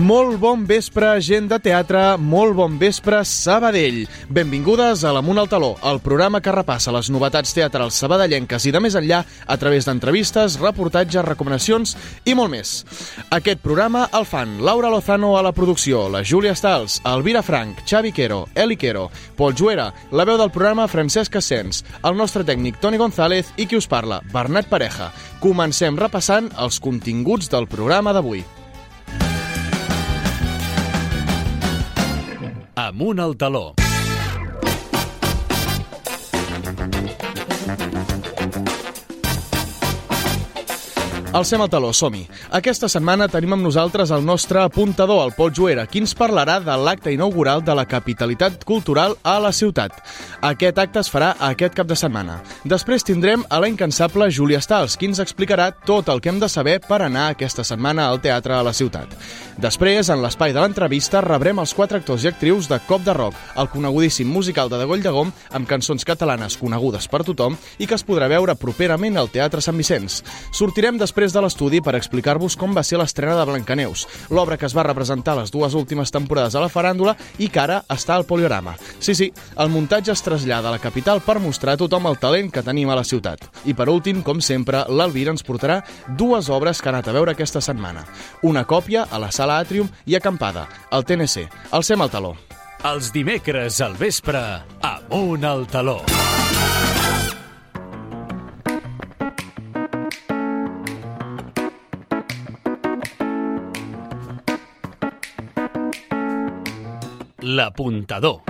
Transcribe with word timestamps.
Molt 0.00 0.38
bon 0.40 0.62
vespre, 0.64 1.10
gent 1.20 1.50
de 1.50 1.58
teatre, 1.60 2.14
molt 2.16 2.54
bon 2.56 2.78
vespre, 2.80 3.18
Sabadell. 3.28 4.06
Benvingudes 4.32 5.02
a 5.04 5.10
l'Amunt 5.12 5.42
al 5.42 5.48
Taló, 5.50 5.74
el 5.90 5.98
programa 6.00 6.38
que 6.40 6.54
repassa 6.54 6.94
les 6.94 7.10
novetats 7.12 7.52
teatrals 7.52 7.98
sabadellenques 8.00 8.64
i 8.64 8.72
de 8.72 8.80
més 8.80 8.94
enllà 8.96 9.18
a 9.20 9.56
través 9.60 9.84
d'entrevistes, 9.84 10.56
reportatges, 10.62 11.26
recomanacions 11.26 11.92
i 12.24 12.32
molt 12.38 12.48
més. 12.54 12.70
Aquest 13.28 13.60
programa 13.60 14.06
el 14.16 14.24
fan 14.30 14.54
Laura 14.64 14.88
Lozano 14.88 15.34
a 15.36 15.42
la 15.44 15.52
producció, 15.52 16.06
la 16.08 16.22
Júlia 16.24 16.54
Stals, 16.56 17.02
Elvira 17.04 17.42
Frank, 17.44 17.82
Xavi 17.84 18.14
Quero, 18.16 18.46
Eli 18.54 18.78
Quero, 18.80 19.10
Pol 19.36 19.52
Juera, 19.58 19.90
la 20.12 20.24
veu 20.24 20.38
del 20.40 20.54
programa 20.54 20.88
Francesc 20.88 21.36
Ascens, 21.42 21.82
el 22.00 22.16
nostre 22.16 22.46
tècnic 22.48 22.80
Toni 22.80 22.96
González 22.96 23.52
i 23.58 23.68
qui 23.68 23.76
us 23.76 23.90
parla, 23.90 24.22
Bernat 24.32 24.72
Pareja. 24.72 25.10
Comencem 25.44 26.00
repassant 26.00 26.48
els 26.56 26.80
continguts 26.80 27.52
del 27.52 27.68
programa 27.68 28.16
d'avui. 28.16 28.46
Amunt 32.80 33.18
al 33.20 33.36
taló. 33.36 33.74
Alcem 41.30 41.62
el 41.62 41.68
taló, 41.70 41.92
som-hi. 41.94 42.24
Aquesta 42.58 42.88
setmana 42.90 43.28
tenim 43.30 43.52
amb 43.54 43.62
nosaltres 43.62 44.10
el 44.10 44.24
nostre 44.26 44.64
apuntador, 44.64 45.20
el 45.22 45.30
Pol 45.36 45.52
Juera, 45.54 45.84
qui 45.86 46.00
ens 46.02 46.10
parlarà 46.18 46.56
de 46.58 46.74
l'acte 46.74 47.12
inaugural 47.14 47.62
de 47.62 47.76
la 47.78 47.84
capitalitat 47.86 48.64
cultural 48.66 49.14
a 49.22 49.36
la 49.38 49.52
ciutat. 49.54 49.94
Aquest 50.42 50.80
acte 50.82 50.98
es 50.98 51.10
farà 51.12 51.36
aquest 51.38 51.76
cap 51.78 51.86
de 51.86 51.94
setmana. 51.94 52.40
Després 52.66 53.06
tindrem 53.06 53.44
a 53.46 53.60
la 53.62 53.68
incansable 53.70 54.26
Júlia 54.34 54.58
Stals, 54.58 54.96
qui 54.98 55.06
ens 55.06 55.22
explicarà 55.22 55.68
tot 55.86 56.10
el 56.10 56.18
que 56.18 56.32
hem 56.32 56.40
de 56.42 56.48
saber 56.50 56.80
per 56.82 56.98
anar 57.04 57.28
aquesta 57.30 57.62
setmana 57.62 58.08
al 58.08 58.18
teatre 58.18 58.58
a 58.58 58.64
la 58.66 58.74
ciutat. 58.74 59.14
Després, 59.60 60.10
en 60.10 60.24
l'espai 60.24 60.54
de 60.56 60.58
l'entrevista, 60.58 61.20
rebrem 61.20 61.62
els 61.62 61.76
quatre 61.76 62.00
actors 62.00 62.24
i 62.24 62.32
actrius 62.32 62.66
de 62.66 62.80
Cop 62.88 63.04
de 63.06 63.14
Rock, 63.14 63.38
el 63.60 63.68
conegudíssim 63.70 64.26
musical 64.26 64.72
de 64.72 64.82
Degoll 64.82 65.04
de 65.04 65.14
Gom, 65.14 65.30
amb 65.52 65.68
cançons 65.68 66.02
catalanes 66.08 66.56
conegudes 66.56 67.06
per 67.12 67.22
tothom 67.22 67.58
i 67.78 67.86
que 67.86 67.94
es 67.94 68.06
podrà 68.08 68.26
veure 68.32 68.56
properament 68.56 69.20
al 69.20 69.30
Teatre 69.30 69.60
Sant 69.60 69.76
Vicenç. 69.76 70.22
Sortirem 70.56 70.98
després 70.98 71.19
després 71.20 71.36
de 71.36 71.40
l'estudi 71.44 71.80
per 71.84 71.92
explicar-vos 71.98 72.54
com 72.56 72.72
va 72.72 72.80
ser 72.86 72.96
l'estrena 72.96 73.34
de 73.36 73.44
Blancaneus, 73.44 74.06
l'obra 74.32 74.56
que 74.56 74.64
es 74.64 74.72
va 74.72 74.86
representar 74.86 75.34
les 75.36 75.50
dues 75.52 75.74
últimes 75.76 76.08
temporades 76.10 76.54
a 76.56 76.62
la 76.62 76.70
faràndula 76.72 77.12
i 77.36 77.50
que 77.52 77.60
ara 77.60 77.82
està 77.92 78.14
al 78.16 78.24
Poliorama. 78.24 78.72
Sí, 78.98 79.12
sí, 79.14 79.28
el 79.60 79.68
muntatge 79.68 80.14
es 80.14 80.22
trasllada 80.24 80.70
a 80.70 80.72
la 80.72 80.80
capital 80.80 81.20
per 81.20 81.36
mostrar 81.38 81.74
a 81.76 81.80
tothom 81.82 82.08
el 82.08 82.16
talent 82.22 82.48
que 82.48 82.64
tenim 82.64 82.88
a 82.88 82.96
la 82.96 83.04
ciutat. 83.04 83.44
I 83.68 83.76
per 83.76 83.90
últim, 83.92 84.22
com 84.24 84.40
sempre, 84.40 84.86
l'Alvira 84.88 85.34
ens 85.34 85.44
portarà 85.44 85.82
dues 86.08 86.48
obres 86.48 86.80
que 86.80 86.88
ha 86.88 86.94
anat 86.94 87.12
a 87.12 87.16
veure 87.18 87.36
aquesta 87.36 87.60
setmana. 87.60 88.06
Una 88.40 88.64
còpia 88.64 89.04
a 89.10 89.20
la 89.20 89.28
Sala 89.28 89.60
Atrium 89.60 89.92
i 90.06 90.16
acampada, 90.16 90.68
al 90.90 91.04
TNC. 91.04 91.50
Alcem 91.76 92.00
el 92.00 92.16
taló. 92.16 92.32
Els 92.88 93.12
dimecres 93.12 93.82
al 93.84 93.98
vespre, 94.00 94.40
amunt 94.80 95.44
al 95.44 95.68
taló. 95.68 96.00
L'apuntador. 107.50 108.42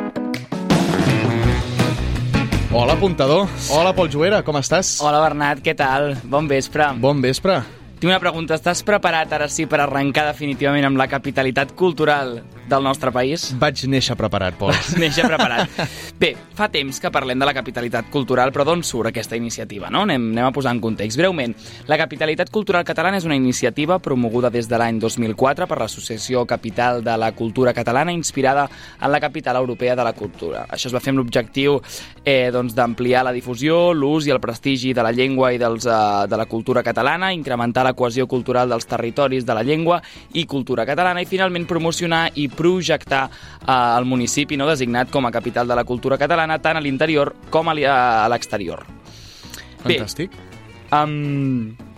Hola, 2.70 2.92
apuntador. 2.92 3.48
Hola, 3.72 3.94
Pol 3.96 4.10
Juera, 4.12 4.42
com 4.44 4.58
estàs? 4.60 4.98
Hola, 5.00 5.22
Bernat, 5.24 5.62
què 5.64 5.72
tal? 5.74 6.12
Bon 6.28 6.44
vespre. 6.50 6.90
Bon 7.00 7.22
vespre. 7.24 7.56
Tinc 7.96 8.10
una 8.10 8.20
pregunta. 8.20 8.58
Estàs 8.60 8.84
preparat 8.84 9.32
ara 9.32 9.48
sí 9.48 9.64
per 9.70 9.80
arrencar 9.86 10.26
definitivament 10.28 10.84
amb 10.90 11.00
la 11.00 11.08
capitalitat 11.08 11.72
cultural 11.80 12.42
del 12.70 12.86
nostre 12.86 13.12
país? 13.12 13.50
Vaig 13.60 13.82
néixer 13.90 14.16
preparat, 14.18 14.56
Pol. 14.58 14.72
Vaig 14.72 15.02
néixer 15.02 15.26
preparat. 15.26 15.68
Bé, 16.20 16.32
fa 16.56 16.70
temps 16.72 17.00
que 17.02 17.10
parlem 17.12 17.40
de 17.40 17.48
la 17.48 17.54
capitalitat 17.56 18.10
cultural, 18.12 18.52
però 18.54 18.64
d'on 18.68 18.84
surt 18.86 19.10
aquesta 19.10 19.36
iniciativa? 19.38 19.90
No? 19.92 20.04
Anem, 20.06 20.30
anem 20.32 20.48
a 20.48 20.54
posar 20.54 20.74
en 20.76 20.82
context. 20.82 21.18
Breument, 21.20 21.54
la 21.90 21.98
capitalitat 22.00 22.52
cultural 22.54 22.86
catalana 22.86 23.18
és 23.20 23.26
una 23.28 23.38
iniciativa 23.38 23.98
promoguda 24.00 24.50
des 24.52 24.68
de 24.70 24.78
l'any 24.80 25.00
2004 25.02 25.66
per 25.68 25.80
l'Associació 25.82 26.46
Capital 26.48 27.02
de 27.04 27.16
la 27.20 27.32
Cultura 27.36 27.74
Catalana, 27.76 28.14
inspirada 28.14 28.68
en 29.00 29.10
la 29.10 29.20
capital 29.20 29.56
europea 29.56 29.96
de 29.96 30.04
la 30.06 30.14
cultura. 30.14 30.66
Això 30.70 30.88
es 30.88 30.94
va 30.94 31.02
fer 31.02 31.14
amb 31.14 31.22
l'objectiu 31.22 31.80
eh, 32.24 32.50
doncs, 32.52 32.74
d'ampliar 32.76 33.24
la 33.26 33.34
difusió, 33.34 33.92
l'ús 33.92 34.28
i 34.28 34.34
el 34.34 34.40
prestigi 34.40 34.94
de 34.94 35.04
la 35.04 35.12
llengua 35.12 35.52
i 35.54 35.58
dels, 35.58 35.86
eh, 35.86 36.26
de 36.30 36.36
la 36.38 36.46
cultura 36.46 36.84
catalana, 36.86 37.32
incrementar 37.34 37.84
la 37.84 37.94
cohesió 37.98 38.26
cultural 38.30 38.70
dels 38.70 38.86
territoris 38.86 39.46
de 39.46 39.56
la 39.56 39.64
llengua 39.66 40.00
i 40.34 40.46
cultura 40.46 40.86
catalana 40.86 41.22
i 41.22 41.28
finalment 41.28 41.66
promocionar 41.66 42.30
i 42.34 42.48
projectar 42.60 43.24
eh, 43.30 43.72
el 43.72 44.08
municipi 44.08 44.60
no 44.60 44.68
designat 44.68 45.10
com 45.10 45.26
a 45.26 45.34
capital 45.34 45.68
de 45.68 45.80
la 45.80 45.86
cultura 45.88 46.20
catalana 46.20 46.60
tant 46.60 46.76
a 46.76 46.84
l'interior 46.84 47.32
com 47.50 47.72
a 47.72 47.76
l'exterior. 48.28 48.84
Fantàstic. 49.80 50.34
Bé, 50.36 50.96
um, 50.96 51.89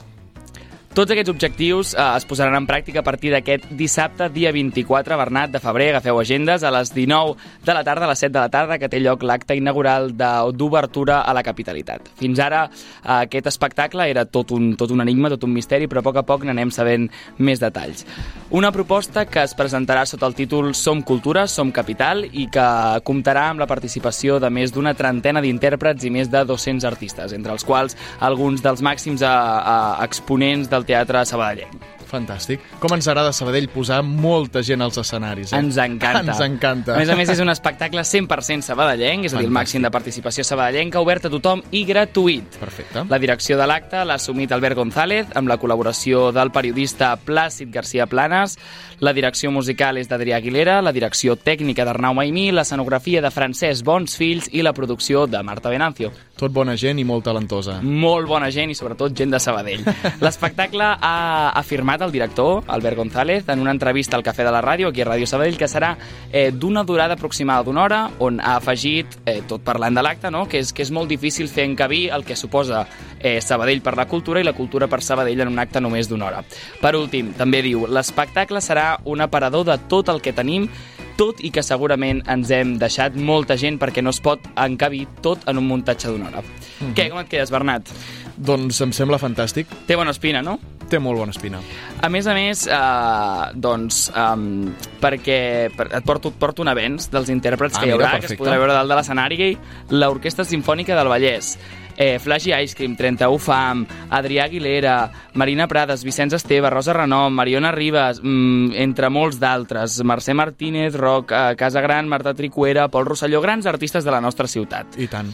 tots 0.93 1.13
aquests 1.13 1.31
objectius 1.33 1.95
eh, 1.95 2.05
es 2.19 2.27
posaran 2.29 2.57
en 2.59 2.67
pràctica 2.69 3.01
a 3.01 3.07
partir 3.07 3.31
d'aquest 3.33 3.71
dissabte, 3.79 4.29
dia 4.35 4.53
24, 4.53 5.17
Bernat, 5.17 5.53
de 5.55 5.61
febrer. 5.63 5.89
Agafeu 5.93 6.21
agendes 6.21 6.63
a 6.63 6.73
les 6.75 6.93
19 6.93 7.37
de 7.65 7.75
la 7.75 7.83
tarda, 7.85 8.05
a 8.05 8.11
les 8.11 8.21
7 8.21 8.33
de 8.35 8.41
la 8.41 8.51
tarda, 8.53 8.79
que 8.79 8.91
té 8.93 9.01
lloc 9.01 9.25
l'acte 9.25 9.57
inaugural 9.57 10.11
d'obertura 10.13 11.23
a 11.23 11.33
la 11.33 11.43
capitalitat. 11.43 12.11
Fins 12.21 12.43
ara, 12.45 12.67
eh, 12.69 13.23
aquest 13.23 13.49
espectacle 13.49 14.09
era 14.11 14.27
tot 14.27 14.53
un, 14.53 14.75
tot 14.77 14.93
un 14.93 15.01
enigma, 15.01 15.31
tot 15.33 15.47
un 15.49 15.55
misteri, 15.57 15.89
però 15.89 16.03
a 16.03 16.07
poc 16.11 16.21
a 16.21 16.27
poc 16.29 16.45
n'anem 16.45 16.71
sabent 16.71 17.09
més 17.39 17.63
detalls. 17.63 18.05
Una 18.53 18.73
proposta 18.73 19.25
que 19.25 19.43
es 19.47 19.57
presentarà 19.57 20.05
sota 20.05 20.29
el 20.29 20.37
títol 20.37 20.75
Som 20.77 21.01
Cultura, 21.03 21.47
Som 21.49 21.73
Capital 21.73 22.27
i 22.27 22.49
que 22.53 22.67
comptarà 23.05 23.49
amb 23.49 23.65
la 23.65 23.71
participació 23.71 24.39
de 24.43 24.51
més 24.53 24.75
d'una 24.75 24.93
trentena 24.95 25.41
d'intèrprets 25.41 26.05
i 26.05 26.13
més 26.13 26.29
de 26.29 26.45
200 26.45 26.85
artistes, 26.85 27.33
entre 27.33 27.57
els 27.57 27.65
quals 27.65 27.97
alguns 28.21 28.61
dels 28.61 28.85
màxims 28.85 29.25
a, 29.25 29.33
a 29.33 30.05
exponents 30.05 30.69
del 30.69 30.82
teatre 30.85 31.25
sabadellenc. 31.25 31.91
Fantàstic. 32.13 32.61
Com 32.83 32.93
ens 32.97 33.09
agrada 33.09 33.33
Sabadell 33.33 33.71
posar 33.73 34.03
molta 34.05 34.63
gent 34.67 34.85
als 34.85 35.01
escenaris. 35.01 35.53
Eh? 35.53 35.61
Ens 35.63 35.79
encanta. 35.81 36.23
Ens 36.33 36.43
encanta. 36.45 36.97
A 36.97 37.01
més 37.01 37.13
a 37.13 37.17
més, 37.19 37.33
és 37.33 37.41
un 37.41 37.53
espectacle 37.53 38.05
100% 38.05 38.69
sabadellenc, 38.69 39.27
és 39.29 39.35
a 39.35 39.41
dir, 39.41 39.49
el 39.49 39.55
màxim 39.55 39.85
de 39.85 39.91
participació 39.95 40.45
sabadellenca, 40.47 41.01
obert 41.01 41.29
a 41.29 41.33
tothom 41.33 41.65
i 41.73 41.85
gratuït. 41.89 42.61
Perfecte. 42.61 43.07
La 43.11 43.21
direcció 43.23 43.57
de 43.61 43.69
l'acte 43.69 44.05
l'ha 44.05 44.19
assumit 44.21 44.53
Albert 44.53 44.77
González, 44.79 45.33
amb 45.39 45.49
la 45.49 45.59
col·laboració 45.61 46.29
del 46.37 46.53
periodista 46.53 47.15
Plàcid 47.17 47.73
García 47.73 48.07
Planes, 48.07 48.59
la 49.03 49.11
direcció 49.17 49.51
musical 49.51 49.97
és 49.99 50.07
d'Adrià 50.07 50.37
Aguilera, 50.39 50.77
la 50.85 50.93
direcció 50.95 51.35
tècnica 51.35 51.83
d'Arnau 51.83 52.15
Maimí, 52.15 52.51
l'escenografia 52.55 53.23
de 53.25 53.33
Francesc 53.35 53.83
Bons 53.83 54.15
Fills 54.15 54.47
i 54.53 54.63
la 54.63 54.75
producció 54.77 55.25
de 55.27 55.41
Marta 55.43 55.73
Venancio. 55.73 56.13
Tot 56.39 56.53
bona 56.55 56.77
gent 56.79 57.01
i 57.03 57.05
molt 57.07 57.27
talentosa. 57.27 57.81
Molt 57.83 58.29
bona 58.31 58.51
gent 58.55 58.71
i 58.71 58.77
sobretot 58.79 59.15
gent 59.19 59.35
de 59.35 59.41
Sabadell. 59.43 59.83
L'espectacle 60.23 60.87
ha 60.95 61.17
afirmat 61.59 62.02
el 62.05 62.13
director, 62.13 62.63
Albert 62.67 62.97
González, 62.97 63.49
en 63.49 63.61
una 63.61 63.71
entrevista 63.71 64.17
al 64.17 64.23
Cafè 64.23 64.45
de 64.45 64.53
la 64.53 64.63
Ràdio, 64.63 64.89
aquí 64.91 65.03
a 65.03 65.07
Ràdio 65.09 65.27
Sabadell, 65.27 65.59
que 65.59 65.69
serà 65.71 65.97
eh, 66.31 66.51
d'una 66.53 66.85
durada 66.85 67.15
aproximada 67.15 67.65
d'una 67.67 67.83
hora, 67.83 68.01
on 68.19 68.41
ha 68.41 68.57
afegit, 68.57 69.19
eh, 69.27 69.41
tot 69.49 69.65
parlant 69.65 69.95
de 69.95 70.03
l'acte, 70.05 70.31
no? 70.31 70.47
que, 70.49 70.61
és, 70.63 70.73
que 70.73 70.85
és 70.87 70.91
molt 70.91 71.11
difícil 71.11 71.49
fer 71.49 71.67
encabir 71.69 72.09
el 72.13 72.25
que 72.25 72.37
suposa 72.37 72.87
eh, 73.19 73.41
Sabadell 73.41 73.83
per 73.83 73.97
la 73.97 74.09
cultura 74.11 74.41
i 74.41 74.47
la 74.47 74.57
cultura 74.57 74.89
per 74.89 75.03
Sabadell 75.03 75.45
en 75.47 75.53
un 75.55 75.63
acte 75.63 75.81
només 75.81 76.11
d'una 76.11 76.31
hora. 76.31 76.43
Per 76.81 76.95
últim, 76.99 77.33
també 77.39 77.63
diu, 77.63 77.87
l'espectacle 77.87 78.61
serà 78.61 78.97
un 79.05 79.21
aparador 79.21 79.67
de 79.69 79.79
tot 79.89 80.11
el 80.13 80.21
que 80.23 80.35
tenim 80.37 80.69
tot 81.17 81.43
i 81.45 81.51
que 81.55 81.63
segurament 81.65 82.23
ens 82.31 82.51
hem 82.55 82.77
deixat 82.81 83.17
molta 83.17 83.57
gent 83.61 83.79
perquè 83.81 84.03
no 84.03 84.13
es 84.15 84.21
pot 84.25 84.45
encabir 84.57 85.05
tot 85.25 85.45
en 85.51 85.61
un 85.61 85.69
muntatge 85.69 86.09
d'una 86.09 86.29
hora. 86.29 86.41
Mm 86.43 86.87
-hmm. 86.87 86.95
Què, 86.95 87.09
com 87.11 87.19
et 87.19 87.29
quedes, 87.29 87.51
Bernat? 87.51 87.89
Doncs 88.37 88.81
em 88.81 88.93
sembla 88.93 89.19
fantàstic. 89.19 89.67
Té 89.87 89.97
bona 89.97 90.11
espina, 90.11 90.43
no? 90.43 90.59
Té 90.93 90.99
molt 91.01 91.17
bona 91.17 91.33
espina. 91.33 91.57
A 92.05 92.09
més 92.13 92.27
a 92.29 92.35
més, 92.37 92.67
eh, 92.69 93.45
doncs, 93.57 94.11
um, 94.13 94.75
perquè 95.01 95.71
per, 95.75 95.89
et 95.97 96.05
porto, 96.05 96.29
et 96.29 96.41
porto 96.41 96.61
un 96.61 96.69
avenç 96.69 97.09
dels 97.13 97.31
intèrprets 97.33 97.79
Ah, 97.79 97.81
que 97.81 97.87
hi 97.89 97.93
mira, 97.95 97.97
haurà, 97.97 98.11
que 98.19 98.27
perfecte. 98.27 98.35
es 98.37 98.41
podrà 98.43 98.59
veure 98.61 98.75
dalt 98.77 98.91
de 98.93 98.99
l'escenari, 98.99 99.55
l'Orquestra 99.91 100.45
Simfònica 100.45 100.95
del 100.99 101.09
Vallès, 101.09 101.55
eh, 101.97 102.19
Flash 102.19 102.49
i 102.51 102.53
Ice 102.63 102.77
Cream, 102.77 102.95
31 102.97 103.39
Fam, 103.41 103.87
Adrià 104.11 104.45
Aguilera, 104.45 105.11
Marina 105.35 105.67
Prades, 105.67 106.05
Vicenç 106.05 106.35
Esteve, 106.35 106.69
Rosa 106.69 106.93
Renom, 106.93 107.33
Mariona 107.33 107.73
Ribas, 107.73 108.21
mm, 108.23 108.75
entre 108.75 109.09
molts 109.09 109.41
d'altres, 109.41 110.03
Mercè 110.05 110.35
Martínez, 110.35 110.95
Roc, 110.95 111.33
eh, 111.33 111.55
Casa 111.57 111.81
Gran, 111.81 112.07
Marta 112.09 112.35
Tricuera, 112.35 112.89
Pol 112.89 113.07
Rosselló, 113.07 113.41
grans 113.41 113.65
artistes 113.65 114.05
de 114.05 114.11
la 114.11 114.21
nostra 114.21 114.47
ciutat. 114.47 114.99
I 114.99 115.07
tant. 115.09 115.33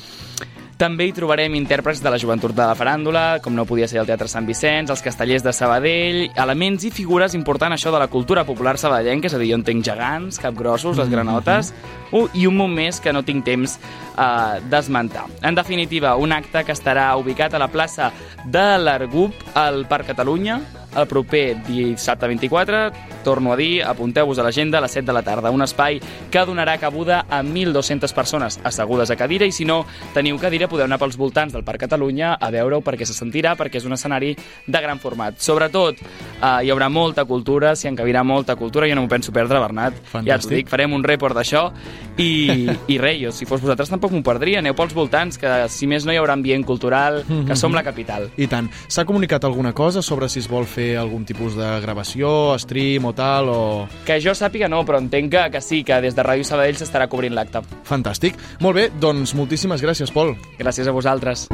També 0.78 1.08
hi 1.08 1.12
trobarem 1.12 1.56
intèrprets 1.58 1.98
de 1.98 2.10
la 2.12 2.20
joventut 2.22 2.52
de 2.54 2.62
la 2.62 2.76
faràndula, 2.78 3.40
com 3.42 3.56
no 3.56 3.64
podia 3.66 3.88
ser 3.90 3.98
el 3.98 4.06
Teatre 4.06 4.28
Sant 4.30 4.46
Vicenç, 4.46 4.92
els 4.94 5.00
castellers 5.02 5.42
de 5.42 5.50
Sabadell, 5.50 6.18
elements 6.38 6.84
i 6.86 6.92
figures 6.94 7.34
importants 7.34 7.74
això 7.74 7.90
de 7.90 7.98
la 7.98 8.06
cultura 8.12 8.44
popular 8.46 8.76
sabadellenca, 8.78 9.26
és 9.26 9.34
a 9.34 9.40
dir, 9.42 9.48
jo 9.50 9.58
en 9.58 9.64
tenc 9.66 9.82
gegants, 9.82 10.38
capgrossos, 10.38 10.94
les 11.02 11.10
granotes, 11.10 11.72
uh, 12.12 12.28
i 12.30 12.46
un 12.46 12.54
munt 12.60 12.78
més 12.78 13.02
que 13.02 13.10
no 13.10 13.24
tinc 13.26 13.42
temps 13.48 13.74
uh, 13.82 14.62
d'esmentar. 14.70 15.26
En 15.42 15.58
definitiva, 15.58 16.14
un 16.14 16.30
acte 16.36 16.62
que 16.62 16.78
estarà 16.78 17.10
ubicat 17.18 17.58
a 17.58 17.64
la 17.64 17.72
plaça 17.74 18.12
de 18.46 18.68
l'Argup, 18.78 19.34
al 19.58 19.82
Parc 19.90 20.12
Catalunya, 20.12 20.60
el 20.98 21.06
proper 21.06 21.56
dissabte 21.66 22.26
24, 22.26 22.90
torno 23.24 23.52
a 23.52 23.56
dir, 23.56 23.82
apunteu-vos 23.84 24.38
a 24.38 24.46
l'agenda 24.46 24.78
a 24.78 24.82
les 24.84 24.92
7 24.92 25.06
de 25.06 25.14
la 25.16 25.22
tarda, 25.22 25.52
un 25.54 25.62
espai 25.62 26.00
que 26.30 26.44
donarà 26.46 26.78
cabuda 26.78 27.24
a 27.28 27.42
1.200 27.42 28.12
persones 28.14 28.58
assegudes 28.64 29.10
a 29.10 29.16
cadira 29.16 29.46
i 29.46 29.52
si 29.52 29.64
no 29.68 29.84
teniu 30.14 30.38
cadira 30.40 30.68
podeu 30.68 30.86
anar 30.86 30.98
pels 31.00 31.18
voltants 31.18 31.54
del 31.54 31.64
Parc 31.64 31.86
Catalunya 31.86 32.34
a 32.34 32.50
veure-ho 32.54 32.80
perquè 32.84 33.06
se 33.06 33.16
sentirà, 33.16 33.54
perquè 33.58 33.80
és 33.80 33.86
un 33.86 33.94
escenari 33.96 34.34
de 34.66 34.80
gran 34.82 34.98
format. 34.98 35.38
Sobretot, 35.42 36.00
eh, 36.00 36.52
hi 36.64 36.72
haurà 36.72 36.88
molta 36.88 37.24
cultura, 37.24 37.74
s'hi 37.76 37.88
encabirà 37.92 38.24
molta 38.24 38.56
cultura, 38.56 38.88
jo 38.88 38.96
no 38.98 39.04
m'ho 39.04 39.12
penso 39.12 39.32
perdre, 39.32 39.60
Bernat. 39.60 39.98
Fantàstic. 40.12 40.28
Ja 40.28 40.38
t'ho 40.38 40.54
dic, 40.54 40.68
farem 40.72 40.94
un 40.96 41.04
report 41.04 41.36
d'això 41.38 41.68
i, 42.16 42.68
i 42.88 42.98
res, 42.98 43.20
jo, 43.22 43.32
si 43.34 43.46
fos 43.46 43.62
vosaltres 43.62 43.92
tampoc 43.92 44.12
m'ho 44.14 44.22
perdria, 44.26 44.62
aneu 44.62 44.74
pels 44.78 44.94
voltants, 44.96 45.38
que 45.38 45.54
si 45.72 45.86
més 45.90 46.06
no 46.06 46.14
hi 46.14 46.18
haurà 46.20 46.34
ambient 46.38 46.64
cultural, 46.66 47.22
que 47.46 47.56
som 47.56 47.76
la 47.76 47.84
capital. 47.86 48.28
I 48.36 48.48
tant. 48.50 48.70
S'ha 48.88 49.06
comunicat 49.08 49.44
alguna 49.44 49.74
cosa 49.76 50.02
sobre 50.02 50.28
si 50.28 50.42
es 50.42 50.48
vol 50.50 50.66
fer 50.68 50.87
algun 50.96 51.24
tipus 51.28 51.56
de 51.58 51.66
gravació, 51.82 52.56
stream 52.62 53.10
o 53.10 53.12
tal, 53.16 53.50
o... 53.52 53.60
Que 54.06 54.20
jo 54.24 54.32
sàpiga 54.36 54.70
no, 54.70 54.84
però 54.88 55.00
entenc 55.02 55.32
que, 55.34 55.44
que 55.52 55.60
sí, 55.64 55.82
que 55.84 56.00
des 56.04 56.16
de 56.16 56.24
Ràdio 56.24 56.46
Sabadell 56.48 56.78
s'estarà 56.80 57.08
cobrint 57.10 57.34
l'acte. 57.36 57.64
Fantàstic. 57.88 58.38
Molt 58.64 58.78
bé, 58.78 58.88
doncs 59.00 59.34
moltíssimes 59.36 59.84
gràcies, 59.84 60.14
Pol. 60.14 60.36
Gràcies 60.58 60.88
a 60.88 60.94
vosaltres. 60.96 61.48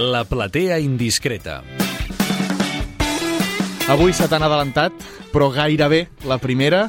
La 0.00 0.24
platea 0.24 0.78
indiscreta. 0.80 1.60
Avui 3.90 4.14
se 4.14 4.24
t'han 4.30 4.44
adelantat, 4.46 4.94
però 5.32 5.50
gairebé 5.52 6.04
la 6.30 6.38
primera. 6.38 6.86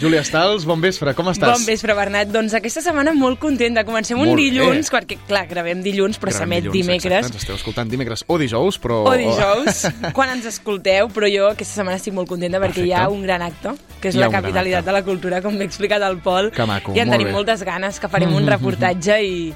Júlia 0.00 0.22
Stals, 0.24 0.64
bon 0.64 0.80
vespre, 0.80 1.12
com 1.12 1.28
estàs? 1.28 1.50
Bon 1.52 1.64
vespre, 1.68 1.92
Bernat. 1.92 2.30
Doncs 2.32 2.54
aquesta 2.56 2.80
setmana 2.80 3.12
molt 3.12 3.36
contenta. 3.42 3.82
Comencem 3.84 4.16
un 4.16 4.30
Molt 4.30 4.40
bé. 4.40 4.46
dilluns, 4.48 4.88
perquè, 4.88 5.18
clar, 5.28 5.42
gravem 5.50 5.82
dilluns, 5.84 6.16
però 6.16 6.32
s'emet 6.32 6.70
dimecres. 6.72 7.04
Exacte, 7.18 7.34
ens 7.34 7.42
esteu 7.44 7.58
escoltant 7.58 7.90
dimecres 7.92 8.24
o 8.26 8.38
dijous, 8.40 8.78
però... 8.80 9.02
O 9.04 9.12
dijous, 9.20 9.82
quan 10.16 10.32
ens 10.32 10.48
escolteu, 10.48 11.10
però 11.12 11.28
jo 11.28 11.50
aquesta 11.50 11.82
setmana 11.82 12.00
estic 12.00 12.16
molt 12.16 12.32
contenta 12.32 12.62
perquè 12.64 12.86
hi 12.86 12.94
ha 12.94 13.04
Perfecte. 13.04 13.18
un 13.18 13.28
gran 13.28 13.44
acte, 13.44 13.74
que 14.00 14.08
és 14.08 14.16
Hi 14.16 14.24
la 14.24 14.30
un 14.32 14.38
capitalitat 14.38 14.88
de 14.88 14.96
la 14.96 15.02
cultura, 15.04 15.42
com 15.44 15.52
m'he 15.60 15.68
explicat 15.68 16.00
al 16.08 16.16
Pol. 16.24 16.48
Que 16.56 16.64
maco, 16.64 16.96
I 16.96 17.04
en 17.04 17.10
molt 17.12 17.18
tenim 17.18 17.28
bé. 17.28 17.36
moltes 17.36 17.62
ganes, 17.68 18.00
que 18.00 18.08
farem 18.08 18.32
un 18.32 18.48
reportatge 18.48 19.20
i, 19.20 19.50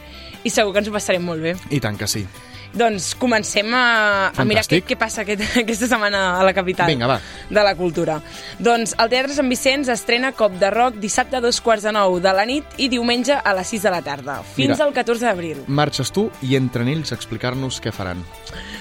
i 0.44 0.52
segur 0.52 0.76
que 0.76 0.85
ens 0.85 0.93
ho 0.93 0.93
passarem 0.93 1.25
molt 1.25 1.40
bé. 1.40 1.56
I 1.73 1.81
tant 1.81 1.97
que 1.97 2.05
sí. 2.06 2.26
Doncs 2.75 3.12
comencem 3.15 3.71
a, 3.75 4.32
a 4.35 4.44
mirar 4.47 4.65
què, 4.67 4.81
què 4.82 4.97
passa 4.99 5.23
aquest, 5.23 5.44
aquesta 5.62 5.87
setmana 5.87 6.25
a 6.41 6.44
la 6.47 6.53
capital 6.56 6.91
Vinga, 6.91 7.06
va. 7.06 7.19
de 7.49 7.62
la 7.62 7.75
cultura. 7.79 8.19
Doncs 8.59 8.97
el 8.99 9.12
Teatre 9.12 9.37
Sant 9.37 9.50
Vicenç 9.50 9.91
estrena 9.94 10.32
Cop 10.35 10.56
de 10.59 10.71
Rock 10.75 10.99
dissabte 11.03 11.38
a 11.38 11.43
dos 11.44 11.61
quarts 11.62 11.87
de 11.87 11.93
nou 11.94 12.19
de 12.23 12.32
la 12.35 12.47
nit 12.49 12.79
i 12.82 12.88
diumenge 12.91 13.37
a 13.38 13.55
les 13.55 13.71
6 13.76 13.87
de 13.87 13.93
la 13.94 14.03
tarda, 14.03 14.41
fins 14.43 14.75
Mira. 14.75 14.88
al 14.88 14.94
14 14.97 15.29
d'abril. 15.29 15.62
Marxes 15.69 16.11
tu 16.15 16.26
i 16.43 16.56
entren 16.59 16.91
ells 16.91 17.15
a 17.15 17.19
explicar-nos 17.19 17.79
què 17.85 17.94
faran. 17.94 18.25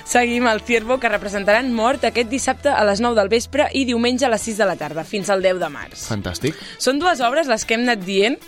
Seguim 0.09 0.47
el 0.49 0.59
Ciervo, 0.65 0.97
que 0.99 1.11
representaran 1.11 1.69
Mort 1.73 2.03
aquest 2.09 2.29
dissabte 2.31 2.73
a 2.73 2.81
les 2.87 2.99
9 3.01 3.15
del 3.19 3.29
vespre 3.31 3.69
i 3.77 3.85
diumenge 3.85 4.25
a 4.25 4.33
les 4.33 4.41
6 4.49 4.57
de 4.59 4.67
la 4.67 4.75
tarda, 4.79 5.05
fins 5.07 5.29
al 5.29 5.45
10 5.45 5.61
de 5.61 5.69
març. 5.71 6.07
Fantàstic. 6.09 6.57
Són 6.81 6.99
dues 6.99 7.21
obres 7.23 7.47
les 7.47 7.63
que 7.63 7.77
hem 7.77 7.85
anat 7.85 8.03
dient 8.03 8.41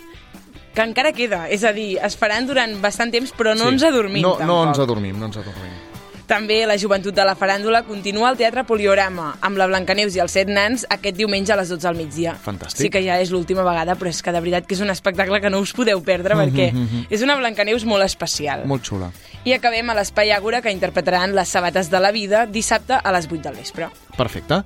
que 0.76 0.84
encara 0.84 1.10
queda, 1.16 1.46
és 1.48 1.64
a 1.64 1.72
dir, 1.72 1.96
es 2.04 2.14
faran 2.20 2.46
durant 2.46 2.76
bastant 2.84 3.10
temps, 3.14 3.32
però 3.34 3.56
no 3.56 3.64
Sí. 3.64 3.74
ens 3.74 3.82
adormim 3.88 4.20
No, 4.22 4.36
tampoc. 4.36 4.46
no 4.46 4.62
ens 4.68 4.78
adormim, 4.78 5.18
no 5.18 5.26
ens 5.32 5.38
adormim. 5.40 5.72
També 6.26 6.66
la 6.66 6.74
joventut 6.76 7.14
de 7.14 7.22
la 7.24 7.36
faràndula 7.38 7.84
continua 7.86 8.28
al 8.32 8.36
Teatre 8.36 8.64
Poliorama 8.66 9.36
amb 9.40 9.56
la 9.60 9.68
Blancaneus 9.68 10.16
i 10.16 10.18
els 10.18 10.32
set 10.34 10.48
nans 10.50 10.84
aquest 10.90 11.14
diumenge 11.16 11.52
a 11.52 11.56
les 11.56 11.68
12 11.70 11.86
al 11.86 11.94
migdia. 11.94 12.34
Fantàstic. 12.44 12.82
Sí 12.82 12.90
que 12.90 13.00
ja 13.04 13.20
és 13.22 13.30
l'última 13.30 13.62
vegada, 13.62 13.94
però 13.94 14.08
és 14.10 14.20
que 14.22 14.32
de 14.34 14.40
veritat 14.40 14.66
que 14.66 14.74
és 14.74 14.80
un 14.80 14.90
espectacle 14.90 15.40
que 15.40 15.48
no 15.50 15.60
us 15.60 15.72
podeu 15.72 16.02
perdre 16.02 16.34
perquè 16.34 16.72
és 17.08 17.22
una 17.22 17.36
Blancaneus 17.36 17.84
molt 17.84 18.02
especial. 18.04 18.66
Molt 18.66 18.82
xula. 18.82 19.12
I 19.46 19.52
acabem 19.54 19.86
a 19.86 19.94
l'Espai 19.94 20.32
Àgora 20.34 20.58
que 20.58 20.72
interpretaran 20.74 21.30
les 21.36 21.46
sabates 21.54 21.86
de 21.86 22.00
la 22.02 22.10
vida 22.10 22.46
dissabte 22.50 22.96
a 22.98 23.12
les 23.14 23.28
8 23.30 23.44
del 23.44 23.54
vespre. 23.54 23.86
Perfecte. 24.16 24.56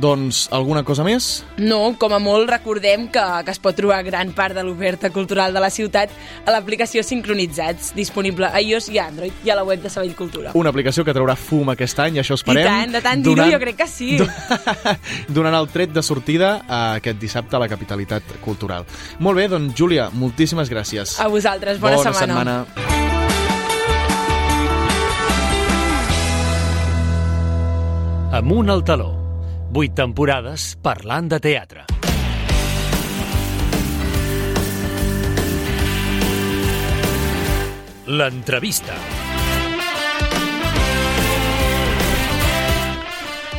Doncs 0.00 0.46
alguna 0.54 0.80
cosa 0.86 1.04
més? 1.04 1.42
No, 1.58 1.82
com 2.00 2.14
a 2.16 2.20
molt 2.22 2.48
recordem 2.48 3.08
que, 3.12 3.24
que 3.44 3.52
es 3.52 3.60
pot 3.60 3.76
trobar 3.76 3.98
gran 4.06 4.30
part 4.32 4.56
de 4.56 4.64
l'oferta 4.64 5.10
cultural 5.12 5.52
de 5.52 5.60
la 5.60 5.68
ciutat 5.68 6.14
a 6.46 6.54
l'aplicació 6.54 7.02
Sincronitzats, 7.04 7.90
disponible 7.98 8.48
a 8.48 8.62
iOS 8.64 8.88
i 8.94 9.02
Android 9.02 9.44
i 9.44 9.52
a 9.52 9.58
la 9.58 9.66
web 9.68 9.84
de 9.84 9.92
Sabell 9.92 10.16
Cultura. 10.16 10.54
Una 10.56 10.72
aplicació 10.72 11.04
que 11.04 11.12
traurà 11.12 11.36
fum 11.36 11.74
aquest 11.74 12.00
any, 12.06 12.16
això 12.24 12.38
esperem. 12.40 12.64
I 12.64 12.70
tant, 12.70 12.96
de 12.96 13.04
tant 13.04 13.26
dir-ho, 13.28 13.44
jo 13.52 13.60
crec 13.60 13.76
que 13.82 13.90
sí. 13.92 14.16
donant 15.36 15.58
el 15.60 15.68
tret 15.68 15.92
de 15.92 16.06
sortida 16.06 16.62
a 16.64 16.80
aquest 16.94 17.20
dissabte 17.20 17.60
a 17.60 17.64
la 17.66 17.68
capitalitat 17.68 18.38
cultural. 18.40 18.88
Molt 19.20 19.36
bé, 19.36 19.50
doncs, 19.52 19.76
Júlia, 19.76 20.08
moltíssimes 20.16 20.72
gràcies. 20.72 21.18
A 21.20 21.28
vosaltres, 21.28 21.76
bona, 21.82 22.00
Bona 22.00 22.16
setmana. 22.16 22.60
setmana. 22.64 23.09
Amunt 28.30 28.68
al 28.70 28.84
taló. 28.86 29.08
Vuit 29.74 29.90
temporades 29.98 30.76
parlant 30.78 31.26
de 31.32 31.40
teatre. 31.42 31.82
L'entrevista. 38.06 38.94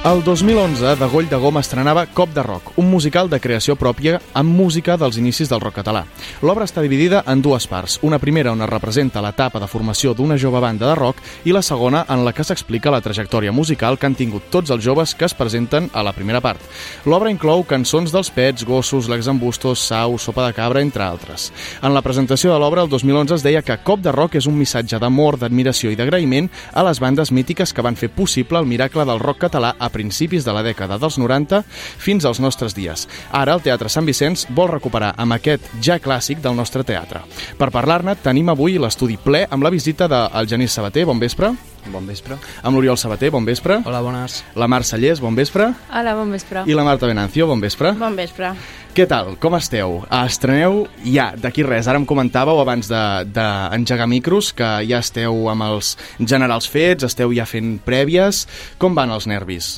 El 0.04 0.24
2011, 0.24 0.96
de 0.96 1.06
Goll 1.06 1.28
de 1.30 1.38
Gom 1.38 1.60
estrenava 1.60 2.08
Cop 2.08 2.32
de 2.34 2.42
Rock, 2.42 2.72
un 2.82 2.88
musical 2.90 3.28
de 3.30 3.38
creació 3.38 3.76
pròpia 3.78 4.16
amb 4.34 4.50
música 4.50 4.96
dels 4.98 5.20
inicis 5.22 5.46
del 5.52 5.60
rock 5.62 5.76
català. 5.78 6.08
L'obra 6.42 6.66
està 6.66 6.82
dividida 6.82 7.20
en 7.30 7.44
dues 7.46 7.68
parts, 7.70 8.00
una 8.02 8.18
primera 8.18 8.50
on 8.50 8.64
es 8.66 8.70
representa 8.72 9.22
l'etapa 9.22 9.60
de 9.62 9.68
formació 9.70 10.16
d'una 10.18 10.40
jove 10.42 10.58
banda 10.58 10.88
de 10.90 10.96
rock 10.98 11.22
i 11.46 11.54
la 11.54 11.62
segona 11.62 12.02
en 12.10 12.26
la 12.26 12.34
que 12.34 12.42
s'explica 12.42 12.90
la 12.90 13.02
trajectòria 13.06 13.54
musical 13.54 14.00
que 14.00 14.10
han 14.10 14.16
tingut 14.18 14.48
tots 14.50 14.74
els 14.74 14.82
joves 14.82 15.14
que 15.14 15.28
es 15.30 15.36
presenten 15.38 15.92
a 15.94 16.02
la 16.02 16.16
primera 16.18 16.42
part. 16.42 16.66
L'obra 17.06 17.30
inclou 17.30 17.62
cançons 17.62 18.10
dels 18.10 18.34
Pets, 18.34 18.66
Gossos, 18.66 19.06
L'Exambustos, 19.06 19.86
Sau, 19.86 20.18
Sopa 20.18 20.48
de 20.48 20.58
Cabra, 20.58 20.82
entre 20.82 21.06
altres. 21.06 21.52
En 21.84 21.94
la 21.94 22.02
presentació 22.02 22.56
de 22.56 22.58
l'obra, 22.58 22.82
el 22.82 22.90
2011 22.90 23.38
es 23.38 23.46
deia 23.46 23.62
que 23.62 23.78
Cop 23.86 24.02
de 24.02 24.18
Rock 24.18 24.42
és 24.42 24.50
un 24.50 24.58
missatge 24.58 24.98
d'amor, 24.98 25.38
d'admiració 25.38 25.94
i 25.94 26.02
d'agraïment 26.02 26.50
a 26.74 26.90
les 26.90 26.98
bandes 26.98 27.30
mítiques 27.30 27.70
que 27.70 27.86
van 27.86 28.02
fer 28.02 28.10
possible 28.10 28.58
el 28.58 28.66
miracle 28.66 29.06
del 29.06 29.22
rock 29.22 29.46
català 29.46 29.76
a 29.78 29.91
principis 29.92 30.46
de 30.48 30.54
la 30.56 30.64
dècada 30.64 30.98
dels 30.98 31.18
90 31.22 31.64
fins 32.02 32.26
als 32.26 32.40
nostres 32.40 32.74
dies. 32.76 33.08
Ara 33.32 33.54
el 33.54 33.62
Teatre 33.62 33.90
Sant 33.90 34.06
Vicenç 34.08 34.48
vol 34.50 34.72
recuperar 34.72 35.14
amb 35.18 35.34
aquest 35.38 35.68
ja 35.84 36.00
clàssic 36.00 36.42
del 36.42 36.56
nostre 36.56 36.84
teatre. 36.84 37.22
Per 37.58 37.70
parlar-ne 37.72 38.16
tenim 38.16 38.50
avui 38.50 38.78
l'estudi 38.80 39.18
ple 39.22 39.46
amb 39.52 39.64
la 39.64 39.70
visita 39.70 40.08
del 40.08 40.48
Genís 40.48 40.72
Sabater, 40.72 41.06
bon 41.06 41.20
vespre, 41.20 41.54
Bon 41.92 42.06
vespre. 42.06 42.36
amb 42.62 42.76
l'Oriol 42.78 42.96
Sabater, 42.98 43.32
bon 43.32 43.44
vespre, 43.44 43.80
Hola, 43.86 44.02
bones. 44.02 44.44
la 44.56 44.68
Mar 44.68 44.84
Sallés, 44.84 45.20
bon 45.20 45.34
vespre, 45.36 45.74
Hola, 45.92 46.14
bon 46.14 46.30
vespre. 46.32 46.62
i 46.68 46.74
la 46.76 46.84
Marta 46.84 47.08
Venancio, 47.08 47.48
bon 47.48 47.60
vespre. 47.60 47.94
Bon 47.94 48.16
vespre. 48.16 48.52
Què 48.92 49.06
tal? 49.08 49.38
Com 49.40 49.54
esteu? 49.56 50.02
Estreneu 50.12 50.82
ja, 51.08 51.30
d'aquí 51.40 51.64
res. 51.64 51.88
Ara 51.88 51.96
em 52.02 52.04
comentàveu 52.04 52.58
abans 52.60 52.90
d'engegar 52.92 54.04
de, 54.04 54.12
micros 54.12 54.50
que 54.52 54.68
ja 54.84 55.00
esteu 55.00 55.46
amb 55.48 55.64
els 55.64 55.94
generals 56.20 56.68
fets, 56.68 57.06
esteu 57.08 57.32
ja 57.32 57.46
fent 57.48 57.78
prèvies. 57.86 58.42
Com 58.84 58.98
van 58.98 59.14
els 59.16 59.30
nervis? 59.32 59.70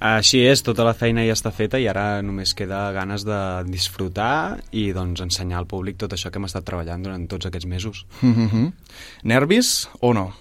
Així 0.00 0.40
és, 0.48 0.64
tota 0.64 0.86
la 0.88 0.94
feina 0.96 1.26
ja 1.28 1.36
està 1.36 1.52
feta 1.52 1.76
i 1.76 1.84
ara 1.88 2.22
només 2.24 2.56
queda 2.56 2.86
ganes 2.96 3.26
de 3.28 3.40
disfrutar 3.68 4.56
i 4.72 4.86
doncs 4.96 5.20
ensenyar 5.20 5.60
al 5.60 5.68
públic 5.68 6.00
tot 6.00 6.16
això 6.16 6.32
que 6.32 6.40
hem 6.40 6.48
estat 6.48 6.64
treballant 6.64 7.04
durant 7.04 7.28
tots 7.28 7.52
aquests 7.52 7.68
mesos. 7.68 8.06
Mm 8.22 8.48
-hmm. 8.48 8.72
Nervis 9.24 9.90
o 10.00 10.14
no? 10.14 10.32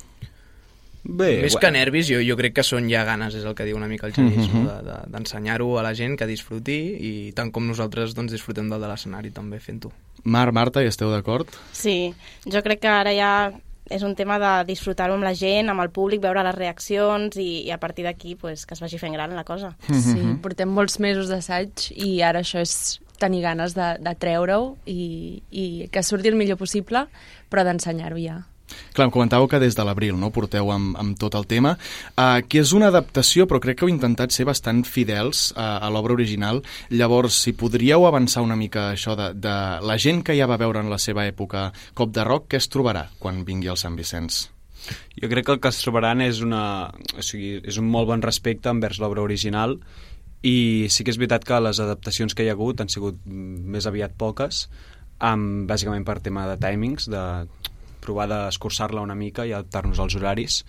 Bé, 1.03 1.41
Més 1.41 1.51
bueno, 1.53 1.59
que 1.59 1.71
nervis, 1.75 2.07
jo, 2.07 2.21
jo 2.23 2.37
crec 2.39 2.53
que 2.55 2.63
són 2.63 2.85
ja 2.89 3.03
ganes, 3.03 3.35
és 3.35 3.43
el 3.43 3.55
que 3.55 3.65
diu 3.67 3.75
una 3.75 3.89
mica 3.91 4.07
el 4.07 4.13
Genís, 4.15 4.47
no? 4.53 4.61
de- 4.69 4.83
de- 4.87 5.01
d'ensenyar-ho 5.11 5.77
a 5.77 5.83
la 5.83 5.91
gent 5.93 6.15
que 6.17 6.25
disfruti 6.29 6.77
i 6.95 7.11
tant 7.35 7.51
com 7.51 7.67
nosaltres 7.67 8.13
doncs, 8.15 8.31
disfrutem 8.31 8.69
del 8.71 8.79
de 8.79 8.87
l'escenari 8.87 9.29
també 9.35 9.59
fent-ho. 9.59 9.91
Mar, 10.23 10.53
Marta, 10.55 10.81
hi 10.81 10.87
esteu 10.87 11.11
d'acord? 11.11 11.47
Sí, 11.75 12.13
jo 12.47 12.61
crec 12.63 12.79
que 12.79 12.87
ara 12.87 13.11
ja 13.11 13.51
és 13.91 14.01
un 14.07 14.15
tema 14.15 14.37
de 14.39 14.53
disfrutar-ho 14.71 15.13
amb 15.13 15.25
la 15.27 15.33
gent, 15.35 15.67
amb 15.69 15.81
el 15.83 15.89
públic, 15.91 16.21
veure 16.23 16.41
les 16.47 16.55
reaccions 16.55 17.35
i, 17.35 17.65
i 17.67 17.71
a 17.75 17.77
partir 17.83 18.05
d'aquí 18.07 18.35
pues, 18.39 18.65
que 18.65 18.73
es 18.73 18.79
vagi 18.79 18.97
fent 18.97 19.11
gran 19.13 19.35
la 19.35 19.43
cosa. 19.43 19.73
Sí, 19.91 20.23
portem 20.41 20.69
molts 20.71 21.01
mesos 21.03 21.27
d'assaig 21.27 21.89
i 21.99 22.21
ara 22.23 22.39
això 22.47 22.63
és 22.63 23.01
tenir 23.19 23.41
ganes 23.43 23.75
de, 23.75 23.97
de 23.99 24.15
treure-ho 24.15 24.77
i, 24.87 25.43
i 25.51 25.89
que 25.91 26.01
surti 26.01 26.31
el 26.31 26.39
millor 26.39 26.57
possible, 26.57 27.05
però 27.51 27.67
d'ensenyar-ho 27.67 28.17
ja. 28.23 28.39
Clar, 28.93 29.07
em 29.07 29.13
comentàveu 29.13 29.47
que 29.49 29.59
des 29.61 29.75
de 29.77 29.83
l'abril 29.85 30.17
no, 30.19 30.31
porteu 30.33 30.71
amb, 30.73 30.95
amb 30.99 31.17
tot 31.19 31.35
el 31.37 31.45
tema, 31.49 31.75
uh, 32.15 32.39
que 32.47 32.61
és 32.63 32.73
una 32.73 32.89
adaptació, 32.93 33.47
però 33.49 33.61
crec 33.63 33.79
que 33.79 33.85
heu 33.87 33.91
intentat 33.91 34.33
ser 34.33 34.47
bastant 34.49 34.83
fidels 34.87 35.51
uh, 35.53 35.83
a 35.83 35.91
l'obra 35.93 36.15
original. 36.15 36.63
Llavors, 36.93 37.41
si 37.45 37.55
podríeu 37.57 38.07
avançar 38.07 38.45
una 38.45 38.57
mica 38.59 38.89
això 38.93 39.17
de, 39.19 39.31
de 39.35 39.57
la 39.83 39.99
gent 39.99 40.23
que 40.25 40.37
ja 40.37 40.49
va 40.49 40.61
veure 40.61 40.81
en 40.81 40.91
la 40.93 41.01
seva 41.01 41.27
època 41.29 41.71
Cop 41.93 42.13
de 42.15 42.25
Rock, 42.27 42.53
què 42.53 42.61
es 42.61 42.69
trobarà 42.71 43.07
quan 43.19 43.43
vingui 43.47 43.71
al 43.71 43.79
Sant 43.81 43.99
Vicenç? 43.99 44.47
jo 45.15 45.29
crec 45.31 45.45
que 45.45 45.53
el 45.53 45.59
que 45.63 45.69
es 45.71 45.79
trobaran 45.79 46.21
és, 46.23 46.41
una, 46.43 46.89
o 47.15 47.23
sigui, 47.23 47.53
és 47.63 47.77
un 47.79 47.87
molt 47.87 48.09
bon 48.09 48.23
respecte 48.23 48.71
envers 48.71 48.99
l'obra 48.99 49.23
original 49.23 49.77
i 50.43 50.89
sí 50.91 51.05
que 51.05 51.13
és 51.13 51.19
veritat 51.19 51.45
que 51.47 51.59
les 51.63 51.79
adaptacions 51.79 52.35
que 52.35 52.43
hi 52.43 52.51
ha 52.51 52.57
hagut 52.57 52.83
han 52.83 52.91
sigut 52.91 53.19
mm, 53.23 53.63
més 53.75 53.87
aviat 53.87 54.15
poques, 54.19 54.65
amb, 55.23 55.63
bàsicament 55.69 56.03
per 56.07 56.19
tema 56.25 56.45
de 56.49 56.57
timings, 56.59 57.07
de 57.11 57.23
provar 58.03 58.27
d'escurçar-la 58.31 59.03
una 59.03 59.17
mica 59.17 59.47
i 59.47 59.53
adaptar-nos 59.55 60.01
als 60.03 60.17
horaris. 60.19 60.61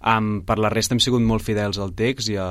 Um, 0.00 0.40
per 0.46 0.58
la 0.58 0.70
resta 0.72 0.96
hem 0.96 1.02
sigut 1.02 1.22
molt 1.22 1.44
fidels 1.44 1.78
al 1.78 1.92
text 1.96 2.32
i 2.32 2.38
a, 2.40 2.48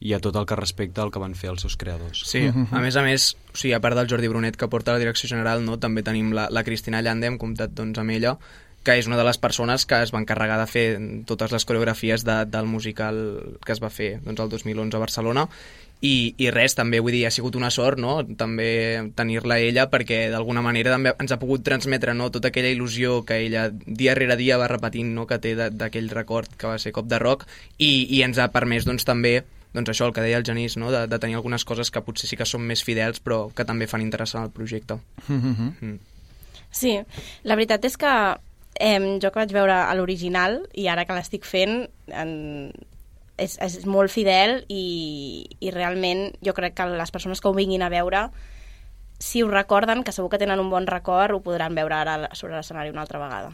i 0.00 0.14
a 0.14 0.20
tot 0.22 0.36
el 0.38 0.46
que 0.46 0.56
respecta 0.58 1.02
al 1.02 1.10
que 1.14 1.22
van 1.22 1.34
fer 1.34 1.50
els 1.52 1.64
seus 1.66 1.76
creadors. 1.76 2.22
Sí, 2.30 2.44
a 2.48 2.82
més 2.84 2.96
a 2.96 3.02
més, 3.02 3.32
o 3.52 3.56
sigui, 3.56 3.74
a 3.74 3.82
part 3.82 3.98
del 3.98 4.08
Jordi 4.10 4.30
Brunet 4.30 4.56
que 4.56 4.70
porta 4.70 4.94
la 4.94 5.02
direcció 5.02 5.30
general, 5.30 5.64
no, 5.66 5.78
també 5.82 6.06
tenim 6.06 6.30
la, 6.36 6.46
la 6.54 6.64
Cristina 6.64 7.02
Llande, 7.02 7.28
hem 7.28 7.38
comptat 7.40 7.74
doncs, 7.74 7.98
amb 7.98 8.14
ella, 8.14 8.36
que 8.86 8.94
és 8.96 9.08
una 9.10 9.18
de 9.18 9.26
les 9.26 9.40
persones 9.42 9.84
que 9.90 9.98
es 10.04 10.14
va 10.14 10.20
encarregar 10.22 10.60
de 10.60 10.68
fer 10.70 10.86
totes 11.26 11.52
les 11.52 11.66
coreografies 11.66 12.24
de, 12.24 12.38
del 12.48 12.70
musical 12.70 13.18
que 13.66 13.74
es 13.74 13.82
va 13.82 13.90
fer 13.90 14.14
doncs, 14.22 14.40
el 14.40 14.52
2011 14.54 14.96
a 14.96 15.02
Barcelona 15.02 15.48
i, 16.00 16.34
i 16.38 16.50
res, 16.54 16.76
també 16.78 17.00
vull 17.02 17.14
dir, 17.16 17.24
ha 17.26 17.32
sigut 17.34 17.56
una 17.58 17.70
sort 17.74 17.98
no? 17.98 18.20
també 18.38 19.10
tenir-la 19.18 19.58
ella 19.58 19.88
perquè 19.90 20.28
d'alguna 20.30 20.62
manera 20.62 20.92
també 20.94 21.14
ens 21.18 21.34
ha 21.34 21.40
pogut 21.42 21.64
transmetre 21.66 22.14
no? 22.14 22.30
tota 22.30 22.52
aquella 22.52 22.70
il·lusió 22.70 23.24
que 23.26 23.40
ella 23.48 23.68
dia 23.72 24.14
rere 24.14 24.36
dia 24.38 24.60
va 24.60 24.70
repetint 24.70 25.10
no? 25.14 25.26
que 25.26 25.40
té 25.42 25.56
d'aquell 25.58 26.10
record 26.14 26.54
que 26.58 26.70
va 26.70 26.78
ser 26.78 26.94
Cop 26.94 27.08
de 27.10 27.18
Rock 27.18 27.48
i, 27.78 28.06
i 28.14 28.22
ens 28.22 28.38
ha 28.38 28.50
permès 28.54 28.86
doncs, 28.86 29.06
també 29.08 29.40
doncs 29.74 29.90
això, 29.90 30.06
el 30.06 30.14
que 30.16 30.22
deia 30.24 30.38
el 30.38 30.46
Genís, 30.46 30.78
no? 30.78 30.92
de, 30.94 31.06
de 31.10 31.18
tenir 31.18 31.36
algunes 31.36 31.66
coses 31.66 31.90
que 31.90 32.02
potser 32.02 32.30
sí 32.30 32.38
que 32.38 32.46
són 32.48 32.62
més 32.66 32.84
fidels 32.86 33.18
però 33.24 33.48
que 33.54 33.66
també 33.66 33.90
fan 33.90 34.04
interessant 34.04 34.46
el 34.46 34.54
projecte. 34.54 35.00
Mm. 35.26 35.98
Sí, 36.70 36.94
la 37.48 37.56
veritat 37.58 37.84
és 37.88 37.96
que 37.98 38.12
eh, 38.78 39.00
jo 39.18 39.30
que 39.32 39.40
vaig 39.40 39.52
veure 39.56 39.82
a 39.82 39.94
l'original 39.98 40.60
i 40.78 40.86
ara 40.88 41.04
que 41.08 41.16
l'estic 41.16 41.46
fent 41.48 41.82
en, 42.08 42.32
és, 43.38 43.56
és 43.62 43.86
molt 43.86 44.12
fidel 44.12 44.62
i, 44.68 45.46
i 45.60 45.72
realment 45.74 46.28
jo 46.44 46.54
crec 46.56 46.76
que 46.78 46.86
les 46.90 47.14
persones 47.14 47.40
que 47.40 47.48
ho 47.48 47.56
vinguin 47.56 47.86
a 47.86 47.92
veure 47.92 48.28
si 49.18 49.42
ho 49.42 49.48
recorden, 49.50 50.04
que 50.04 50.14
segur 50.14 50.30
que 50.30 50.38
tenen 50.38 50.60
un 50.62 50.70
bon 50.70 50.86
record, 50.86 51.34
ho 51.34 51.42
podran 51.42 51.74
veure 51.74 51.96
ara 51.96 52.18
sobre 52.38 52.54
l'escenari 52.54 52.92
una 52.94 53.02
altra 53.02 53.18
vegada. 53.18 53.50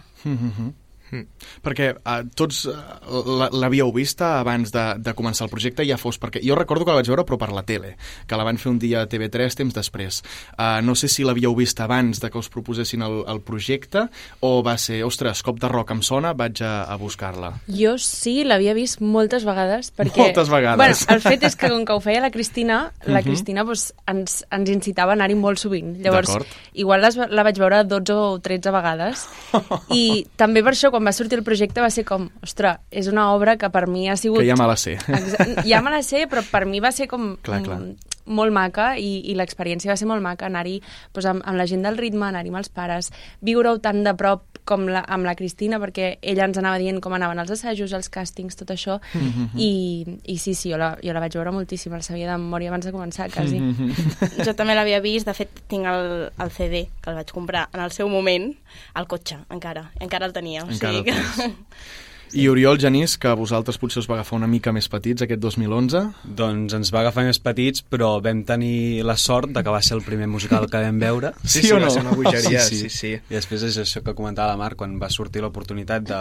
Perquè 1.64 1.90
uh, 1.94 2.22
tots 2.36 2.64
uh, 2.70 3.50
l'havíeu 3.52 3.92
vista 3.94 4.38
abans 4.40 4.72
de, 4.74 4.84
de 5.04 5.14
començar 5.16 5.46
el 5.46 5.52
projecte, 5.52 5.84
ja 5.86 5.98
fos 6.00 6.18
perquè... 6.20 6.42
Jo 6.44 6.56
recordo 6.58 6.86
que 6.86 6.94
la 6.94 7.00
vaig 7.00 7.10
veure, 7.10 7.26
però 7.28 7.38
per 7.40 7.50
la 7.54 7.64
tele, 7.66 7.94
que 8.28 8.38
la 8.38 8.46
van 8.46 8.58
fer 8.60 8.72
un 8.72 8.80
dia 8.82 9.04
a 9.04 9.10
TV3 9.10 9.58
temps 9.60 9.76
després. 9.76 10.22
Uh, 10.56 10.80
no 10.84 10.96
sé 10.98 11.10
si 11.12 11.26
l'havíeu 11.26 11.54
vist 11.58 11.80
abans 11.84 12.22
de 12.22 12.30
que 12.32 12.40
us 12.40 12.50
proposessin 12.52 13.04
el, 13.06 13.20
el 13.30 13.42
projecte 13.44 14.06
o 14.40 14.56
va 14.66 14.76
ser, 14.80 15.02
ostres, 15.06 15.44
cop 15.46 15.60
de 15.62 15.70
rock 15.70 15.94
em 15.94 16.02
sona, 16.04 16.34
vaig 16.36 16.62
a, 16.64 16.74
a 16.90 16.98
buscar-la. 17.00 17.54
Jo 17.68 17.96
sí, 18.00 18.40
l'havia 18.46 18.74
vist 18.76 19.02
moltes 19.04 19.46
vegades. 19.46 19.92
Perquè, 19.94 20.28
Moltes 20.28 20.50
vegades. 20.52 20.80
Bueno, 20.80 20.98
el 21.14 21.22
fet 21.24 21.46
és 21.50 21.58
que 21.58 21.70
com 21.72 21.84
que 21.86 21.96
ho 21.96 22.02
feia 22.02 22.22
la 22.24 22.32
Cristina, 22.34 22.78
la 23.10 23.22
Cristina 23.24 23.64
doncs, 23.66 23.90
ens, 24.10 24.40
ens 24.54 24.72
incitava 24.72 25.14
a 25.14 25.18
anar-hi 25.18 25.36
molt 25.38 25.60
sovint. 25.62 25.94
Llavors, 26.04 26.32
igual 26.72 27.04
les, 27.04 27.18
la 27.18 27.44
vaig 27.46 27.58
veure 27.60 27.82
12 27.88 28.16
o 28.16 28.38
13 28.44 28.74
vegades. 28.74 29.26
I 30.02 30.24
també 30.40 30.64
per 30.64 30.74
això, 30.74 30.90
quan 30.94 31.04
va 31.06 31.12
sortir 31.16 31.40
el 31.40 31.44
projecte, 31.46 31.82
va 31.82 31.90
ser 31.90 32.06
com, 32.08 32.28
ostres, 32.46 32.78
és 32.94 33.10
una 33.10 33.26
obra 33.34 33.56
que 33.58 33.68
per 33.74 33.84
mi 33.90 34.06
ha 34.08 34.16
sigut... 34.20 34.40
Que 34.44 34.48
ja 34.48 34.56
me 34.60 34.70
la 34.70 34.78
sé. 34.80 34.94
Exa- 35.10 35.64
Ja 35.66 35.82
me 35.82 35.90
la 35.92 36.02
sé, 36.06 36.24
però 36.30 36.46
per 36.50 36.64
mi 36.70 36.78
va 36.84 36.94
ser 36.94 37.10
com 37.10 37.34
Clar, 37.42 37.60
clar. 37.66 37.80
Mm, 38.26 38.34
molt 38.34 38.54
maca 38.54 38.94
i, 39.00 39.20
i 39.30 39.36
l'experiència 39.38 39.92
va 39.92 39.98
ser 40.00 40.08
molt 40.10 40.24
maca 40.24 40.48
anar-hi 40.48 40.80
doncs, 41.12 41.28
amb, 41.30 41.44
amb 41.44 41.60
la 41.60 41.68
gent 41.70 41.84
del 41.84 41.98
ritme, 42.00 42.26
anar-hi 42.28 42.52
amb 42.52 42.60
els 42.62 42.72
pares, 42.72 43.12
viure-ho 43.44 43.78
tan 43.84 44.02
de 44.04 44.14
prop 44.18 44.54
com 44.64 44.86
la, 44.88 45.02
amb 45.12 45.28
la 45.28 45.34
Cristina, 45.36 45.78
perquè 45.80 46.14
ella 46.24 46.46
ens 46.48 46.56
anava 46.56 46.78
dient 46.80 47.00
com 47.04 47.12
anaven 47.12 47.42
els 47.42 47.52
assajos, 47.52 47.92
els 47.92 48.08
càstings, 48.12 48.56
tot 48.56 48.72
això, 48.72 48.96
i, 49.60 50.06
i 50.24 50.38
sí, 50.40 50.54
sí, 50.56 50.72
jo 50.72 50.78
la, 50.80 50.94
jo 51.04 51.12
la 51.12 51.20
vaig 51.20 51.36
veure 51.36 51.52
moltíssim, 51.52 51.92
la 51.92 52.00
sabia 52.04 52.30
de 52.30 52.38
memòria 52.40 52.72
abans 52.72 52.88
de 52.88 52.94
començar, 52.94 53.28
quasi. 53.34 53.60
Jo 54.40 54.56
també 54.56 54.76
l'havia 54.76 55.02
vist, 55.04 55.28
de 55.28 55.36
fet 55.36 55.52
tinc 55.68 55.84
el, 55.90 56.30
el 56.32 56.54
CD 56.54 56.86
que 57.04 57.12
el 57.12 57.20
vaig 57.20 57.34
comprar 57.36 57.68
en 57.74 57.84
el 57.84 57.92
seu 57.92 58.08
moment 58.08 58.48
al 58.94 59.08
cotxe, 59.10 59.42
encara, 59.52 59.90
encara 60.00 60.30
el 60.30 60.32
tenia. 60.32 60.64
O 60.64 60.72
Encara 60.72 60.96
sigui 60.96 61.12
el 61.12 61.12
que... 61.12 61.84
I 62.34 62.48
Oriol, 62.50 62.78
Genís, 62.82 63.16
que 63.18 63.28
a 63.30 63.34
vosaltres 63.38 63.76
potser 63.78 64.00
us 64.02 64.08
va 64.10 64.16
agafar 64.16 64.36
una 64.40 64.48
mica 64.50 64.72
més 64.74 64.88
petits 64.90 65.22
aquest 65.22 65.38
2011. 65.42 66.00
Doncs 66.38 66.74
ens 66.74 66.90
va 66.94 67.00
agafar 67.04 67.22
més 67.28 67.38
petits, 67.38 67.84
però 67.86 68.16
vam 68.24 68.40
tenir 68.48 69.04
la 69.06 69.14
sort 69.20 69.52
de 69.54 69.62
que 69.62 69.70
va 69.74 69.80
ser 69.86 69.94
el 69.98 70.02
primer 70.02 70.26
musical 70.28 70.66
que 70.70 70.80
vam 70.82 70.98
veure. 70.98 71.30
Sí, 71.44 71.62
sí 71.68 71.70
o 71.72 71.78
no? 71.78 71.86
Va 71.86 71.94
ser 71.94 72.02
una 72.02 72.16
bogeria, 72.18 72.64
sí, 72.66 72.88
sí. 72.90 73.12
I 73.14 73.36
després 73.38 73.62
és 73.70 73.78
això 73.84 74.02
que 74.02 74.16
comentava 74.18 74.50
la 74.50 74.58
Mar, 74.60 74.74
quan 74.74 74.98
va 74.98 75.10
sortir 75.14 75.44
l'oportunitat 75.46 76.02
de 76.10 76.20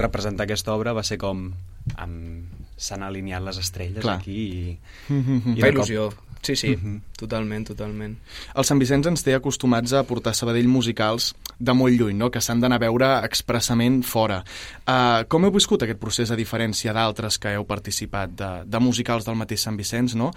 representar 0.00 0.48
aquesta 0.48 0.72
obra, 0.74 0.96
va 0.96 1.04
ser 1.04 1.18
com... 1.20 1.50
Amb... 1.96 2.56
S'han 2.80 3.02
alineat 3.04 3.42
les 3.44 3.58
estrelles 3.60 4.00
Clar. 4.00 4.14
aquí 4.22 4.38
i, 4.40 4.78
Mhm. 5.12 5.52
i 5.58 5.60
Fa 5.60 5.66
de 5.68 5.74
cop- 5.76 6.14
Sí, 6.42 6.56
sí, 6.56 6.70
Mhm. 6.76 7.02
totalment, 7.18 7.66
totalment. 7.68 8.16
El 8.56 8.64
Sant 8.64 8.80
Vicenç 8.80 9.06
ens 9.06 9.22
té 9.22 9.34
acostumats 9.34 9.92
a 9.92 10.02
portar 10.04 10.34
Sabadell 10.34 10.68
musicals 10.68 11.34
de 11.58 11.74
molt 11.74 11.92
lluny, 12.00 12.16
no? 12.16 12.30
que 12.30 12.40
s'han 12.40 12.60
d'anar 12.60 12.76
a 12.76 12.86
veure 12.86 13.10
expressament 13.26 14.02
fora. 14.02 14.42
Uh, 14.88 15.24
com 15.28 15.44
heu 15.44 15.50
viscut 15.52 15.82
aquest 15.82 16.00
procés 16.00 16.30
a 16.30 16.36
diferència 16.36 16.94
d'altres 16.96 17.38
que 17.38 17.52
heu 17.54 17.66
participat 17.66 18.30
de, 18.34 18.50
de 18.64 18.80
musicals 18.80 19.26
del 19.26 19.36
mateix 19.36 19.60
Sant 19.60 19.76
Vicenç? 19.76 20.14
No? 20.14 20.30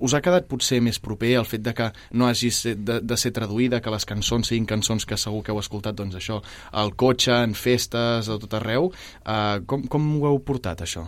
Us 0.00 0.14
ha 0.14 0.22
quedat 0.24 0.48
potser 0.48 0.80
més 0.82 0.98
proper 0.98 1.34
el 1.38 1.44
fet 1.44 1.62
de 1.62 1.74
que 1.74 1.92
no 2.12 2.26
hagi 2.26 2.48
de, 2.74 3.00
de 3.00 3.16
ser 3.16 3.30
traduïda, 3.30 3.80
que 3.82 3.90
les 3.92 4.06
cançons 4.08 4.48
siguin 4.48 4.64
cançons 4.66 5.04
que 5.04 5.16
segur 5.20 5.42
que 5.44 5.52
heu 5.52 5.60
escoltat, 5.60 5.94
doncs 5.94 6.16
això, 6.16 6.40
al 6.72 6.94
cotxe, 6.96 7.30
en 7.44 7.52
festes, 7.54 8.28
a 8.28 8.38
tot 8.38 8.54
arreu. 8.54 8.90
Uh, 9.26 9.60
com, 9.66 9.84
com 9.86 10.22
ho 10.22 10.26
heu 10.32 10.40
portat, 10.40 10.80
això? 10.80 11.06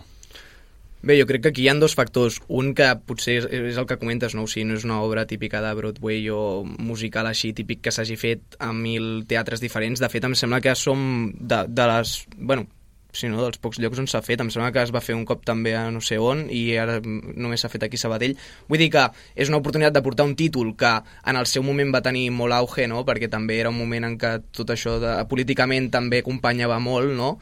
Bé, 1.05 1.19
jo 1.19 1.27
crec 1.29 1.43
que 1.43 1.49
aquí 1.53 1.61
hi 1.61 1.67
ha 1.69 1.75
dos 1.77 1.93
factors. 1.93 2.39
Un 2.49 2.71
que 2.73 2.87
potser 3.05 3.35
és, 3.43 3.45
és 3.69 3.75
el 3.77 3.85
que 3.85 3.99
comentes, 4.01 4.33
no? 4.33 4.47
O 4.47 4.49
sigui, 4.49 4.63
no 4.65 4.73
és 4.79 4.85
una 4.87 5.03
obra 5.05 5.27
típica 5.29 5.59
de 5.61 5.73
Broadway 5.77 6.23
o 6.33 6.63
musical 6.65 7.29
així 7.29 7.51
típic 7.53 7.83
que 7.85 7.93
s'hagi 7.93 8.17
fet 8.17 8.57
a 8.57 8.71
mil 8.73 9.27
teatres 9.29 9.61
diferents. 9.61 10.01
De 10.01 10.09
fet, 10.09 10.25
em 10.25 10.33
sembla 10.33 10.63
que 10.65 10.73
som 10.73 11.29
de, 11.37 11.61
de 11.69 11.85
les... 11.91 12.15
Bueno, 12.39 12.65
si 13.13 13.29
no, 13.29 13.37
dels 13.43 13.61
pocs 13.61 13.77
llocs 13.83 14.01
on 14.01 14.09
s'ha 14.09 14.23
fet. 14.25 14.41
Em 14.41 14.49
sembla 14.49 14.71
que 14.73 14.81
es 14.81 14.93
va 14.95 15.03
fer 15.05 15.13
un 15.13 15.27
cop 15.29 15.45
també 15.45 15.75
a 15.77 15.85
no 15.93 16.01
sé 16.01 16.17
on 16.17 16.47
i 16.49 16.63
ara 16.81 16.97
només 17.05 17.61
s'ha 17.61 17.69
fet 17.69 17.85
aquí 17.85 18.01
a 18.01 18.03
Sabadell. 18.07 18.33
Vull 18.65 18.81
dir 18.81 18.89
que 18.97 19.05
és 19.37 19.53
una 19.53 19.61
oportunitat 19.61 19.93
de 19.93 20.03
portar 20.09 20.25
un 20.25 20.33
títol 20.39 20.73
que 20.73 20.91
en 21.29 21.37
el 21.37 21.45
seu 21.49 21.61
moment 21.69 21.93
va 21.93 22.01
tenir 22.05 22.27
molt 22.33 22.57
auge, 22.57 22.89
no? 22.89 23.05
perquè 23.05 23.29
també 23.29 23.61
era 23.61 23.69
un 23.69 23.77
moment 23.77 24.09
en 24.09 24.17
què 24.17 24.35
tot 24.57 24.73
això 24.73 24.97
de, 25.05 25.15
políticament 25.29 25.93
també 25.93 26.25
acompanyava 26.25 26.81
molt, 26.81 27.13
no? 27.13 27.35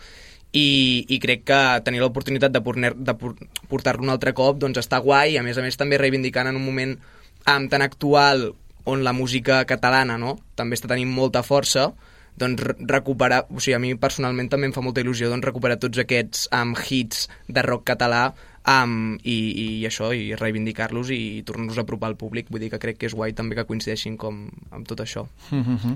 I, 0.53 1.05
i 1.10 1.17
crec 1.19 1.43
que 1.50 1.60
tenir 1.86 2.00
l'oportunitat 2.03 2.53
de, 2.53 2.62
porner- 2.62 2.93
de 2.95 3.15
por- 3.17 3.36
portar-lo 3.72 4.05
un 4.05 4.13
altre 4.13 4.33
cop 4.38 4.60
doncs 4.62 4.77
està 4.83 5.00
guai 5.01 5.33
i 5.33 5.38
a 5.41 5.43
més 5.45 5.57
a 5.57 5.65
més 5.65 5.77
també 5.79 5.98
reivindicant 5.98 6.48
en 6.51 6.60
un 6.60 6.65
moment 6.65 6.93
um, 6.95 7.67
tan 7.69 7.81
actual 7.81 8.51
on 8.86 9.03
la 9.03 9.13
música 9.17 9.63
catalana 9.65 10.17
no? 10.22 10.38
també 10.55 10.77
està 10.77 10.89
tenint 10.91 11.10
molta 11.10 11.41
força 11.43 11.89
doncs 12.38 12.63
re- 12.65 12.75
recuperar, 12.89 13.43
o 13.53 13.60
sigui, 13.62 13.75
a 13.77 13.79
mi 13.81 13.93
personalment 13.95 14.50
també 14.50 14.65
em 14.69 14.74
fa 14.74 14.81
molta 14.81 15.01
il·lusió 15.03 15.29
doncs, 15.29 15.45
recuperar 15.45 15.77
tots 15.81 16.01
aquests 16.01 16.48
um, 16.53 16.74
hits 16.89 17.27
de 17.48 17.62
rock 17.62 17.86
català 17.91 18.24
um, 18.65 19.15
i, 19.22 19.36
i 19.63 19.67
això, 19.86 20.10
i 20.17 20.33
reivindicar-los 20.38 21.12
i 21.13 21.43
tornar-los 21.45 21.77
a 21.77 21.86
apropar 21.86 22.10
al 22.10 22.17
públic, 22.17 22.50
vull 22.50 22.62
dir 22.65 22.72
que 22.74 22.79
crec 22.81 22.98
que 23.01 23.10
és 23.10 23.13
guai 23.13 23.36
també 23.38 23.53
que 23.57 23.65
coincideixin 23.69 24.17
com 24.17 24.48
amb 24.74 24.89
tot 24.89 25.01
això. 25.05 25.27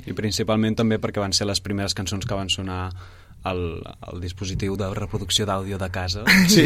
I 0.05 0.13
principalment 0.17 0.77
també 0.77 0.99
perquè 1.01 1.21
van 1.25 1.33
ser 1.33 1.49
les 1.49 1.61
primeres 1.61 1.97
cançons 1.97 2.25
que 2.29 2.37
van 2.37 2.49
sonar 2.53 2.91
al, 3.49 3.61
al 3.83 4.21
dispositiu 4.23 4.75
de 4.79 4.89
reproducció 4.95 5.47
d'àudio 5.49 5.79
de 5.81 5.89
casa. 5.93 6.25
Sí. 6.47 6.63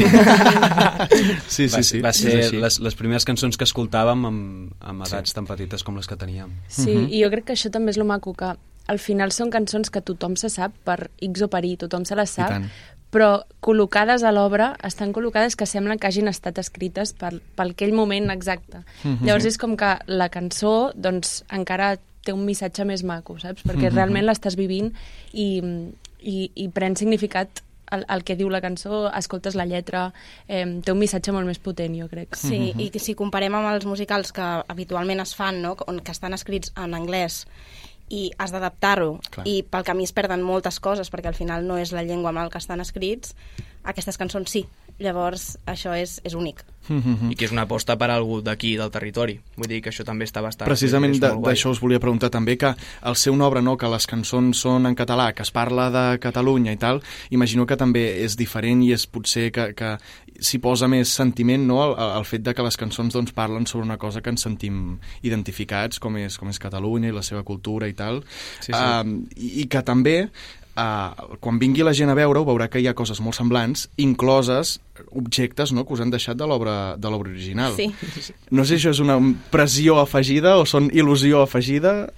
sí, 1.48 1.66
va, 1.68 1.82
sí, 1.82 1.84
sí. 1.84 2.00
va 2.04 2.12
és 2.12 2.20
ser 2.22 2.34
així. 2.38 2.60
les, 2.62 2.78
les 2.84 2.96
primeres 2.96 3.26
cançons 3.28 3.58
que 3.58 3.66
escoltàvem 3.66 4.26
amb, 4.28 4.74
amb 4.80 5.06
edats 5.08 5.34
tan 5.36 5.48
petites 5.50 5.84
com 5.84 5.98
les 5.98 6.08
que 6.08 6.18
teníem. 6.20 6.54
Sí, 6.72 6.94
i 7.10 7.24
jo 7.24 7.32
crec 7.34 7.50
que 7.50 7.56
això 7.58 7.72
també 7.74 7.92
és 7.92 8.00
lo 8.00 8.06
maco, 8.08 8.34
que 8.38 8.54
al 8.92 9.00
final 9.02 9.34
són 9.36 9.52
cançons 9.54 9.92
que 9.92 10.04
tothom 10.06 10.38
se 10.40 10.52
sap 10.54 10.76
per 10.88 11.10
X 11.24 11.46
o 11.46 11.50
per 11.52 11.64
Y, 11.66 11.78
tothom 11.82 12.06
se 12.08 12.18
les 12.18 12.36
sap, 12.38 12.54
però 13.12 13.32
col·locades 13.64 14.24
a 14.24 14.32
l'obra 14.32 14.72
estan 14.88 15.12
col·locades 15.16 15.58
que 15.60 15.68
semblen 15.68 16.00
que 16.00 16.08
hagin 16.08 16.32
estat 16.32 16.62
escrites 16.62 17.12
per, 17.18 17.34
per 17.58 17.68
aquell 17.70 17.94
moment 17.96 18.32
exacte. 18.32 18.86
Llavors 19.04 19.50
és 19.50 19.60
com 19.62 19.76
que 19.80 19.98
la 20.08 20.30
cançó 20.34 20.92
doncs, 20.96 21.42
encara 21.52 21.98
té 22.26 22.34
un 22.34 22.46
missatge 22.46 22.86
més 22.86 23.04
maco, 23.08 23.38
saps? 23.42 23.66
Perquè 23.66 23.90
realment 23.90 24.28
l'estàs 24.28 24.56
vivint 24.58 24.92
i, 25.34 25.48
i, 26.22 26.52
i 26.56 26.70
pren 26.74 26.96
significat 26.96 27.64
el, 27.92 28.06
el 28.08 28.24
que 28.24 28.38
diu 28.40 28.50
la 28.50 28.62
cançó, 28.64 29.06
escoltes 29.14 29.58
la 29.60 29.68
lletra, 29.68 30.08
eh, 30.48 30.64
té 30.84 30.94
un 30.94 31.00
missatge 31.02 31.34
molt 31.36 31.50
més 31.50 31.60
potent, 31.60 31.96
jo 32.00 32.08
crec. 32.12 32.38
Sí, 32.40 32.72
i 32.80 32.90
que 32.94 33.02
si 33.04 33.18
comparem 33.20 33.56
amb 33.58 33.72
els 33.74 33.88
musicals 33.90 34.32
que 34.36 34.48
habitualment 34.72 35.22
es 35.24 35.36
fan, 35.36 35.62
no? 35.62 35.76
on, 35.88 36.00
que 36.00 36.16
estan 36.16 36.38
escrits 36.38 36.74
en 36.80 36.96
anglès, 36.98 37.44
i 38.12 38.26
has 38.44 38.52
d'adaptar-ho, 38.52 39.14
i 39.48 39.62
pel 39.64 39.86
camí 39.88 40.04
es 40.04 40.12
perden 40.16 40.44
moltes 40.44 40.82
coses, 40.84 41.12
perquè 41.12 41.32
al 41.32 41.38
final 41.38 41.68
no 41.68 41.78
és 41.80 41.94
la 41.96 42.04
llengua 42.04 42.32
amb 42.32 42.42
la 42.42 42.50
que 42.52 42.60
estan 42.60 42.84
escrits, 42.84 43.36
aquestes 43.88 44.20
cançons 44.20 44.52
sí. 44.52 44.66
Llavors, 45.02 45.56
això 45.70 45.96
és, 45.98 46.20
és 46.28 46.38
únic. 46.38 46.64
I 47.30 47.36
que 47.38 47.46
és 47.46 47.52
una 47.54 47.64
aposta 47.68 47.96
per 47.98 48.10
a 48.10 48.16
algú 48.18 48.40
d'aquí, 48.44 48.74
del 48.80 48.90
territori. 48.92 49.38
Vull 49.56 49.70
dir 49.70 49.80
que 49.86 49.92
això 49.92 50.04
també 50.06 50.26
està 50.28 50.42
bastant... 50.44 50.68
Precisament 50.68 51.14
d'això 51.22 51.72
us 51.72 51.82
volia 51.82 52.02
preguntar 52.02 52.32
també, 52.34 52.58
que 52.60 52.74
el 53.08 53.18
seu 53.20 53.38
nombre, 53.38 53.62
no, 53.64 53.78
que 53.80 53.90
les 53.92 54.08
cançons 54.10 54.64
són 54.66 54.90
en 54.90 54.98
català, 54.98 55.30
que 55.38 55.46
es 55.46 55.54
parla 55.54 55.90
de 55.94 56.06
Catalunya 56.22 56.74
i 56.74 56.80
tal, 56.82 57.02
imagino 57.30 57.68
que 57.70 57.78
també 57.80 58.04
és 58.26 58.36
diferent 58.38 58.82
i 58.84 58.92
és 58.98 59.06
potser 59.08 59.50
que, 59.54 59.72
que 59.78 59.94
s'hi 60.42 60.58
posa 60.64 60.90
més 60.92 61.14
sentiment 61.14 61.68
no, 61.70 61.82
el, 61.86 61.96
el 62.18 62.28
fet 62.28 62.44
de 62.46 62.56
que 62.58 62.66
les 62.66 62.78
cançons 62.80 63.14
doncs, 63.14 63.34
parlen 63.38 63.70
sobre 63.70 63.86
una 63.86 64.00
cosa 64.02 64.24
que 64.26 64.34
ens 64.34 64.44
sentim 64.48 64.98
identificats, 65.22 66.02
com 66.02 66.18
és, 66.18 66.40
com 66.42 66.50
és 66.50 66.62
Catalunya 66.62 67.12
i 67.12 67.16
la 67.16 67.26
seva 67.26 67.46
cultura 67.48 67.90
i 67.90 67.96
tal, 67.98 68.24
Sí, 68.62 68.72
sí. 68.72 68.78
Um, 68.78 69.22
i, 69.36 69.54
i 69.64 69.68
que 69.72 69.82
també 69.86 70.16
uh, 70.78 71.36
quan 71.44 71.60
vingui 71.62 71.84
la 71.84 71.94
gent 71.98 72.10
a 72.12 72.16
veure-ho 72.18 72.46
veurà 72.48 72.68
que 72.72 72.80
hi 72.82 72.88
ha 72.88 72.94
coses 72.98 73.20
molt 73.24 73.36
semblants, 73.38 73.88
incloses 74.02 74.80
objectes 75.18 75.72
no, 75.74 75.84
que 75.86 75.94
us 75.96 76.02
han 76.04 76.12
deixat 76.14 76.38
de 76.38 76.46
l'obra 76.48 76.96
de 76.98 77.10
l'obra 77.10 77.32
original. 77.32 77.74
Sí. 77.76 77.88
No 78.52 78.64
sé 78.66 78.76
si 78.78 78.82
això 78.86 78.92
és 78.94 79.00
una 79.04 79.18
pressió 79.52 79.98
afegida 80.02 80.58
o 80.62 80.66
són 80.70 80.90
il·lusió 80.94 81.42
afegida. 81.44 82.12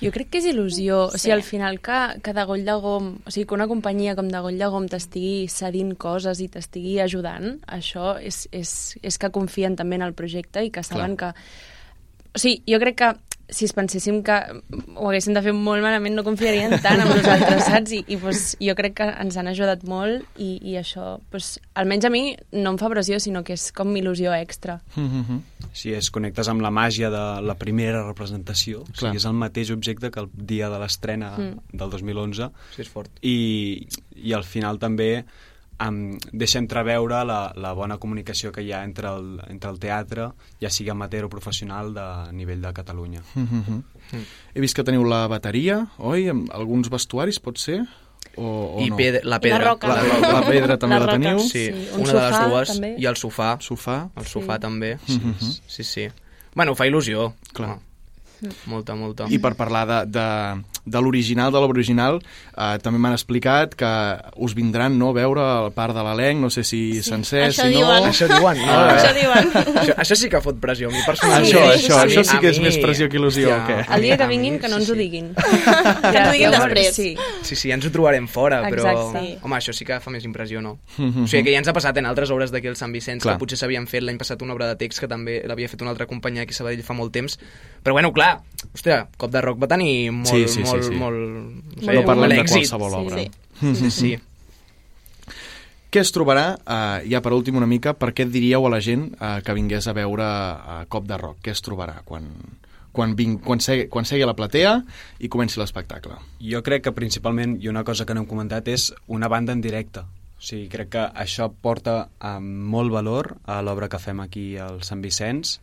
Jo 0.00 0.10
crec 0.12 0.30
que 0.32 0.38
és 0.40 0.46
il·lusió. 0.50 1.02
O 1.08 1.10
Sí. 1.12 1.18
sigui, 1.26 1.32
al 1.36 1.42
final 1.46 1.78
que, 1.80 1.98
que 2.22 2.32
de 2.36 2.44
Goll 2.44 2.64
de 2.64 2.74
Gom, 2.80 3.10
o 3.26 3.30
sigui, 3.30 3.46
que 3.46 3.54
una 3.54 3.68
companyia 3.68 4.16
com 4.16 4.28
de 4.28 4.40
Goll 4.40 4.58
de 4.58 4.66
Gom 4.72 4.88
t'estigui 4.88 5.46
cedint 5.48 5.94
coses 5.96 6.40
i 6.40 6.48
t'estigui 6.48 6.98
ajudant, 7.00 7.58
això 7.68 8.16
és, 8.20 8.48
és, 8.52 8.96
és 9.02 9.18
que 9.18 9.30
confien 9.30 9.76
també 9.76 9.96
en 9.96 10.02
el 10.08 10.12
projecte 10.16 10.64
i 10.64 10.70
que 10.74 10.82
saben 10.82 11.16
que... 11.16 11.32
O 12.34 12.38
sigui, 12.42 12.62
jo 12.66 12.80
crec 12.82 12.96
que 12.98 13.12
si 13.48 13.66
es 13.66 13.72
penséssim 13.76 14.22
que 14.24 14.34
ho 14.96 15.08
haguéssim 15.10 15.34
de 15.36 15.42
fer 15.44 15.52
molt 15.52 15.82
malament 15.84 16.14
no 16.16 16.24
confiarien 16.24 16.72
tant 16.82 17.00
en 17.02 17.08
nosaltres, 17.10 17.64
saps? 17.70 17.92
I, 17.92 18.00
i 18.08 18.16
pues, 18.16 18.56
jo 18.62 18.74
crec 18.78 18.94
que 19.00 19.08
ens 19.20 19.36
han 19.36 19.48
ajudat 19.50 19.84
molt 19.88 20.24
i, 20.40 20.56
i 20.64 20.76
això, 20.80 21.18
pues, 21.30 21.58
almenys 21.74 22.06
a 22.08 22.10
mi 22.14 22.22
no 22.56 22.72
em 22.74 22.78
fa 22.80 22.88
pressió, 22.92 23.20
sinó 23.20 23.44
que 23.44 23.54
és 23.58 23.68
com 23.76 23.92
il·lusió 23.96 24.32
extra. 24.38 24.78
Si 25.74 25.92
es 25.92 26.10
connectes 26.14 26.48
amb 26.48 26.62
la 26.62 26.70
màgia 26.74 27.10
de 27.10 27.22
la 27.42 27.56
primera 27.58 28.04
representació, 28.06 28.82
o 28.82 28.90
Clar. 28.92 29.10
sigui, 29.12 29.16
és 29.22 29.24
el 29.28 29.34
mateix 29.38 29.70
objecte 29.74 30.10
que 30.14 30.20
el 30.22 30.30
dia 30.34 30.68
de 30.70 30.78
l'estrena 30.78 31.32
Mm. 31.34 31.58
del 31.72 31.90
2011, 31.90 32.50
Sí, 32.76 32.82
és 32.82 32.88
fort. 32.88 33.10
i, 33.22 33.86
i 34.16 34.32
al 34.32 34.44
final 34.44 34.78
també 34.78 35.24
um, 35.88 36.16
deixa 36.32 36.58
entreveure 36.58 37.22
la, 37.24 37.52
la 37.56 37.72
bona 37.76 37.98
comunicació 37.98 38.52
que 38.52 38.62
hi 38.64 38.72
ha 38.72 38.82
entre 38.84 39.08
el, 39.10 39.40
entre 39.48 39.70
el 39.70 39.78
teatre, 39.82 40.28
ja 40.62 40.70
sigui 40.70 40.90
amateur 40.90 41.24
o 41.26 41.28
professional, 41.32 41.92
de 41.94 42.06
nivell 42.32 42.62
de 42.62 42.72
Catalunya. 42.76 43.22
He 44.54 44.60
vist 44.62 44.76
que 44.76 44.84
teniu 44.86 45.04
la 45.08 45.24
bateria, 45.30 45.80
oi? 45.98 46.28
Amb 46.32 46.50
alguns 46.54 46.90
vestuaris, 46.92 47.40
pot 47.42 47.58
ser? 47.58 47.80
O, 48.36 48.44
o 48.78 48.82
I 48.82 48.88
no? 48.90 48.96
pedra, 48.98 49.20
la 49.22 49.28
I 49.28 49.30
la 49.36 49.40
pedra. 49.40 49.64
roca. 49.70 49.88
La, 49.88 50.02
la, 50.02 50.30
la 50.40 50.42
pedra 50.48 50.76
també 50.80 50.98
La 50.98 51.06
la, 51.06 51.12
teniu? 51.18 51.38
Sí, 51.44 51.66
Sí, 51.70 51.88
un 51.94 52.02
una 52.02 52.12
de 52.12 52.20
les 52.20 52.34
sofà, 52.34 52.48
dues. 52.50 52.72
també. 52.74 52.92
I 52.98 53.06
el 53.10 53.16
sofà. 53.20 53.50
Sofà? 53.62 53.96
El 54.16 54.26
sofà 54.30 54.56
Sí. 54.58 54.60
també. 54.64 54.92
Sí, 55.06 55.20
sí, 55.68 55.84
sí. 55.84 56.06
Bueno, 56.54 56.74
fa 56.74 56.86
il·lusió. 56.86 57.32
Clar. 57.52 57.76
Molta, 58.66 58.94
molta. 58.94 59.26
I 59.30 59.38
per 59.38 59.54
parlar 59.56 59.84
de, 59.88 59.98
de, 60.18 60.24
de 60.84 61.00
l'original, 61.00 61.50
de 61.52 61.58
l'obra 61.62 61.78
original, 61.78 62.18
eh, 62.56 62.78
també 62.84 62.98
m'han 63.00 63.14
explicat 63.16 63.74
que 63.74 63.90
us 64.36 64.54
vindran 64.54 64.98
no, 64.98 65.10
a 65.10 65.16
veure 65.16 65.44
el 65.64 65.70
part 65.72 65.94
de 65.96 66.02
l'elenc, 66.04 66.40
no 66.42 66.50
sé 66.50 66.62
si 66.64 66.80
sí. 67.00 67.02
sencer, 67.02 67.46
Això 67.48 67.64
si 67.68 67.74
no... 67.74 67.80
diuen. 67.80 68.08
Això 68.10 68.28
diuen, 68.28 68.58
no? 68.60 68.72
Ah. 68.84 68.96
Això 68.98 69.12
diuen. 69.16 69.50
Això, 69.80 69.94
això 70.02 70.16
sí 70.18 70.28
que 70.28 70.40
fot 70.44 70.58
pressió, 70.60 70.88
a 70.88 70.92
mi 70.92 71.00
personalment. 71.06 71.46
Això, 71.48 71.62
Sí, 71.74 71.86
això, 71.86 72.00
sí. 72.00 72.06
això 72.18 72.24
sí 72.30 72.38
que 72.42 72.50
és 72.50 72.58
mi- 72.58 72.64
més 72.68 72.78
pressió 72.82 73.08
que 73.08 73.16
il·lusió, 73.18 73.48
Hòstia, 73.48 73.64
o 73.64 73.68
què? 73.68 73.78
a 73.88 73.96
El 73.96 74.02
dia 74.02 74.16
que 74.20 74.26
vinguin, 74.28 74.58
que 74.60 74.68
no 74.68 74.76
sí, 74.76 74.82
ens 74.82 74.90
ho 74.90 74.94
sí. 74.94 74.98
diguin. 75.00 75.30
Que 75.34 76.18
ens 76.18 76.28
ho 76.28 76.32
diguin 76.32 76.50
després. 76.54 76.94
Sí. 76.94 77.08
Sí, 77.42 77.56
sí, 77.56 77.68
ja 77.70 77.74
ens 77.78 77.86
ho 77.86 77.90
trobarem 77.94 78.26
fora, 78.28 78.62
però... 78.68 78.84
Exacte. 78.84 79.22
Sí. 79.24 79.32
Home, 79.42 79.56
això 79.56 79.72
sí 79.76 79.84
que 79.88 79.98
fa 80.04 80.10
més 80.12 80.24
impressió, 80.28 80.60
no? 80.64 80.76
O 80.98 81.26
sigui, 81.26 81.44
que 81.46 81.54
ja 81.54 81.60
ens 81.62 81.68
ha 81.70 81.74
passat 81.76 81.96
en 82.00 82.06
altres 82.10 82.30
obres 82.34 82.52
d'aquí 82.52 82.68
al 82.70 82.76
Sant 82.76 82.92
Vicenç, 82.94 83.22
Clar. 83.24 83.36
que 83.38 83.42
potser 83.44 83.58
s'havien 83.60 83.86
fet 83.90 84.04
l'any 84.04 84.18
passat 84.20 84.42
una 84.44 84.52
obra 84.56 84.68
de 84.72 84.76
text 84.80 85.00
que 85.00 85.08
també 85.10 85.40
l'havia 85.48 85.68
fet 85.72 85.80
una 85.82 85.90
altra 85.94 86.06
companyia 86.10 86.42
aquí 86.44 86.52
a 86.54 86.58
Sabadell 86.60 86.84
fa 86.84 86.94
molt 86.96 87.12
temps. 87.14 87.38
Però 87.84 87.92
bueno, 87.96 88.12
clar, 88.16 88.38
hòstia, 88.72 89.06
Cop 89.20 89.32
de 89.32 89.40
Rock 89.44 89.60
va 89.62 89.68
tenir 89.70 90.10
molt, 90.12 90.28
Sí, 90.32 90.46
sí, 90.48 90.62
sí, 90.64 90.73
molt, 90.74 90.84
sí. 90.90 91.00
molt, 91.00 91.82
No 91.84 91.92
Molt 91.92 92.06
parlem 92.10 92.34
de 92.36 92.44
qualsevol 92.44 92.90
Sí, 92.94 93.00
obra. 93.00 93.18
sí. 93.24 93.74
Sí, 93.80 93.90
sí. 93.90 94.12
Què 95.94 96.02
es 96.02 96.10
trobarà, 96.10 96.46
eh, 96.58 97.04
ja 97.12 97.20
per 97.22 97.32
últim 97.36 97.54
una 97.60 97.68
mica, 97.70 97.92
per 97.94 98.08
què 98.16 98.24
diríeu 98.26 98.64
a 98.66 98.70
la 98.72 98.80
gent 98.82 99.12
eh, 99.14 99.36
que 99.46 99.54
vingués 99.54 99.86
a 99.86 99.92
veure 99.94 100.24
a 100.26 100.80
Cop 100.90 101.06
de 101.06 101.18
Rock? 101.20 101.38
Què 101.46 101.52
es 101.54 101.62
trobarà 101.62 102.00
quan, 102.04 102.26
quan, 102.90 103.14
ving, 103.14 103.36
quan, 103.44 103.62
segui, 103.62 103.86
quan 103.92 104.04
segui 104.08 104.24
a 104.26 104.26
la 104.26 104.34
platea 104.34 104.72
i 105.22 105.30
comenci 105.30 105.60
l'espectacle? 105.62 106.18
Jo 106.42 106.64
crec 106.66 106.82
que 106.88 106.92
principalment, 106.96 107.60
i 107.62 107.70
una 107.70 107.84
cosa 107.86 108.04
que 108.08 108.14
no 108.14 108.24
hem 108.24 108.26
comentat, 108.30 108.66
és 108.74 108.88
una 109.06 109.30
banda 109.30 109.54
en 109.54 109.62
directe. 109.62 110.02
O 110.34 110.42
sigui, 110.44 110.66
crec 110.68 110.90
que 110.96 111.04
això 111.14 111.46
porta 111.62 112.08
um, 112.26 112.42
molt 112.74 112.90
valor 112.92 113.36
a 113.46 113.60
l'obra 113.62 113.86
que 113.88 114.02
fem 114.02 114.18
aquí 114.20 114.56
al 114.58 114.82
Sant 114.82 115.00
Vicenç, 115.00 115.60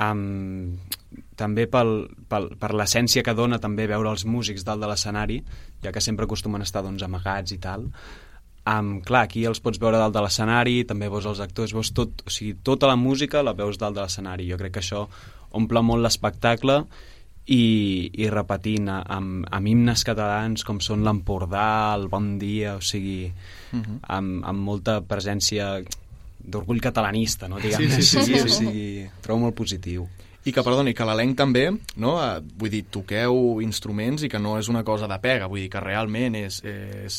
um, 0.00 0.78
també 1.36 1.66
pel, 1.70 1.92
pel, 2.28 2.50
per 2.60 2.72
l'essència 2.76 3.24
que 3.26 3.36
dona 3.36 3.60
també 3.62 3.86
veure 3.90 4.12
els 4.12 4.26
músics 4.28 4.64
dalt 4.66 4.82
de 4.82 4.90
l'escenari, 4.90 5.40
ja 5.84 5.92
que 5.92 6.02
sempre 6.04 6.28
acostumen 6.28 6.60
a 6.60 6.68
estar 6.68 6.84
doncs, 6.86 7.04
amagats 7.06 7.56
i 7.56 7.60
tal. 7.62 7.86
Um, 8.70 8.98
clar, 9.06 9.24
aquí 9.24 9.46
els 9.48 9.62
pots 9.64 9.80
veure 9.80 9.98
dalt 9.98 10.14
de 10.14 10.22
l'escenari, 10.22 10.82
també 10.88 11.08
veus 11.08 11.26
els 11.26 11.40
actors, 11.40 11.72
veus 11.74 11.92
tot, 11.96 12.26
o 12.26 12.32
sigui, 12.32 12.58
tota 12.66 12.90
la 12.90 12.98
música 13.00 13.42
la 13.42 13.56
veus 13.56 13.80
dalt 13.80 13.96
de 13.96 14.04
l'escenari. 14.04 14.50
Jo 14.50 14.60
crec 14.60 14.76
que 14.76 14.84
això 14.84 15.06
omple 15.56 15.82
molt 15.82 16.04
l'espectacle 16.04 16.82
i, 17.50 18.10
i 18.20 18.28
repetint 18.30 18.90
amb, 18.92 19.48
amb 19.50 19.70
himnes 19.72 20.04
catalans 20.06 20.62
com 20.66 20.78
són 20.84 21.02
l'Empordà, 21.06 21.96
el 21.96 22.06
Bon 22.12 22.36
Dia, 22.38 22.76
o 22.78 22.84
sigui, 22.84 23.32
amb, 23.72 24.44
amb 24.44 24.68
molta 24.68 25.00
presència 25.00 25.72
d'orgull 26.44 26.80
catalanista, 26.80 27.48
no? 27.48 27.58
Diguem, 27.60 27.90
Sí, 27.90 28.02
sí, 28.02 28.22
sí, 28.24 28.24
sí, 28.24 28.40
o 28.44 28.48
sí. 28.48 28.64
sigui, 28.64 29.10
trobo 29.22 29.40
molt 29.46 29.54
positiu. 29.56 30.08
I 30.48 30.52
que, 30.56 30.62
perdoni, 30.64 30.94
que 30.96 31.04
l'elenc 31.04 31.34
també, 31.36 31.66
no? 32.00 32.14
Eh, 32.24 32.40
vull 32.56 32.70
dir, 32.72 32.86
toqueu 32.88 33.60
instruments 33.60 34.22
i 34.24 34.28
que 34.32 34.38
no 34.40 34.54
és 34.58 34.70
una 34.72 34.80
cosa 34.82 35.06
de 35.06 35.18
pega, 35.20 35.46
vull 35.52 35.60
dir 35.60 35.68
que 35.68 35.80
realment 35.84 36.34
és, 36.38 36.62
és, 36.64 37.18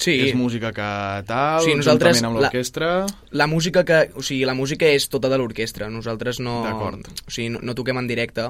Sí. 0.00 0.14
és 0.28 0.34
música 0.38 0.70
que 0.72 0.86
tal, 1.26 1.60
Sí, 1.64 1.74
nosaltres- 1.74 2.16
juntament 2.16 2.24
amb 2.30 2.36
la- 2.36 2.42
l'orquestra... 2.46 3.06
La 3.32 3.46
música 3.50 3.84
que... 3.84 4.10
O 4.14 4.22
sigui, 4.22 4.44
la 4.46 4.54
música 4.54 4.86
és 4.86 5.08
tota 5.10 5.28
de 5.28 5.36
l'orquestra. 5.36 5.90
Nosaltres 5.90 6.38
no... 6.40 6.62
D'acord. 6.64 7.02
O 7.26 7.30
sigui, 7.30 7.50
no, 7.50 7.58
no 7.60 7.74
toquem 7.74 7.98
en 7.98 8.06
directe. 8.08 8.46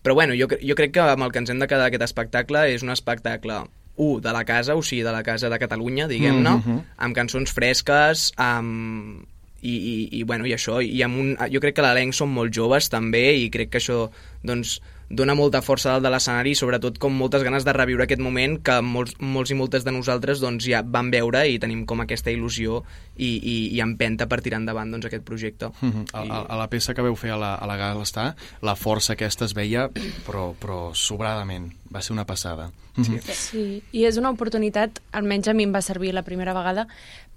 Però 0.00 0.14
bueno, 0.14 0.32
jo, 0.38 0.46
jo 0.62 0.74
crec 0.78 0.92
que 0.94 1.00
amb 1.02 1.26
el 1.26 1.32
que 1.34 1.42
ens 1.42 1.50
hem 1.50 1.58
de 1.58 1.66
quedar 1.66 1.90
aquest 1.90 2.06
espectacle 2.06 2.68
és 2.72 2.82
un 2.86 2.94
espectacle 2.94 3.64
un, 3.96 4.20
de 4.22 4.32
la 4.32 4.44
casa, 4.46 4.76
o 4.76 4.82
sigui, 4.82 5.02
de 5.02 5.10
la 5.12 5.24
casa 5.26 5.50
de 5.50 5.58
Catalunya, 5.58 6.06
diguem-ne, 6.06 6.50
Mhm. 6.62 6.80
amb 6.96 7.14
cançons 7.16 7.50
fresques, 7.52 8.30
amb... 8.36 9.26
I, 9.66 9.76
i, 9.76 9.94
i, 10.20 10.24
bueno, 10.28 10.46
i 10.46 10.54
això, 10.54 10.78
i 10.82 11.02
amb 11.06 11.18
un, 11.22 11.32
jo 11.52 11.62
crec 11.64 11.78
que 11.78 11.86
l'elenc 11.86 12.14
són 12.14 12.30
molt 12.34 12.54
joves 12.54 12.90
també 12.92 13.24
i 13.40 13.48
crec 13.50 13.72
que 13.72 13.82
això 13.82 14.04
doncs, 14.46 14.78
dona 15.08 15.36
molta 15.38 15.60
força 15.62 15.92
dalt 15.92 16.02
de 16.02 16.10
l'escenari 16.10 16.52
i 16.52 16.58
sobretot 16.58 16.98
com 16.98 17.14
moltes 17.14 17.44
ganes 17.46 17.64
de 17.64 17.74
reviure 17.74 18.06
aquest 18.06 18.22
moment 18.22 18.56
que 18.64 18.80
molts, 18.82 19.14
molts 19.22 19.52
i 19.54 19.58
moltes 19.58 19.86
de 19.86 19.94
nosaltres 19.94 20.42
doncs, 20.42 20.66
ja 20.66 20.82
vam 20.82 21.12
veure 21.14 21.44
i 21.46 21.60
tenim 21.62 21.84
com 21.86 22.02
aquesta 22.02 22.32
il·lusió 22.34 22.80
i, 23.16 23.28
i, 23.36 23.56
i 23.76 23.82
empenta 23.84 24.26
per 24.26 24.40
tirar 24.42 24.60
endavant 24.62 24.90
doncs, 24.90 25.06
aquest 25.06 25.24
projecte. 25.26 25.70
Mhm. 25.80 26.08
A, 26.12 26.24
a, 26.24 26.40
a 26.56 26.58
la 26.58 26.66
peça 26.72 26.94
que 26.94 27.06
veu 27.06 27.14
fer 27.18 27.30
a 27.36 27.38
la, 27.40 27.54
a 27.54 27.70
la 27.70 27.78
Gala 27.78 28.02
està, 28.02 28.32
la 28.66 28.74
força 28.74 29.14
aquesta 29.14 29.46
es 29.46 29.54
veia, 29.54 29.86
però, 30.26 30.50
però 30.58 30.90
sobradament. 30.94 31.70
Va 31.92 32.02
ser 32.02 32.16
una 32.16 32.26
passada. 32.26 32.72
Mhm. 32.96 33.20
Sí, 33.30 33.82
i 33.92 34.04
és 34.08 34.16
una 34.18 34.32
oportunitat, 34.34 34.98
almenys 35.14 35.48
a 35.48 35.54
mi 35.54 35.68
em 35.68 35.74
va 35.74 35.84
servir 35.84 36.12
la 36.16 36.24
primera 36.26 36.54
vegada, 36.56 36.88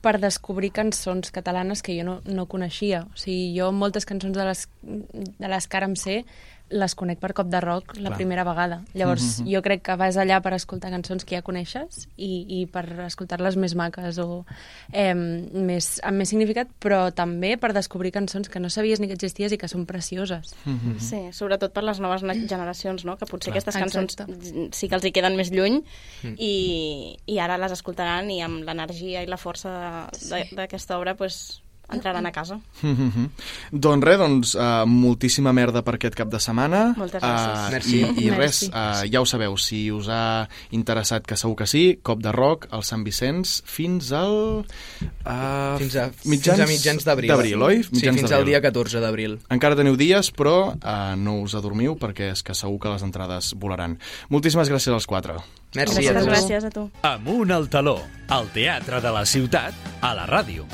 per 0.02 0.18
descobrir 0.20 0.72
cançons 0.72 1.32
catalanes 1.36 1.84
que 1.84 1.98
jo 1.98 2.06
no, 2.08 2.20
no 2.26 2.48
coneixia. 2.52 3.04
O 3.12 3.20
sigui, 3.20 3.52
jo 3.58 3.72
moltes 3.76 4.08
cançons 4.08 4.36
de 4.38 4.46
les, 4.48 4.66
de 4.84 5.52
les 5.52 5.68
que 5.68 5.80
ara 5.80 5.90
em 5.90 5.98
sé 6.00 6.22
les 6.70 6.94
conec 6.96 7.18
per 7.20 7.34
cop 7.34 7.48
de 7.50 7.60
rock 7.62 7.96
la 7.98 8.10
Clar. 8.10 8.18
primera 8.18 8.44
vegada. 8.44 8.84
Llavors, 8.94 9.40
Mhm. 9.40 9.48
jo 9.54 9.62
crec 9.62 9.82
que 9.82 9.96
vas 9.96 10.16
allà 10.18 10.42
per 10.42 10.54
escoltar 10.54 10.92
cançons 10.92 11.26
que 11.26 11.36
ja 11.36 11.42
coneixes 11.42 12.08
i, 12.16 12.46
i 12.62 12.66
per 12.68 12.86
escoltar-les 13.08 13.56
més 13.58 13.74
maques 13.76 14.18
o 14.20 14.46
eh, 14.94 15.14
més, 15.16 16.00
amb 16.04 16.18
més 16.18 16.30
significat, 16.30 16.68
però 16.80 17.12
també 17.14 17.58
per 17.58 17.74
descobrir 17.74 18.12
cançons 18.12 18.50
que 18.50 18.60
no 18.60 18.70
sabies 18.70 19.00
ni 19.00 19.08
que 19.08 19.14
existies 19.14 19.52
i 19.52 19.58
que 19.58 19.68
són 19.68 19.86
precioses. 19.86 20.54
Mhm. 20.66 21.00
Sí, 21.00 21.22
sobretot 21.34 21.74
per 21.74 21.84
les 21.84 22.00
noves 22.00 22.22
ne- 22.24 22.48
generacions, 22.48 23.04
no? 23.06 23.18
que 23.18 23.26
potser 23.26 23.52
Clar. 23.52 23.58
aquestes 23.64 23.76
cançons 23.76 24.14
Exacte. 24.20 24.70
sí 24.72 24.88
que 24.90 24.96
els 24.96 25.06
hi 25.06 25.12
queden 25.12 25.36
més 25.36 25.50
lluny 25.52 25.84
i, 26.38 27.18
i 27.26 27.40
ara 27.40 27.58
les 27.58 27.72
escoltaran 27.72 28.30
i 28.30 28.42
amb 28.42 28.64
l'energia 28.64 29.24
i 29.24 29.28
la 29.28 29.38
força 29.38 30.10
d'aquesta 30.56 30.98
obra 31.00 31.16
pues, 31.16 31.62
entraran 31.92 32.26
a 32.26 32.32
casa. 32.32 32.60
Mm 32.82 32.94
-hmm. 33.12 33.30
Doncs 33.72 34.04
res, 34.06 34.18
doncs, 34.18 34.56
uh, 34.56 34.86
moltíssima 34.86 35.54
merda 35.54 35.82
per 35.84 35.96
aquest 35.96 36.16
cap 36.16 36.30
de 36.30 36.40
setmana. 36.40 36.94
Moltes 36.98 37.22
gràcies. 37.22 37.68
Uh, 37.68 37.72
Merci. 37.72 38.00
I, 38.02 38.26
i 38.26 38.30
res, 38.30 38.64
uh, 38.64 39.04
ja 39.12 39.22
ho 39.22 39.26
sabeu, 39.26 39.58
si 39.58 39.92
us 39.92 40.08
ha 40.10 40.48
interessat, 40.72 41.26
que 41.26 41.36
segur 41.36 41.56
que 41.56 41.68
sí, 41.68 42.00
Cop 42.04 42.22
de 42.22 42.32
Rock, 42.32 42.68
al 42.72 42.84
Sant 42.84 43.04
Vicenç, 43.04 43.62
fins 43.66 44.12
al... 44.12 44.66
Uh, 45.26 45.78
Fins 45.78 45.96
a 45.96 46.12
mitjans, 46.26 46.58
fins 46.58 46.60
a 46.60 46.66
mitjans 46.68 47.04
d'abril. 47.06 47.30
D'abril, 47.30 47.62
oi? 47.62 47.84
Sí, 47.84 47.90
Mitjans 47.92 48.18
fins 48.20 48.32
al 48.32 48.46
dia 48.46 48.62
14 48.62 49.00
d'abril. 49.00 49.40
Encara 49.50 49.76
teniu 49.76 49.96
dies, 49.96 50.32
però 50.32 50.74
uh, 50.74 51.16
no 51.18 51.42
us 51.42 51.56
adormiu 51.56 51.96
perquè 52.00 52.32
és 52.32 52.44
que 52.44 52.54
segur 52.54 52.80
que 52.80 52.90
les 52.90 53.04
entrades 53.04 53.54
volaran. 53.60 53.98
Moltíssimes 54.30 54.70
gràcies 54.70 54.94
als 54.94 55.06
quatre. 55.06 55.34
Merci 55.76 56.02
Moltes 56.02 56.16
a 56.16 56.20
tu. 56.20 56.26
gràcies 56.32 56.64
a 56.66 56.70
tu. 56.70 56.90
Amunt 57.02 57.52
al 57.52 57.70
taló, 57.70 58.00
al 58.28 58.50
teatre 58.54 59.02
de 59.02 59.12
la 59.12 59.26
ciutat, 59.26 59.74
a 60.02 60.14
la 60.16 60.26
ràdio. 60.26 60.66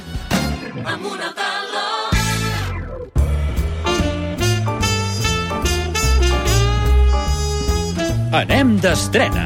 Anem 8.36 8.74
d'estrena. 8.84 9.46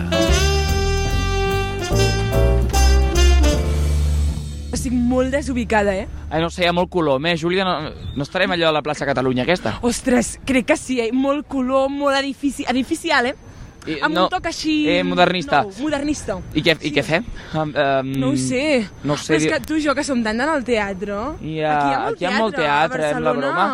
Estic 4.73 4.93
molt 4.93 5.29
desubicada, 5.29 5.93
eh? 5.93 6.07
Ai, 6.31 6.41
no 6.41 6.49
sé, 6.49 6.63
hi 6.63 6.69
ha 6.69 6.73
molt 6.73 6.89
color. 6.89 7.19
Més, 7.21 7.37
Júlia, 7.41 7.61
no, 7.67 7.91
no 8.17 8.25
estarem 8.25 8.49
allò 8.55 8.71
a 8.71 8.73
la 8.73 8.81
plaça 8.81 9.05
Catalunya, 9.05 9.45
aquesta? 9.45 9.75
Ostres, 9.85 10.39
crec 10.49 10.71
que 10.71 10.77
sí, 10.81 10.97
eh? 11.03 11.11
Molt 11.13 11.45
color, 11.51 11.91
molt 11.93 12.17
edifici, 12.17 12.65
artificial, 12.65 13.29
eh? 13.29 13.48
I, 13.87 13.95
Amb 14.03 14.17
un 14.17 14.27
toc 14.31 14.49
així... 14.49 14.73
Eh, 14.91 15.03
modernista. 15.07 15.61
Nou, 15.63 15.71
modernista. 15.85 16.35
I 16.53 16.63
què, 16.65 16.75
i 16.83 16.91
què 16.93 17.03
fem? 17.05 17.25
Um, 17.53 17.71
um, 17.71 18.09
No 18.19 18.31
ho 18.33 18.39
sé. 18.39 18.63
No 19.07 19.15
ho 19.15 19.17
sé. 19.21 19.33
Però 19.33 19.39
és 19.39 19.47
que 19.53 19.59
tu 19.69 19.77
i 19.79 19.83
jo, 19.85 19.95
que 19.95 20.03
som 20.03 20.19
tant 20.25 20.37
d'anar 20.41 20.57
al 20.59 20.65
teatre... 20.67 21.19
Hi 21.39 21.59
ha, 21.63 21.75
aquí 22.09 22.25
hi 22.25 22.29
ha 22.29 22.33
molt 22.35 22.57
teatre, 22.59 23.07
eh, 23.07 23.15
a 23.15 23.23
la 23.23 23.33
broma. 23.37 23.67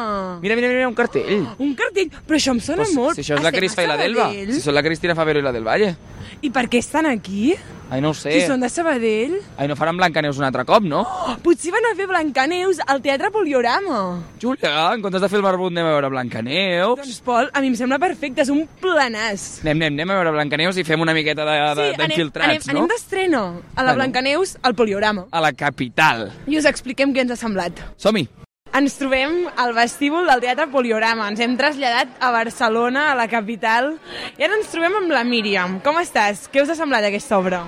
Mira, 0.44 0.58
mira, 0.60 0.70
mira, 0.70 0.88
un 0.91 0.98
cartell. 0.98 1.48
Un 1.58 1.74
cartell, 1.80 2.12
però 2.28 2.38
això 2.38 2.54
em 2.54 2.62
sona 2.62 2.84
Pues, 2.84 2.94
molt. 2.96 3.18
si 3.18 3.26
això 3.26 3.39
és 3.39 3.44
la 3.44 3.50
Estem 3.50 3.63
Cris 3.63 3.78
a 3.80 3.84
i 3.86 3.88
la. 3.89 3.98
Sabadell? 3.98 4.54
Si 4.54 4.62
són 4.62 4.78
la 4.78 4.86
Cristina 4.86 5.18
Favero 5.18 5.41
i 5.41 5.48
la 5.48 5.56
del 5.56 5.65
Valle. 5.65 5.96
I 6.41 6.50
per 6.52 6.67
què 6.69 6.80
estan 6.80 7.06
aquí? 7.06 7.54
Ai, 7.89 8.02
no 8.02 8.10
ho 8.10 8.13
sé. 8.17 8.32
Si 8.34 8.48
són 8.50 8.60
de 8.62 8.67
Sabadell? 8.69 9.36
Ai, 9.62 9.67
no 9.69 9.76
faran 9.78 9.98
Blancaneus 9.98 10.39
un 10.41 10.45
altre 10.48 10.63
cop, 10.65 10.82
no? 10.84 11.04
Oh, 11.06 11.36
potser 11.43 11.71
van 11.74 11.86
a 11.86 11.93
fer 11.95 12.08
Blancaneus 12.10 12.80
al 12.88 13.02
Teatre 13.02 13.30
Poliorama. 13.32 14.00
Júlia, 14.41 14.71
en 14.95 15.04
comptes 15.06 15.21
de 15.21 15.30
fer 15.30 15.38
el 15.38 15.45
barbut 15.45 15.69
anem 15.71 15.86
a 15.86 15.91
veure 15.93 16.10
Blancaneus. 16.10 16.98
Doncs, 17.02 17.19
Pol, 17.26 17.50
a 17.54 17.62
mi 17.62 17.67
em 17.74 17.76
sembla 17.78 18.00
perfecte, 18.02 18.41
és 18.41 18.50
un 18.54 18.63
planàs. 18.82 19.62
Anem, 19.62 19.78
anem, 19.78 19.93
anem 20.00 20.15
a 20.15 20.17
veure 20.21 20.34
Blancaneus 20.38 20.78
i 20.82 20.84
fem 20.88 21.02
una 21.02 21.13
miqueta 21.13 21.45
de- 21.45 21.52
de- 21.76 21.91
anem, 21.93 22.08
d'infiltrats, 22.08 22.50
anem, 22.67 22.74
no? 22.74 22.80
anem 22.86 22.89
d'estrena 22.95 23.43
a 23.43 23.84
la 23.84 23.93
Bueno. 23.93 23.95
Blancaneus 24.02 24.58
al 24.63 24.74
Poliorama. 24.76 25.28
A 25.32 25.41
la 25.41 25.54
capital. 25.54 26.32
I 26.48 26.58
us 26.58 26.65
expliquem 26.65 27.13
què 27.13 27.21
ens 27.21 27.32
ha 27.32 27.36
semblat. 27.38 27.80
Som-hi. 27.98 28.28
Ens 28.76 28.98
trobem 29.00 29.46
al 29.56 29.72
vestíbul 29.72 30.26
del 30.28 30.42
Teatre 30.44 30.66
Poliorama. 30.68 31.30
Ens 31.32 31.40
hem 31.40 31.54
traslladat 31.56 32.18
a 32.20 32.28
Barcelona, 32.36 33.06
a 33.14 33.16
la 33.16 33.30
capital, 33.32 33.94
i 34.36 34.44
ara 34.44 34.58
ens 34.58 34.68
trobem 34.68 34.98
amb 35.00 35.14
la 35.16 35.22
Míriam. 35.24 35.78
Com 35.86 35.96
estàs? 36.02 36.50
Què 36.52 36.60
us 36.60 36.74
ha 36.74 36.76
semblat 36.76 37.08
aquesta 37.08 37.38
obra? 37.40 37.62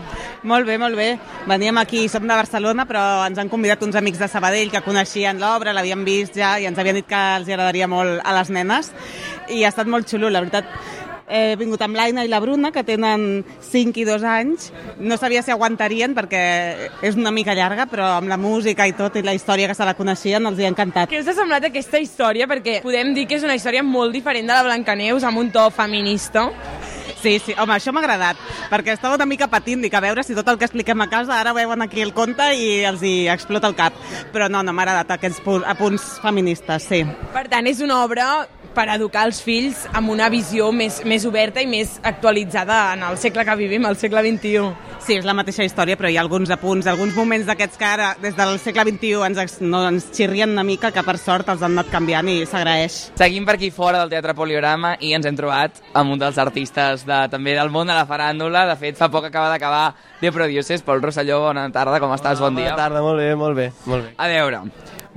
Molt 0.44 0.68
bé, 0.68 0.76
molt 0.76 1.00
bé. 1.00 1.14
Veníem 1.48 1.80
aquí, 1.80 2.04
som 2.12 2.28
de 2.28 2.36
Barcelona, 2.36 2.84
però 2.90 3.06
ens 3.24 3.40
han 3.40 3.48
convidat 3.48 3.88
uns 3.88 3.96
amics 3.96 4.20
de 4.20 4.28
Sabadell 4.28 4.74
que 4.74 4.84
coneixien 4.84 5.40
l'obra, 5.40 5.72
l'havien 5.72 6.04
vist 6.04 6.36
ja 6.36 6.58
i 6.60 6.68
ens 6.68 6.78
havien 6.84 7.00
dit 7.00 7.08
que 7.08 7.24
els 7.40 7.48
agradaria 7.48 7.88
molt 7.88 8.20
a 8.20 8.36
les 8.42 8.52
nenes 8.52 8.92
i 9.48 9.64
ha 9.64 9.72
estat 9.72 9.88
molt 9.88 10.12
xulo, 10.12 10.28
la 10.28 10.44
veritat. 10.44 10.68
He 11.28 11.58
vingut 11.60 11.82
amb 11.84 11.98
l'Aina 12.00 12.24
i 12.24 12.30
la 12.32 12.40
Bruna, 12.40 12.70
que 12.72 12.86
tenen 12.88 13.44
5 13.60 14.00
i 14.00 14.06
2 14.08 14.24
anys. 14.24 14.70
No 14.98 15.18
sabia 15.20 15.42
si 15.44 15.52
aguantarien 15.52 16.14
perquè 16.16 16.90
és 17.04 17.18
una 17.20 17.34
mica 17.36 17.52
llarga, 17.58 17.86
però 17.92 18.14
amb 18.18 18.32
la 18.32 18.38
música 18.40 18.88
i 18.88 18.94
tot 18.96 19.18
i 19.20 19.26
la 19.28 19.34
història 19.36 19.68
que 19.68 19.76
se 19.76 19.84
la 19.84 19.94
coneixien 19.98 20.48
els 20.48 20.60
hi 20.60 20.64
ha 20.64 20.72
encantat. 20.72 21.12
Què 21.12 21.20
us 21.20 21.28
ha 21.28 21.36
semblat 21.36 21.68
aquesta 21.68 22.00
història? 22.00 22.48
Perquè 22.48 22.80
podem 22.86 23.12
dir 23.14 23.28
que 23.28 23.36
és 23.36 23.44
una 23.44 23.56
història 23.60 23.84
molt 23.84 24.16
diferent 24.16 24.48
de 24.48 24.56
la 24.56 24.64
Blancaneus, 24.70 25.28
amb 25.28 25.44
un 25.44 25.52
to 25.52 25.68
feminista. 25.76 26.48
Sí, 27.18 27.40
sí, 27.44 27.54
home, 27.58 27.74
això 27.74 27.90
m'ha 27.92 28.00
agradat, 28.04 28.38
perquè 28.70 28.94
estava 28.94 29.16
una 29.18 29.26
mica 29.26 29.48
patint, 29.50 29.82
dic, 29.82 29.94
a 29.98 30.00
veure 30.04 30.22
si 30.24 30.36
tot 30.38 30.48
el 30.52 30.60
que 30.62 30.68
expliquem 30.68 31.02
a 31.02 31.08
casa 31.10 31.34
ara 31.42 31.52
veuen 31.52 31.82
aquí 31.82 32.00
el 32.06 32.14
conte 32.14 32.46
i 32.56 32.84
els 32.86 33.02
hi 33.04 33.28
explota 33.34 33.68
el 33.68 33.76
cap. 33.76 33.96
Però 34.32 34.46
no, 34.48 34.62
no 34.64 34.72
m'ha 34.72 34.84
agradat 34.86 35.16
aquests 35.18 35.42
pu- 35.44 35.64
apunts 35.66 36.06
feministes, 36.22 36.86
sí. 36.86 37.02
Per 37.34 37.48
tant, 37.50 37.66
és 37.68 37.82
una 37.82 38.04
obra 38.06 38.46
per 38.78 38.92
educar 38.94 39.26
els 39.26 39.40
fills 39.42 39.88
amb 39.98 40.12
una 40.14 40.28
visió 40.30 40.70
més, 40.76 41.00
més 41.10 41.26
oberta 41.26 41.64
i 41.64 41.68
més 41.70 41.96
actualitzada 42.06 42.94
en 42.94 43.02
el 43.08 43.18
segle 43.18 43.46
que 43.48 43.56
vivim, 43.58 43.88
el 43.90 43.98
segle 43.98 44.22
XXI. 44.22 44.68
Sí, 45.02 45.16
és 45.18 45.26
la 45.26 45.34
mateixa 45.38 45.66
història, 45.66 45.98
però 45.98 46.12
hi 46.12 46.18
ha 46.18 46.22
alguns 46.22 46.52
apunts, 46.54 46.86
alguns 46.90 47.16
moments 47.18 47.48
d'aquests 47.48 47.80
que 47.80 47.88
ara, 47.88 48.12
des 48.22 48.36
del 48.38 48.58
segle 48.62 48.86
XXI, 48.90 49.24
ens, 49.26 49.58
no, 49.64 49.82
ens 49.90 50.10
xirrien 50.14 50.54
una 50.54 50.66
mica, 50.68 50.92
que 50.94 51.04
per 51.06 51.18
sort 51.22 51.50
els 51.54 51.64
han 51.66 51.74
anat 51.78 51.90
canviant 51.94 52.30
i 52.30 52.42
s'agraeix. 52.50 53.00
Seguim 53.18 53.48
per 53.48 53.56
aquí 53.58 53.72
fora 53.74 54.04
del 54.04 54.12
Teatre 54.14 54.36
Poliorama 54.38 54.94
i 55.02 55.14
ens 55.18 55.26
hem 55.26 55.40
trobat 55.40 55.82
amb 55.98 56.14
un 56.14 56.22
dels 56.22 56.38
artistes 56.42 57.08
de, 57.08 57.22
també 57.34 57.56
del 57.58 57.74
món 57.74 57.90
de 57.90 57.98
la 57.98 58.06
faràndula. 58.10 58.68
De 58.70 58.78
fet, 58.78 59.00
fa 59.00 59.10
poc 59.14 59.32
acaba 59.32 59.50
d'acabar 59.54 59.88
de 60.22 60.34
Producers. 60.34 60.86
Pol 60.86 61.02
Rosselló, 61.02 61.42
bona 61.48 61.66
tarda, 61.74 62.02
com 62.04 62.14
estàs? 62.14 62.44
Bon 62.44 62.54
dia. 62.54 62.76
Bona 62.76 62.84
tarda, 62.84 63.02
molt 63.06 63.24
bé, 63.24 63.34
molt 63.40 63.58
bé, 63.58 63.72
molt 63.88 64.10
bé. 64.10 64.14
A 64.22 64.30
veure, 64.30 64.66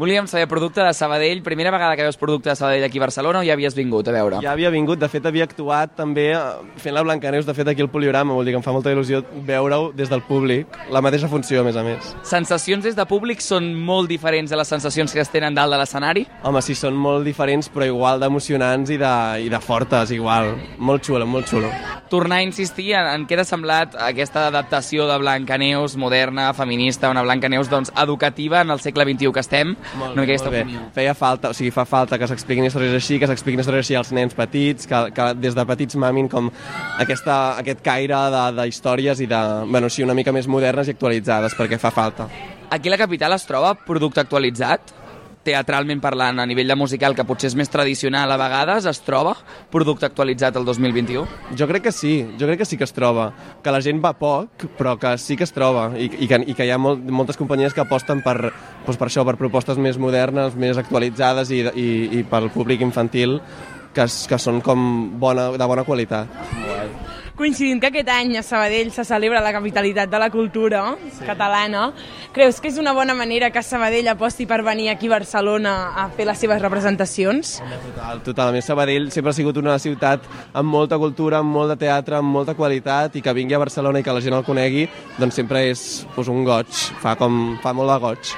volíem 0.00 0.26
saber 0.26 0.48
producte 0.48 0.80
de 0.80 0.94
Sabadell. 0.94 1.42
Primera 1.42 1.70
vegada 1.70 1.94
que 1.94 2.02
veus 2.02 2.16
producte 2.16 2.48
de 2.48 2.56
Sabadell 2.56 2.84
aquí 2.84 2.96
a 2.96 3.02
Barcelona 3.02 3.40
o 3.40 3.44
ja 3.44 3.52
havies 3.52 3.74
vingut 3.76 4.08
a 4.08 4.14
veure? 4.14 4.38
Ja 4.40 4.54
havia 4.54 4.70
vingut, 4.72 4.98
de 4.98 5.08
fet 5.12 5.26
havia 5.28 5.44
actuat 5.44 5.92
també 5.98 6.30
eh, 6.32 6.38
fent 6.80 6.96
la 6.96 7.02
Blancaneus, 7.04 7.44
de 7.44 7.52
fet 7.52 7.68
aquí 7.68 7.84
al 7.84 7.90
Poliorama, 7.92 8.32
vol 8.32 8.48
dir 8.48 8.54
que 8.54 8.60
em 8.62 8.64
fa 8.64 8.72
molta 8.72 8.94
il·lusió 8.94 9.20
veure-ho 9.44 9.90
des 9.92 10.08
del 10.08 10.22
públic, 10.24 10.72
la 10.88 11.02
mateixa 11.04 11.28
funció 11.28 11.60
a 11.60 11.66
més 11.68 11.76
a 11.76 11.84
més. 11.84 12.14
Sensacions 12.24 12.88
des 12.88 12.96
de 12.96 13.04
públic 13.04 13.44
són 13.44 13.74
molt 13.76 14.08
diferents 14.08 14.48
de 14.48 14.56
les 14.56 14.72
sensacions 14.72 15.12
que 15.12 15.20
es 15.20 15.28
tenen 15.28 15.54
dalt 15.54 15.76
de 15.76 15.82
l'escenari? 15.82 16.24
Home, 16.48 16.64
sí, 16.64 16.74
són 16.74 16.96
molt 16.96 17.28
diferents, 17.28 17.68
però 17.68 17.84
igual 17.84 18.24
d'emocionants 18.24 18.94
i, 18.96 18.96
de, 18.96 19.14
i 19.44 19.52
de 19.52 19.60
fortes, 19.60 20.14
igual. 20.16 20.54
Molt 20.80 21.04
xulo, 21.04 21.28
molt 21.28 21.52
xulo. 21.52 21.68
Tornar 22.08 22.40
a 22.40 22.48
insistir 22.48 22.94
en, 22.96 23.06
en 23.12 23.28
què 23.28 23.36
t'ha 23.36 23.44
semblat 23.44 24.00
aquesta 24.00 24.46
adaptació 24.48 25.04
de 25.10 25.20
Blancaneus 25.20 25.98
moderna, 26.00 26.48
feminista, 26.56 27.12
una 27.12 27.22
Blancaneus 27.26 27.68
doncs, 27.68 27.92
educativa 28.00 28.64
en 28.64 28.72
el 28.72 28.80
segle 28.80 29.04
XXI 29.04 29.36
que 29.36 29.44
estem. 29.44 29.76
Molt 29.98 30.12
una 30.12 30.22
bé, 30.22 30.26
mica 30.26 30.32
aquesta 30.32 30.50
bé. 30.50 30.60
opinió. 30.62 30.80
Feia 30.94 31.14
falta, 31.14 31.50
o 31.50 31.56
sigui, 31.56 31.70
fa 31.74 31.84
falta 31.88 32.18
que 32.18 32.28
s'expliquin 32.30 32.68
històries 32.68 32.94
així, 32.94 33.18
que 33.18 33.26
s'expliquin 33.30 33.60
històries 33.64 33.84
així 33.86 33.98
als 33.98 34.12
nens 34.12 34.36
petits, 34.38 34.86
que, 34.86 35.02
que 35.16 35.26
des 35.40 35.56
de 35.56 35.66
petits 35.66 35.96
mamin 35.96 36.28
com 36.28 36.50
aquesta, 36.98 37.56
aquest 37.58 37.82
caire 37.82 38.20
de, 38.30 38.44
de 38.60 38.68
històries 38.70 39.20
i 39.20 39.26
de, 39.30 39.42
bueno, 39.66 39.90
sí, 39.90 40.04
una 40.06 40.14
mica 40.14 40.32
més 40.32 40.48
modernes 40.50 40.88
i 40.88 40.94
actualitzades, 40.94 41.56
perquè 41.58 41.78
fa 41.78 41.90
falta. 41.90 42.28
Aquí 42.70 42.88
a 42.88 42.94
la 42.94 43.00
capital 43.00 43.34
es 43.34 43.46
troba 43.48 43.74
producte 43.74 44.22
actualitzat? 44.22 44.99
Teatralment 45.46 46.02
parlant, 46.02 46.40
a 46.40 46.46
nivell 46.46 46.68
de 46.68 46.76
musical, 46.76 47.14
que 47.16 47.24
potser 47.24 47.48
és 47.50 47.56
més 47.58 47.70
tradicional 47.72 48.30
a 48.30 48.38
vegades, 48.40 48.86
es 48.90 49.00
troba 49.06 49.34
producte 49.72 50.06
actualitzat 50.08 50.58
el 50.60 50.66
2021? 50.68 51.24
Jo 51.56 51.68
crec 51.70 51.86
que 51.88 51.94
sí, 51.96 52.14
jo 52.38 52.48
crec 52.48 52.62
que 52.62 52.68
sí 52.68 52.76
que 52.76 52.84
es 52.88 52.94
troba. 52.96 53.30
Que 53.64 53.72
la 53.72 53.80
gent 53.84 54.02
va 54.04 54.12
poc, 54.18 54.66
però 54.78 54.96
que 55.00 55.16
sí 55.18 55.36
que 55.36 55.46
es 55.48 55.54
troba. 55.56 55.90
I, 55.96 56.10
i, 56.10 56.28
que, 56.28 56.42
i 56.46 56.56
que 56.56 56.68
hi 56.68 56.74
ha 56.74 56.78
molt, 56.80 57.02
moltes 57.08 57.40
companyies 57.40 57.76
que 57.76 57.84
aposten 57.84 58.24
per, 58.26 58.38
doncs 58.86 59.00
per 59.00 59.08
això, 59.08 59.24
per 59.28 59.38
propostes 59.40 59.80
més 59.80 59.98
modernes, 59.98 60.56
més 60.58 60.80
actualitzades 60.80 61.52
i, 61.54 61.64
i, 61.74 61.90
i 62.20 62.24
pel 62.28 62.50
públic 62.54 62.84
infantil 62.84 63.40
que, 63.94 64.06
que 64.06 64.38
són 64.38 64.60
com 64.64 64.84
bona, 65.20 65.50
de 65.56 65.70
bona 65.72 65.86
qualitat. 65.88 67.19
Coincidint 67.40 67.78
que 67.80 67.88
aquest 67.88 68.08
any 68.12 68.34
a 68.36 68.42
Sabadell 68.44 68.90
se 68.92 69.00
celebra 69.08 69.40
la 69.40 69.54
capitalitat 69.54 70.10
de 70.12 70.18
la 70.20 70.26
cultura 70.28 70.82
sí. 71.00 71.22
catalana, 71.24 71.86
creus 72.36 72.58
que 72.60 72.68
és 72.68 72.76
una 72.76 72.92
bona 72.92 73.14
manera 73.16 73.48
que 73.48 73.62
Sabadell 73.64 74.10
aposti 74.12 74.44
per 74.44 74.58
venir 74.66 74.90
aquí 74.92 75.08
a 75.08 75.14
Barcelona 75.14 75.72
a 75.96 76.04
fer 76.12 76.26
les 76.28 76.36
seves 76.36 76.60
representacions? 76.60 77.54
Total, 77.86 78.20
total. 78.28 78.52
A 78.52 78.56
més, 78.58 78.68
Sabadell 78.68 79.08
sempre 79.08 79.32
ha 79.32 79.38
sigut 79.38 79.56
una 79.56 79.78
ciutat 79.80 80.28
amb 80.52 80.68
molta 80.68 81.00
cultura, 81.00 81.40
amb 81.40 81.56
molt 81.56 81.72
de 81.72 81.80
teatre, 81.86 82.20
amb 82.20 82.28
molta 82.28 82.52
qualitat, 82.58 83.16
i 83.16 83.24
que 83.24 83.36
vingui 83.40 83.56
a 83.56 83.64
Barcelona 83.64 84.04
i 84.04 84.04
que 84.04 84.12
la 84.12 84.20
gent 84.20 84.36
el 84.36 84.44
conegui, 84.44 84.84
doncs 85.16 85.40
sempre 85.40 85.64
és 85.72 85.88
doncs, 86.12 86.28
un 86.28 86.44
goig, 86.44 86.86
fa, 87.00 87.16
com, 87.16 87.56
fa 87.64 87.72
molt 87.72 87.96
de 87.96 88.00
goig. 88.04 88.36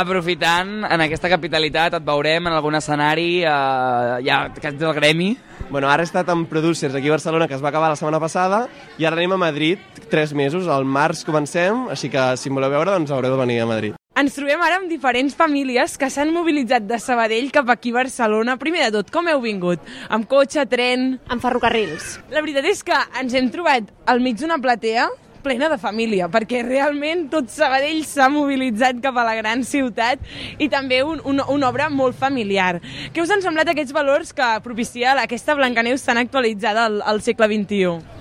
Aprofitant, 0.00 0.86
en 0.88 1.02
aquesta 1.04 1.28
capitalitat 1.28 1.98
et 1.98 2.04
veurem 2.06 2.48
en 2.48 2.56
algun 2.56 2.78
escenari, 2.78 3.42
eh, 3.44 4.18
ja 4.24 4.46
que 4.54 4.68
ets 4.68 4.80
del 4.80 4.94
gremi, 4.96 5.34
Bueno, 5.70 5.86
ara 5.86 6.02
he 6.02 6.08
estat 6.08 6.26
amb 6.32 6.48
Producers 6.50 6.96
aquí 6.98 7.06
a 7.06 7.12
Barcelona, 7.12 7.46
que 7.46 7.54
es 7.54 7.62
va 7.62 7.68
acabar 7.68 7.92
la 7.92 7.96
setmana 7.98 8.18
passada, 8.18 8.64
i 8.98 9.04
ara 9.06 9.14
anem 9.14 9.36
a 9.36 9.38
Madrid 9.38 9.78
tres 10.10 10.32
mesos, 10.34 10.66
al 10.66 10.82
març 10.82 11.22
comencem, 11.22 11.84
així 11.94 12.10
que 12.10 12.24
si 12.36 12.50
em 12.50 12.58
voleu 12.58 12.72
veure, 12.72 12.90
doncs 12.90 13.12
haureu 13.14 13.36
de 13.36 13.38
venir 13.38 13.60
a 13.62 13.68
Madrid. 13.70 13.94
Ens 14.18 14.34
trobem 14.34 14.58
ara 14.66 14.80
amb 14.80 14.90
diferents 14.90 15.36
famílies 15.38 15.94
que 15.96 16.10
s'han 16.10 16.34
mobilitzat 16.34 16.88
de 16.90 16.98
Sabadell 16.98 17.52
cap 17.54 17.70
aquí 17.70 17.94
a 17.94 18.00
Barcelona. 18.00 18.58
Primer 18.58 18.88
de 18.88 18.98
tot, 18.98 19.14
com 19.14 19.30
heu 19.30 19.38
vingut? 19.44 19.86
Amb 20.10 20.26
cotxe, 20.28 20.66
tren... 20.66 21.12
Amb 21.30 21.40
ferrocarrils. 21.40 22.16
La 22.34 22.42
veritat 22.42 22.66
és 22.66 22.82
que 22.82 22.98
ens 23.22 23.38
hem 23.38 23.52
trobat 23.54 23.86
al 24.10 24.20
mig 24.24 24.42
d'una 24.42 24.58
platea 24.58 25.06
plena 25.42 25.68
de 25.72 25.78
família, 25.80 26.28
perquè 26.32 26.62
realment 26.66 27.26
tot 27.32 27.50
Sabadell 27.52 28.04
s'ha 28.08 28.28
mobilitzat 28.32 29.00
cap 29.04 29.16
a 29.16 29.26
la 29.26 29.34
gran 29.38 29.64
ciutat 29.66 30.22
i 30.58 30.68
també 30.72 31.02
un, 31.06 31.20
un, 31.24 31.42
una 31.42 31.68
obra 31.68 31.88
molt 31.92 32.18
familiar. 32.18 32.78
Què 33.14 33.22
us 33.24 33.32
han 33.32 33.44
semblat 33.44 33.72
aquests 33.72 33.94
valors 33.96 34.34
que 34.36 34.48
propicia 34.64 35.16
aquesta 35.20 35.56
Blancaneus 35.58 36.04
tan 36.06 36.20
actualitzada 36.20 36.86
al, 36.90 37.00
al 37.02 37.22
segle 37.24 37.50
XXI? 37.50 38.18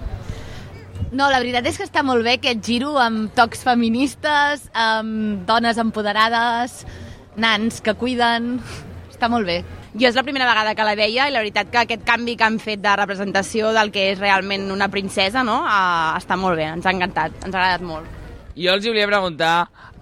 No, 1.09 1.25
la 1.25 1.39
veritat 1.41 1.65
és 1.65 1.77
que 1.79 1.87
està 1.87 2.03
molt 2.05 2.21
bé 2.21 2.35
aquest 2.37 2.61
giro 2.65 2.93
amb 3.01 3.31
tocs 3.37 3.63
feministes, 3.65 4.67
amb 4.73 5.45
dones 5.49 5.81
empoderades... 5.81 6.83
nans 7.39 7.79
que 7.79 7.93
cuiden... 7.95 8.57
Està 9.09 9.29
molt 9.31 9.47
bé. 9.47 9.61
Jo 9.97 10.05
és 10.09 10.17
la 10.17 10.23
primera 10.23 10.45
vegada 10.45 10.75
que 10.77 10.85
la 10.85 10.93
veia 10.97 11.25
i 11.25 11.33
la 11.33 11.41
veritat 11.41 11.71
que 11.73 11.81
aquest 11.81 12.03
canvi 12.05 12.35
que 12.37 12.45
han 12.45 12.59
fet 12.61 12.83
de 12.83 12.93
representació 12.99 13.71
del 13.73 13.89
que 13.95 14.11
és 14.11 14.19
realment 14.21 14.69
una 14.69 14.89
princesa 14.93 15.41
no? 15.43 15.63
uh, 15.65 16.13
està 16.19 16.37
molt 16.37 16.59
bé, 16.59 16.69
ens 16.75 16.85
ha 16.85 16.93
encantat, 16.93 17.33
ens 17.41 17.55
ha 17.55 17.63
agradat 17.63 17.85
molt. 17.85 18.17
Jo 18.59 18.75
els 18.75 18.85
hi 18.85 18.93
volia 18.93 19.09
preguntar 19.09 19.53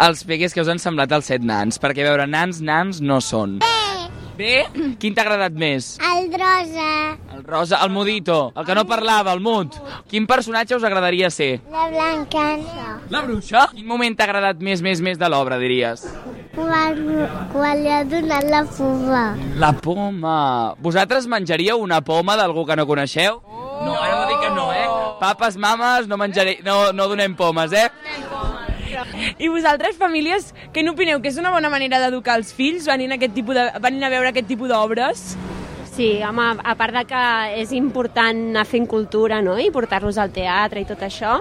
als 0.01 0.25
peques 0.27 0.53
que 0.53 0.63
us 0.65 0.71
han 0.73 0.81
semblat 0.81 1.13
els 1.15 1.31
set 1.31 1.45
nans, 1.45 1.79
perquè 1.79 2.03
veure, 2.03 2.27
nans, 2.27 2.59
nans 2.59 2.99
no 2.99 3.21
són. 3.23 3.61
Bé? 4.37 4.67
Quin 5.01 5.15
t'ha 5.17 5.23
agradat 5.25 5.55
més? 5.57 5.95
El 6.03 6.27
rosa. 6.33 6.89
El 7.33 7.43
rosa, 7.43 7.79
el 7.83 7.89
mudito, 7.89 8.51
el 8.55 8.65
que 8.67 8.75
no 8.77 8.83
parlava, 8.89 9.33
el 9.33 9.41
mut. 9.41 9.77
Quin 10.09 10.27
personatge 10.29 10.77
us 10.77 10.85
agradaria 10.85 11.31
ser? 11.33 11.59
La 11.73 11.87
Blanca. 11.89 12.45
La 13.09 13.23
bruixa? 13.25 13.67
Quin 13.73 13.87
moment 13.89 14.17
t'ha 14.17 14.27
agradat 14.29 14.61
més, 14.61 14.83
més, 14.85 15.01
més 15.01 15.17
de 15.17 15.29
l'obra, 15.31 15.57
diries? 15.61 16.05
Quan, 16.57 17.01
quan 17.53 17.81
li 17.81 17.89
ha 17.93 18.03
donat 18.05 18.45
la 18.49 18.63
poma. 18.77 19.25
La 19.61 19.71
poma. 19.73 20.37
Vosaltres 20.81 21.27
menjaríeu 21.29 21.81
una 21.81 22.01
poma 22.05 22.37
d'algú 22.37 22.65
que 22.69 22.77
no 22.77 22.87
coneixeu? 22.89 23.41
No, 23.47 23.93
ara 23.93 24.15
no 24.21 24.25
dic 24.29 24.41
que 24.41 24.53
no, 24.55 24.71
eh? 24.73 24.85
Papes, 25.21 25.57
mames, 25.61 26.07
no 26.09 26.17
menjaré, 26.17 26.59
no, 26.65 26.91
no 26.93 27.09
donem 27.09 27.35
pomes, 27.37 27.73
eh? 27.73 27.89
I 29.43 29.49
vosaltres, 29.51 29.97
famílies, 29.99 30.53
què 30.73 30.83
n'opineu? 30.85 31.21
Que 31.21 31.31
és 31.31 31.39
una 31.41 31.51
bona 31.53 31.71
manera 31.73 31.99
d'educar 32.03 32.37
els 32.39 32.53
fills 32.55 32.87
venint 32.87 33.15
aquest 33.15 33.35
tipus 33.35 33.57
de, 33.57 33.67
venint 33.83 34.07
a 34.07 34.11
veure 34.13 34.31
aquest 34.31 34.49
tipus 34.49 34.71
d'obres? 34.71 35.29
Sí, 35.97 36.11
home, 36.21 36.45
a 36.61 36.75
part 36.77 36.93
de 36.93 37.03
que 37.09 37.21
és 37.63 37.71
important 37.73 38.43
anar 38.51 38.67
fent 38.69 38.85
cultura 38.85 39.39
no? 39.41 39.55
i 39.57 39.71
portar-los 39.73 40.19
al 40.21 40.29
teatre 40.35 40.83
i 40.83 40.85
tot 40.85 41.01
això, 41.01 41.39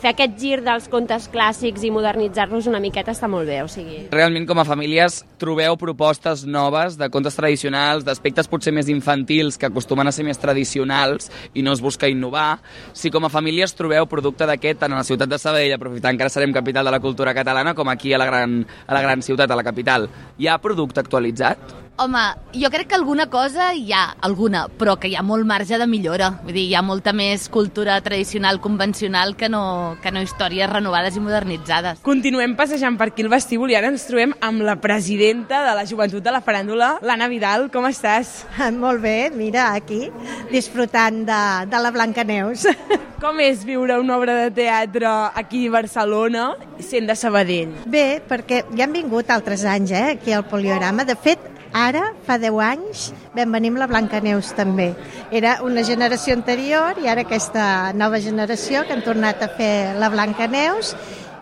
fer 0.00 0.12
aquest 0.12 0.36
gir 0.40 0.60
dels 0.64 0.88
contes 0.92 1.28
clàssics 1.32 1.84
i 1.86 1.90
modernitzar-los 1.94 2.68
una 2.70 2.80
miqueta 2.82 3.14
està 3.14 3.28
molt 3.30 3.48
bé, 3.48 3.60
o 3.64 3.68
sigui... 3.70 4.06
Realment, 4.12 4.46
com 4.48 4.60
a 4.62 4.66
famílies, 4.68 5.22
trobeu 5.42 5.76
propostes 5.80 6.44
noves 6.46 6.96
de 7.00 7.08
contes 7.12 7.36
tradicionals, 7.38 8.06
d'aspectes 8.06 8.50
potser 8.50 8.74
més 8.74 8.90
infantils 8.92 9.58
que 9.58 9.68
acostumen 9.70 10.08
a 10.08 10.14
ser 10.14 10.26
més 10.26 10.40
tradicionals 10.42 11.30
i 11.54 11.64
no 11.66 11.74
es 11.74 11.82
busca 11.84 12.10
innovar. 12.10 12.60
Si 12.94 13.10
com 13.10 13.26
a 13.26 13.32
famílies 13.32 13.76
trobeu 13.78 14.08
producte 14.10 14.48
d'aquest 14.48 14.82
tant 14.84 14.94
a 14.94 15.02
la 15.02 15.06
ciutat 15.08 15.30
de 15.30 15.40
Sabadell, 15.42 15.76
aprofitant 15.76 16.18
que 16.18 16.26
ara 16.26 16.32
serem 16.32 16.54
capital 16.54 16.86
de 16.86 16.94
la 16.94 17.02
cultura 17.02 17.34
catalana, 17.34 17.74
com 17.74 17.88
aquí 17.88 18.14
a 18.14 18.20
la 18.22 18.28
gran, 18.30 18.60
a 18.86 18.94
la 18.94 19.04
gran 19.04 19.22
ciutat, 19.22 19.50
a 19.50 19.58
la 19.58 19.66
capital, 19.66 20.08
hi 20.38 20.48
ha 20.48 20.60
producte 20.62 21.02
actualitzat? 21.02 21.82
Home, 22.00 22.22
jo 22.56 22.70
crec 22.72 22.88
que 22.88 22.96
alguna 22.96 23.26
cosa 23.28 23.74
hi 23.76 23.92
ha, 23.92 24.16
alguna, 24.24 24.64
però 24.80 24.96
que 24.98 25.10
hi 25.10 25.14
ha 25.14 25.22
molt 25.22 25.44
marge 25.46 25.76
de 25.78 25.86
millora. 25.86 26.30
Vull 26.42 26.56
dir, 26.56 26.64
hi 26.70 26.74
ha 26.74 26.80
molta 26.82 27.12
més 27.12 27.50
cultura 27.52 27.98
tradicional, 28.00 28.62
convencional, 28.64 29.36
que 29.36 29.50
no, 29.52 29.62
que 30.02 30.12
no 30.14 30.22
històries 30.24 30.70
renovades 30.70 31.16
i 31.18 31.22
modernitzades. 31.22 32.02
Continuem 32.06 32.56
passejant 32.58 32.98
per 33.00 33.10
aquí 33.10 33.24
el 33.24 33.30
vestíbul 33.32 33.72
i 33.72 33.78
ara 33.78 33.90
ens 33.92 34.06
trobem 34.08 34.34
amb 34.44 34.64
la 34.66 34.76
presidenta 34.82 35.62
de 35.66 35.76
la 35.78 35.86
joventut 35.88 36.24
de 36.24 36.34
la 36.34 36.42
faràndula, 36.44 36.96
l'Anna 37.04 37.28
Vidal. 37.32 37.68
Com 37.72 37.86
estàs? 37.90 38.42
Molt 38.82 39.02
bé, 39.04 39.30
mira, 39.34 39.70
aquí, 39.76 40.06
disfrutant 40.52 41.22
de, 41.28 41.40
de 41.70 41.82
la 41.82 41.94
Blancaneus. 41.94 42.66
Com 43.22 43.38
és 43.38 43.60
viure 43.62 44.00
una 44.02 44.16
obra 44.18 44.34
de 44.34 44.48
teatre 44.50 45.06
aquí 45.38 45.68
a 45.68 45.76
Barcelona 45.76 46.48
sent 46.82 47.06
de 47.06 47.14
Sabadell? 47.14 47.76
Bé, 47.86 48.18
perquè 48.26 48.64
ja 48.72 48.88
han 48.88 48.96
vingut 48.96 49.30
altres 49.30 49.62
anys 49.62 49.92
eh, 49.94 50.06
aquí 50.16 50.34
al 50.34 50.42
Poliorama. 50.50 51.06
De 51.06 51.14
fet, 51.14 51.51
Ara, 51.72 52.12
fa 52.26 52.36
10 52.36 52.58
anys, 52.60 53.06
vam 53.32 53.54
venir 53.56 53.70
amb 53.72 53.80
la 53.80 53.88
Blancaneus 53.88 54.52
també. 54.52 54.90
Era 55.32 55.56
una 55.64 55.80
generació 55.88 56.36
anterior 56.36 57.00
i 57.00 57.08
ara 57.08 57.24
aquesta 57.24 57.64
nova 57.96 58.20
generació 58.20 58.84
que 58.84 58.92
han 58.92 59.04
tornat 59.06 59.40
a 59.40 59.48
fer 59.56 59.96
la 59.96 60.10
Blancaneus 60.12 60.92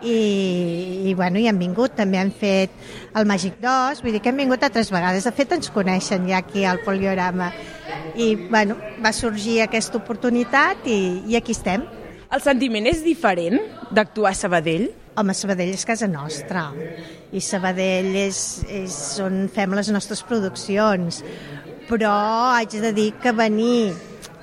i, 0.02 1.10
i 1.10 1.14
bueno, 1.18 1.40
hi 1.42 1.48
han 1.50 1.58
vingut, 1.58 1.96
també 1.98 2.20
han 2.20 2.30
fet 2.30 2.70
el 3.18 3.26
Màgic 3.26 3.58
2, 3.60 4.04
vull 4.04 4.14
dir 4.14 4.22
que 4.22 4.30
han 4.30 4.38
vingut 4.38 4.62
altres 4.62 4.92
vegades. 4.94 5.26
De 5.26 5.34
fet, 5.34 5.52
ens 5.58 5.72
coneixen 5.74 6.28
ja 6.30 6.38
aquí 6.38 6.64
al 6.64 6.78
Poliorama. 6.86 7.50
I 8.14 8.34
bueno, 8.46 8.78
va 9.02 9.12
sorgir 9.12 9.60
aquesta 9.64 9.98
oportunitat 9.98 10.86
i, 10.86 11.24
i 11.26 11.36
aquí 11.36 11.58
estem. 11.58 11.84
El 12.30 12.42
sentiment 12.44 12.86
és 12.86 13.02
diferent 13.02 13.58
d'actuar 13.90 14.30
a 14.30 14.38
Sabadell? 14.38 14.92
Home, 15.20 15.34
Sabadell 15.36 15.74
és 15.76 15.84
casa 15.84 16.08
nostra 16.08 16.70
i 17.36 17.40
Sabadell 17.44 18.14
és, 18.16 18.38
és 18.72 18.94
on 19.20 19.44
fem 19.52 19.74
les 19.76 19.90
nostres 19.92 20.22
produccions 20.24 21.20
però 21.90 22.12
haig 22.54 22.78
de 22.80 22.94
dir 22.96 23.10
que 23.20 23.34
venir 23.36 23.92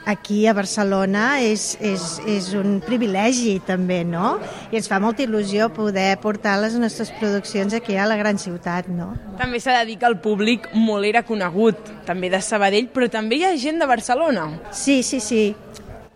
aquí 0.07 0.45
a 0.47 0.53
Barcelona 0.55 1.39
és, 1.43 1.73
és, 1.83 2.03
és 2.27 2.51
un 2.55 2.77
privilegi 2.83 3.57
també, 3.67 4.01
no? 4.07 4.37
I 4.71 4.79
ens 4.79 4.87
fa 4.87 5.01
molta 5.03 5.25
il·lusió 5.25 5.67
poder 5.75 6.13
portar 6.23 6.55
les 6.61 6.77
nostres 6.79 7.11
produccions 7.19 7.75
aquí 7.75 7.97
a 7.99 8.07
la 8.07 8.19
gran 8.19 8.39
ciutat, 8.39 8.87
no? 8.87 9.09
També 9.39 9.59
s'ha 9.63 9.79
de 9.81 9.89
dir 9.89 9.97
que 9.99 10.07
el 10.07 10.19
públic 10.23 10.69
molt 10.75 11.07
era 11.09 11.25
conegut, 11.27 11.81
també 12.07 12.31
de 12.31 12.39
Sabadell, 12.43 12.87
però 12.93 13.11
també 13.11 13.41
hi 13.41 13.47
ha 13.49 13.55
gent 13.59 13.83
de 13.83 13.89
Barcelona. 13.89 14.47
Sí, 14.71 15.01
sí, 15.03 15.19
sí. 15.23 15.43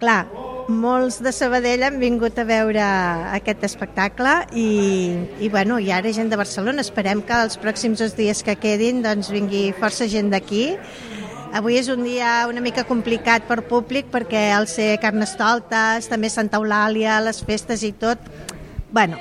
Clar, 0.02 0.24
molts 0.72 1.20
de 1.24 1.32
Sabadell 1.36 1.84
han 1.86 2.00
vingut 2.02 2.38
a 2.40 2.46
veure 2.48 2.84
aquest 3.36 3.64
espectacle 3.68 4.34
i, 4.58 4.68
i, 5.44 5.50
bueno, 5.54 5.78
i 5.80 5.92
ara 5.92 6.12
gent 6.16 6.32
de 6.32 6.40
Barcelona. 6.40 6.84
Esperem 6.86 7.22
que 7.28 7.40
els 7.46 7.58
pròxims 7.62 8.02
dos 8.02 8.16
dies 8.18 8.44
que 8.48 8.56
quedin 8.60 9.04
doncs, 9.04 9.32
vingui 9.34 9.70
força 9.78 10.08
gent 10.12 10.32
d'aquí. 10.34 10.78
Avui 11.54 11.76
és 11.76 11.90
un 11.92 12.06
dia 12.08 12.46
una 12.48 12.64
mica 12.64 12.86
complicat 12.88 13.44
per 13.48 13.60
públic 13.68 14.08
perquè 14.12 14.50
al 14.56 14.70
ser 14.72 14.96
Carnestoltes, 15.04 16.08
també 16.08 16.32
Santa 16.32 16.62
Eulàlia, 16.62 17.20
les 17.24 17.42
festes 17.44 17.84
i 17.84 17.92
tot, 17.92 18.24
bueno, 18.92 19.20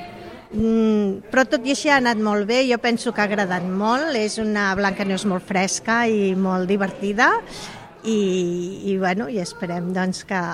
mm, 0.55 1.31
però 1.33 1.43
tot 1.51 1.67
i 1.67 1.75
així 1.75 1.91
ha 1.91 1.99
anat 1.99 2.23
molt 2.23 2.47
bé, 2.47 2.63
jo 2.71 2.79
penso 2.79 3.11
que 3.11 3.25
ha 3.25 3.27
agradat 3.27 3.67
molt, 3.67 4.15
és 4.15 4.39
una 4.39 4.71
Blanca 4.79 5.05
Neus 5.05 5.27
molt 5.27 5.43
fresca 5.49 6.05
i 6.07 6.37
molt 6.39 6.71
divertida 6.71 7.33
i, 8.05 8.21
i, 8.93 8.97
bueno, 8.97 9.27
i 9.29 9.43
esperem 9.43 9.91
doncs, 9.97 10.23
que, 10.29 10.45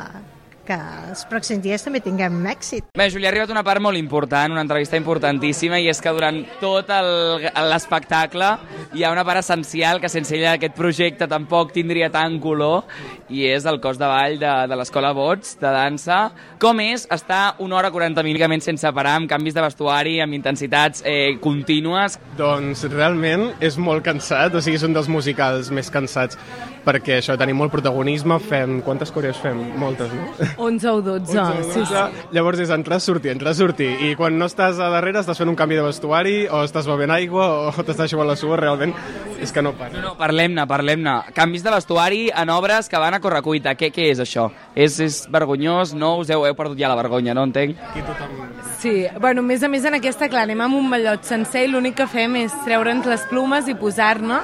que 0.67 0.77
els 1.11 1.25
pròxims 1.31 1.63
dies 1.65 1.85
també 1.87 2.03
tinguem 2.05 2.37
èxit. 2.51 2.91
Bé, 2.97 3.09
Júlia, 3.13 3.31
ha 3.31 3.33
arribat 3.35 3.53
una 3.55 3.65
part 3.67 3.83
molt 3.83 3.99
important, 3.99 4.53
una 4.53 4.65
entrevista 4.67 4.99
importantíssima, 4.99 5.81
i 5.81 5.89
és 5.93 6.01
que 6.03 6.13
durant 6.15 6.43
tot 6.61 6.91
l'espectacle 6.91 8.51
hi 8.97 9.05
ha 9.05 9.13
una 9.15 9.25
part 9.27 9.43
essencial 9.43 10.01
que 10.03 10.11
sense 10.13 10.35
ella 10.37 10.57
aquest 10.57 10.77
projecte 10.77 11.29
tampoc 11.31 11.73
tindria 11.75 12.11
tant 12.13 12.39
color, 12.43 12.85
i 13.29 13.47
és 13.51 13.67
el 13.67 13.81
cos 13.83 13.99
de 13.99 14.07
ball 14.11 14.39
de, 14.41 14.53
de 14.71 14.79
l'Escola 14.79 15.13
Bots, 15.17 15.57
de 15.61 15.73
dansa. 15.75 16.21
Com 16.63 16.81
és 16.85 17.07
estar 17.15 17.57
una 17.63 17.81
hora 17.81 17.91
40 17.95 18.23
minuts 18.27 18.67
sense 18.67 18.91
parar, 18.93 19.17
amb 19.21 19.31
canvis 19.31 19.55
de 19.57 19.65
vestuari, 19.65 20.19
amb 20.21 20.37
intensitats 20.37 21.03
eh, 21.07 21.37
contínues? 21.43 22.19
Doncs 22.39 22.85
realment 22.93 23.49
és 23.65 23.79
molt 23.79 24.05
cansat, 24.07 24.55
o 24.55 24.63
sigui, 24.63 24.79
és 24.81 24.87
un 24.87 24.97
dels 24.97 25.09
musicals 25.09 25.71
més 25.75 25.91
cansats, 25.93 26.39
perquè 26.87 27.19
això, 27.21 27.37
tenim 27.41 27.59
molt 27.59 27.73
protagonisme, 27.75 28.39
fem... 28.47 28.79
Quantes 28.87 29.11
coreos 29.15 29.39
fem? 29.43 29.59
Moltes, 29.81 30.13
no? 30.15 30.31
11 30.69 30.91
o 30.93 31.01
12. 31.03 31.37
11 31.37 31.41
o 31.43 31.47
12. 31.67 31.73
Sí, 31.75 31.85
sí. 31.91 32.27
Llavors 32.37 32.63
és 32.63 32.73
entrar, 32.75 33.01
sortir, 33.03 33.35
entrar, 33.35 33.55
sortir. 33.59 33.91
I 34.07 34.15
quan 34.19 34.39
no 34.39 34.49
estàs 34.51 34.81
a 34.83 34.91
darrere 34.95 35.23
estàs 35.23 35.39
fent 35.43 35.51
un 35.51 35.59
canvi 35.59 35.79
de 35.79 35.87
vestuari, 35.87 36.37
o 36.47 36.63
estàs 36.67 36.89
bevent 36.89 37.15
aigua, 37.15 37.49
o 37.71 37.87
t'estàs 37.87 38.13
jugant 38.13 38.31
la 38.31 38.39
sua, 38.39 38.61
realment 38.61 38.95
és 39.43 39.53
que 39.53 39.63
no 39.63 39.75
para. 39.77 39.97
No, 39.97 40.05
no, 40.11 40.15
parlem-ne, 40.19 40.67
parlem-ne. 40.69 41.17
Canvis 41.37 41.65
de 41.67 41.75
vestuari 41.75 42.23
en 42.33 42.53
obres 42.55 42.89
que 42.89 43.01
van 43.03 43.17
a 43.17 43.23
correcuita. 43.25 43.77
Què, 43.79 43.91
què 43.95 44.11
és 44.13 44.23
això? 44.23 44.49
És, 44.75 45.01
és 45.05 45.25
vergonyós? 45.33 45.95
No? 45.97 46.17
Us 46.23 46.33
heu, 46.33 46.47
heu 46.49 46.57
perdut 46.59 46.81
ja 46.81 46.93
la 46.93 46.99
vergonya, 46.99 47.37
no 47.37 47.47
entenc? 47.51 47.77
Aquí 47.91 48.07
tothom... 48.07 48.56
Sí, 48.87 49.05
bueno, 49.21 49.41
a 49.41 49.43
més 49.43 49.65
a 49.65 49.69
més 49.69 49.83
en 49.89 49.97
aquesta, 49.97 50.29
clar, 50.31 50.45
anem 50.47 50.61
amb 50.63 50.77
un 50.79 50.85
mallot 50.87 51.25
sencer 51.27 51.65
i 51.67 51.71
l'únic 51.73 51.97
que 51.99 52.05
fem 52.07 52.37
és 52.39 52.53
treure'ns 52.63 53.09
les 53.11 53.25
plumes 53.27 53.67
i 53.67 53.75
posar-ne. 53.75 54.37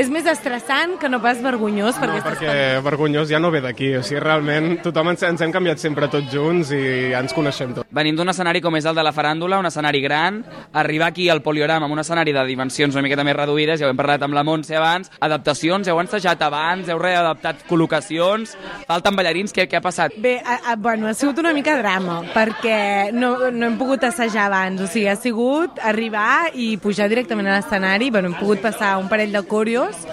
És 0.00 0.08
més 0.08 0.24
estressant 0.30 0.94
que 0.96 1.10
no 1.12 1.18
pas 1.20 1.42
vergonyós. 1.44 1.98
No, 1.98 2.06
perquè, 2.06 2.22
perquè 2.24 2.54
vergonyós 2.80 3.28
ja 3.28 3.36
no 3.42 3.50
ve 3.52 3.60
d'aquí. 3.60 3.90
O 3.98 4.02
sigui, 4.06 4.22
realment 4.24 4.78
tothom 4.80 5.10
ens, 5.12 5.24
ens 5.28 5.44
hem 5.44 5.52
canviat 5.52 5.82
sempre 5.82 6.08
tots 6.08 6.32
junts 6.32 6.70
i 6.72 7.10
ja 7.10 7.20
ens 7.20 7.34
coneixem 7.36 7.74
tots. 7.76 7.90
Venim 7.92 8.16
d'un 8.16 8.32
escenari 8.32 8.62
com 8.64 8.78
és 8.78 8.88
el 8.88 8.96
de 8.96 9.04
la 9.04 9.12
faràndula, 9.12 9.58
un 9.60 9.68
escenari 9.68 10.00
gran, 10.00 10.40
arribar 10.72 11.10
aquí 11.10 11.28
al 11.28 11.44
Poliorama 11.44 11.84
amb 11.84 11.98
un 11.98 12.00
escenari 12.00 12.32
de 12.32 12.46
dimensions 12.48 12.96
una 12.96 13.04
miqueta 13.04 13.26
més 13.26 13.36
reduïdes, 13.36 13.82
ja 13.82 13.88
ho 13.88 13.92
hem 13.92 14.00
parlat 14.00 14.24
amb 14.24 14.38
la 14.38 14.46
Montse 14.48 14.80
abans, 14.80 15.12
adaptacions, 15.20 15.92
heu 15.92 16.00
ensajat 16.00 16.40
abans, 16.48 16.88
heu 16.88 17.02
readaptat 17.02 17.66
col·locacions, 17.68 18.56
falten 18.88 19.20
ballarins, 19.20 19.52
què, 19.52 19.68
què 19.68 19.76
ha 19.76 19.84
passat? 19.84 20.16
Bé, 20.16 20.38
a, 20.40 20.60
a, 20.72 20.78
bueno, 20.80 21.10
ha 21.10 21.14
sigut 21.18 21.42
una 21.44 21.52
mica 21.52 21.76
drama, 21.82 22.22
perquè 22.32 23.10
no, 23.12 23.34
no 23.50 23.66
hem 23.66 23.76
pogut 23.76 23.89
assajar 23.98 24.46
abans, 24.46 24.80
o 24.80 24.86
sigui, 24.86 25.08
ha 25.10 25.16
sigut 25.18 25.80
arribar 25.82 26.52
i 26.54 26.76
pujar 26.78 27.08
directament 27.10 27.48
a 27.50 27.56
l'escenari, 27.58 28.10
bueno, 28.14 28.30
hem 28.30 28.36
pogut 28.38 28.62
passar 28.62 28.94
un 29.02 29.08
parell 29.10 29.34
de 29.34 29.42
còrios, 29.42 30.06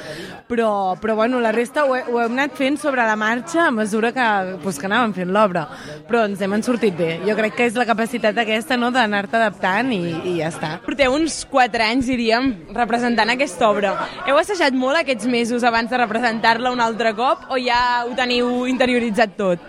però, 0.47 0.95
però 0.99 1.15
bueno, 1.15 1.39
la 1.39 1.51
resta 1.51 1.85
ho, 1.85 1.95
he, 1.95 2.03
ho 2.07 2.21
hem 2.23 2.33
anat 2.37 2.55
fent 2.57 2.77
sobre 2.79 3.03
la 3.05 3.15
marxa 3.19 3.67
a 3.67 3.71
mesura 3.71 4.13
que, 4.15 4.27
pues, 4.63 4.79
que 4.79 4.87
anàvem 4.87 5.13
fent 5.13 5.31
l'obra, 5.35 5.67
però 6.07 6.23
ens 6.27 6.41
hem 6.41 6.55
sortit 6.63 6.95
bé. 6.97 7.09
Jo 7.27 7.35
crec 7.37 7.57
que 7.57 7.67
és 7.67 7.77
la 7.77 7.85
capacitat 7.85 8.37
aquesta 8.41 8.77
no, 8.79 8.89
d'anar-te 8.95 9.37
adaptant 9.37 9.91
i, 9.93 10.01
i 10.31 10.35
ja 10.39 10.51
està. 10.51 10.71
Porteu 10.85 11.13
uns 11.17 11.41
4 11.51 11.87
anys, 11.89 12.07
diríem, 12.09 12.53
representant 12.75 13.33
aquesta 13.33 13.69
obra. 13.69 13.93
Heu 14.25 14.39
assajat 14.39 14.75
molt 14.77 15.03
aquests 15.03 15.27
mesos 15.29 15.67
abans 15.67 15.91
de 15.91 15.99
representar-la 15.99 16.71
un 16.71 16.83
altre 16.83 17.13
cop 17.17 17.49
o 17.51 17.59
ja 17.61 18.05
ho 18.07 18.15
teniu 18.17 18.65
interioritzat 18.71 19.35
tot? 19.37 19.63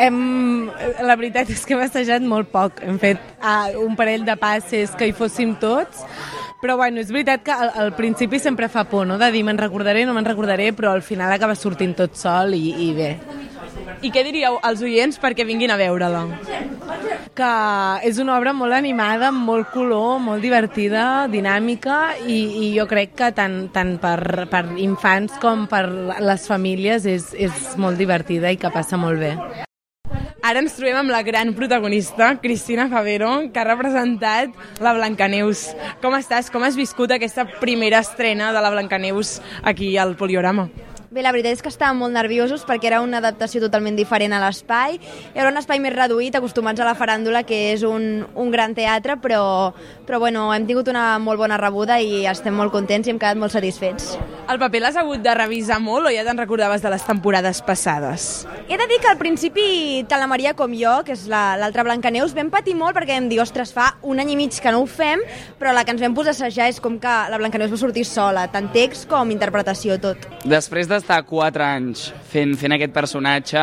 Hem, 0.00 0.68
la 1.04 1.16
veritat 1.16 1.50
és 1.52 1.64
que 1.64 1.76
hem 1.76 1.82
assajat 1.84 2.24
molt 2.24 2.50
poc. 2.52 2.80
Hem 2.84 2.98
fet 3.00 3.20
uh, 3.40 3.72
un 3.82 3.96
parell 3.96 4.24
de 4.28 4.36
passes 4.40 4.92
que 4.98 5.08
hi 5.08 5.16
fóssim 5.16 5.54
tots, 5.60 6.04
Però 6.62 6.76
bueno, 6.78 7.00
és 7.02 7.08
veritat 7.10 7.42
que 7.42 7.50
al, 7.50 7.72
al 7.74 7.88
principi 7.98 8.38
sempre 8.38 8.68
fa 8.70 8.84
por, 8.86 9.02
no?, 9.02 9.16
de 9.18 9.32
dir 9.34 9.40
me'n 9.42 9.58
recordaré, 9.58 10.04
no 10.06 10.12
me'n 10.14 10.28
recordaré, 10.28 10.68
però 10.70 10.92
al 10.94 11.02
final 11.02 11.32
acaba 11.34 11.56
sortint 11.58 11.96
tot 11.98 12.14
sol 12.14 12.54
i, 12.54 12.68
i 12.84 12.92
bé. 12.94 13.08
I 14.06 14.12
què 14.14 14.22
diríeu 14.22 14.60
als 14.62 14.84
oients 14.86 15.18
perquè 15.18 15.42
vinguin 15.42 15.72
a 15.74 15.78
veure-la? 15.80 16.20
Que 17.34 17.50
és 18.06 18.22
una 18.22 18.36
obra 18.36 18.52
molt 18.54 18.76
animada, 18.78 19.32
amb 19.32 19.42
molt 19.48 19.72
color, 19.74 20.20
molt 20.22 20.46
divertida, 20.46 21.26
dinàmica 21.32 21.98
i, 22.30 22.38
i 22.68 22.70
jo 22.76 22.86
crec 22.86 23.18
que 23.18 23.32
tant, 23.34 23.64
tant 23.74 23.96
per, 23.98 24.46
per 24.52 24.62
infants 24.78 25.42
com 25.42 25.66
per 25.66 25.82
les 26.22 26.46
famílies 26.46 27.10
és, 27.10 27.32
és 27.34 27.74
molt 27.74 27.98
divertida 27.98 28.54
i 28.54 28.62
que 28.62 28.70
passa 28.70 29.02
molt 29.02 29.18
bé. 29.18 29.34
Ara 30.42 30.58
ens 30.58 30.72
trobem 30.74 30.96
amb 30.98 31.12
la 31.14 31.20
gran 31.22 31.52
protagonista, 31.54 32.32
Cristina 32.42 32.88
Favero, 32.90 33.28
que 33.54 33.60
ha 33.62 33.66
representat 33.68 34.50
la 34.82 34.90
Blancaneus. 34.96 35.68
Com 36.02 36.16
estàs? 36.18 36.50
Com 36.50 36.66
has 36.66 36.74
viscut 36.74 37.14
aquesta 37.14 37.46
primera 37.60 38.02
estrena 38.02 38.50
de 38.50 38.64
la 38.64 38.72
Blancaneus 38.74 39.36
aquí 39.62 39.94
al 39.96 40.16
Poliorama? 40.18 40.66
Bé, 41.12 41.20
la 41.20 41.28
veritat 41.28 41.52
és 41.52 41.60
que 41.60 41.68
estàvem 41.68 41.98
molt 42.00 42.14
nerviosos 42.16 42.62
perquè 42.64 42.86
era 42.88 43.02
una 43.04 43.18
adaptació 43.20 43.60
totalment 43.60 43.98
diferent 43.98 44.32
a 44.32 44.38
l'espai. 44.40 44.94
Era 45.36 45.50
un 45.50 45.58
espai 45.60 45.76
més 45.84 45.92
reduït, 45.92 46.32
acostumats 46.38 46.80
a 46.80 46.86
la 46.88 46.94
faràndula, 46.96 47.42
que 47.44 47.58
és 47.74 47.82
un, 47.84 48.22
un 48.32 48.48
gran 48.50 48.72
teatre, 48.72 49.18
però, 49.20 49.42
però 50.08 50.16
bueno, 50.22 50.46
hem 50.56 50.64
tingut 50.64 50.88
una 50.88 51.18
molt 51.20 51.36
bona 51.42 51.58
rebuda 51.60 51.98
i 52.00 52.22
estem 52.30 52.56
molt 52.56 52.72
contents 52.72 53.04
i 53.04 53.12
hem 53.12 53.18
quedat 53.20 53.36
molt 53.36 53.52
satisfets. 53.52 54.14
El 54.48 54.56
paper 54.58 54.80
l'has 54.86 54.96
hagut 55.02 55.20
de 55.20 55.34
revisar 55.36 55.76
molt 55.84 56.08
o 56.08 56.14
ja 56.14 56.24
te'n 56.24 56.40
recordaves 56.40 56.80
de 56.80 56.94
les 56.94 57.04
temporades 57.04 57.60
passades? 57.60 58.46
He 58.72 58.80
de 58.80 58.88
dir 58.88 58.98
que 59.04 59.12
al 59.12 59.20
principi 59.20 59.66
tant 60.08 60.24
la 60.24 60.30
Maria 60.32 60.54
com 60.56 60.72
jo, 60.72 60.94
que 61.04 61.12
és 61.12 61.26
la- 61.28 61.58
l'altra 61.60 61.84
Blancaneus, 61.84 62.32
vam 62.32 62.48
patir 62.48 62.72
molt 62.74 62.96
perquè 62.96 63.18
vam 63.20 63.28
dir, 63.28 63.42
ostres, 63.44 63.74
fa 63.76 63.98
un 64.00 64.18
any 64.24 64.32
i 64.32 64.38
mig 64.40 64.56
que 64.64 64.72
no 64.72 64.80
ho 64.80 64.88
fem, 64.88 65.20
però 65.60 65.76
la 65.76 65.84
que 65.84 65.92
ens 65.92 66.00
vam 66.00 66.16
posar 66.16 66.32
a 66.32 66.38
assajar 66.40 66.70
és 66.72 66.80
com 66.80 66.96
que 66.98 67.12
la 67.28 67.36
Blancaneus 67.36 67.70
va 67.76 67.82
sortir 67.84 68.08
sola, 68.08 68.48
tant 68.48 68.72
text 68.72 69.04
com 69.12 69.28
interpretació, 69.30 70.00
tot. 70.00 70.16
Després 70.48 70.88
d'estar 71.02 71.24
4 71.26 71.64
anys 71.66 72.12
fent, 72.30 72.54
fent 72.54 72.76
aquest 72.76 72.92
personatge, 72.94 73.62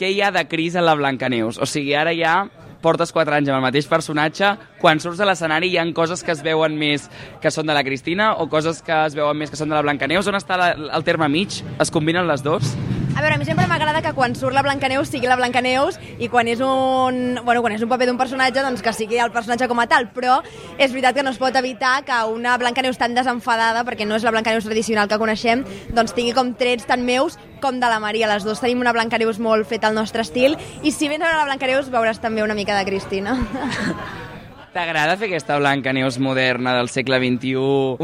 què 0.00 0.08
hi 0.08 0.22
ha 0.24 0.30
de 0.32 0.46
Cris 0.48 0.78
en 0.78 0.86
la 0.86 0.94
Blancaneus? 0.96 1.58
O 1.60 1.66
sigui, 1.68 1.92
ara 1.92 2.14
ja 2.16 2.46
portes 2.80 3.12
4 3.12 3.36
anys 3.36 3.50
amb 3.50 3.58
el 3.58 3.66
mateix 3.66 3.88
personatge, 3.90 4.54
quan 4.78 5.00
surts 5.02 5.20
a 5.20 5.26
l'escenari 5.28 5.72
hi 5.72 5.78
han 5.80 5.92
coses 5.92 6.22
que 6.24 6.32
es 6.34 6.42
veuen 6.46 6.78
més 6.78 7.08
que 7.42 7.50
són 7.54 7.66
de 7.66 7.74
la 7.74 7.82
Cristina 7.86 8.32
o 8.38 8.48
coses 8.48 8.80
que 8.86 8.94
es 9.06 9.16
veuen 9.18 9.36
més 9.38 9.50
que 9.50 9.58
són 9.58 9.72
de 9.72 9.76
la 9.76 9.82
Blancaneus? 9.82 10.30
On 10.30 10.38
està 10.38 10.58
la, 10.60 10.72
el 10.74 11.04
terme 11.04 11.28
mig? 11.32 11.60
Es 11.82 11.90
combinen 11.94 12.28
les 12.30 12.44
dues? 12.46 12.76
A 13.18 13.22
veure, 13.22 13.34
a 13.34 13.38
mi 13.40 13.46
sempre 13.48 13.66
m'agrada 13.66 13.98
que 13.98 14.12
quan 14.14 14.36
surt 14.38 14.54
la 14.54 14.62
Blancaneus 14.62 15.08
sigui 15.10 15.26
la 15.26 15.34
Blancaneus 15.34 15.96
i 16.22 16.28
quan 16.30 16.46
és 16.46 16.60
un, 16.62 17.40
bueno, 17.42 17.64
quan 17.64 17.74
és 17.74 17.82
un 17.82 17.90
paper 17.90 18.06
d'un 18.06 18.20
personatge 18.20 18.62
doncs 18.62 18.84
que 18.84 18.92
sigui 18.94 19.18
el 19.18 19.32
personatge 19.34 19.66
com 19.66 19.82
a 19.82 19.88
tal, 19.90 20.06
però 20.14 20.36
és 20.78 20.92
veritat 20.92 21.18
que 21.18 21.24
no 21.26 21.32
es 21.34 21.40
pot 21.42 21.58
evitar 21.58 21.96
que 22.06 22.20
una 22.30 22.54
Blancaneus 22.62 23.00
tan 23.00 23.18
desenfadada, 23.18 23.82
perquè 23.88 24.06
no 24.06 24.14
és 24.14 24.22
la 24.22 24.30
Blancaneus 24.36 24.70
tradicional 24.70 25.10
que 25.10 25.18
coneixem, 25.18 25.66
doncs 25.98 26.14
tingui 26.14 26.36
com 26.36 26.54
trets 26.54 26.86
tan 26.86 27.02
meus 27.02 27.40
com 27.58 27.82
de 27.82 27.90
la 27.90 27.98
Maria. 27.98 28.30
Les 28.30 28.46
dues 28.46 28.62
tenim 28.62 28.86
una 28.86 28.94
Blancaneus 28.94 29.42
molt 29.42 29.66
feta 29.66 29.90
al 29.90 29.98
nostre 29.98 30.22
estil 30.22 30.54
i 30.86 30.94
si 30.94 31.10
vens 31.10 31.24
a 31.24 31.26
veure 31.26 31.42
la 31.42 31.50
Blancaneus 31.50 31.90
veuràs 31.90 32.22
també 32.22 32.46
una 32.46 32.54
mica 32.54 32.78
de 32.78 32.86
Cristina. 32.86 33.34
T'agrada 34.72 35.16
fer 35.16 35.30
aquesta 35.30 35.56
Blancaneus 35.58 36.18
moderna 36.20 36.74
del 36.76 36.90
segle 36.92 37.16
XXI? 37.22 37.54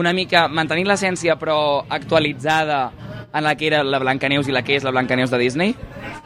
Una 0.01 0.13
mica 0.17 0.47
mantenint 0.49 0.89
l'essència 0.89 1.37
però 1.39 1.85
actualitzada 1.93 2.87
en 3.35 3.43
la 3.45 3.53
que 3.59 3.67
era 3.69 3.83
la 3.85 3.99
Blancaneus 3.99 4.49
i 4.49 4.55
la 4.55 4.63
que 4.65 4.77
és 4.79 4.85
la 4.87 4.93
Blancaneus 4.95 5.31
de 5.31 5.39
Disney? 5.43 5.75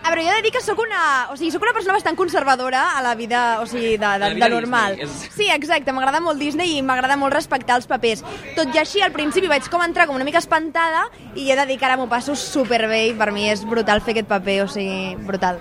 A 0.05 0.11
veure, 0.12 0.22
jo 0.24 0.31
he 0.31 0.37
de 0.37 0.42
dir 0.46 0.53
que 0.55 0.61
sóc 0.62 0.79
una, 0.81 1.01
o 1.33 1.37
sigui, 1.37 1.51
sóc 1.51 1.64
una 1.64 1.72
persona 1.74 1.96
bastant 1.96 2.16
conservadora 2.16 2.83
a 2.96 3.03
la 3.03 3.14
vida, 3.18 3.61
o 3.61 3.66
sigui, 3.66 3.96
de, 3.98 4.11
de, 4.22 4.29
de 4.38 4.48
normal. 4.53 4.94
Disney, 4.96 5.09
és- 5.27 5.35
Sí, 5.35 5.48
exacte, 5.51 5.92
m'agrada 5.92 6.20
molt 6.20 6.38
Disney 6.38 6.77
i 6.79 6.83
m'agrada 6.83 7.16
molt 7.18 7.35
respectar 7.35 7.77
els 7.81 7.88
papers. 7.90 8.22
Tot 8.57 8.70
i 8.74 8.79
així, 8.79 9.03
al 9.03 9.12
principi 9.16 9.48
vaig 9.51 9.66
com 9.72 9.83
entrar 9.83 10.07
com 10.07 10.16
una 10.20 10.24
mica 10.29 10.38
espantada 10.38 11.09
i 11.35 11.51
he 11.51 11.57
de 11.59 11.66
dir 11.66 11.79
que 11.81 11.88
ara 11.88 11.96
m'ho 11.98 12.07
passo 12.09 12.37
superbé 12.38 13.09
i 13.09 13.16
per 13.18 13.33
mi 13.33 13.48
és 13.51 13.64
brutal 13.66 14.01
fer 14.05 14.14
aquest 14.14 14.29
paper, 14.31 14.61
o 14.64 14.68
sigui, 14.68 15.16
brutal. 15.27 15.59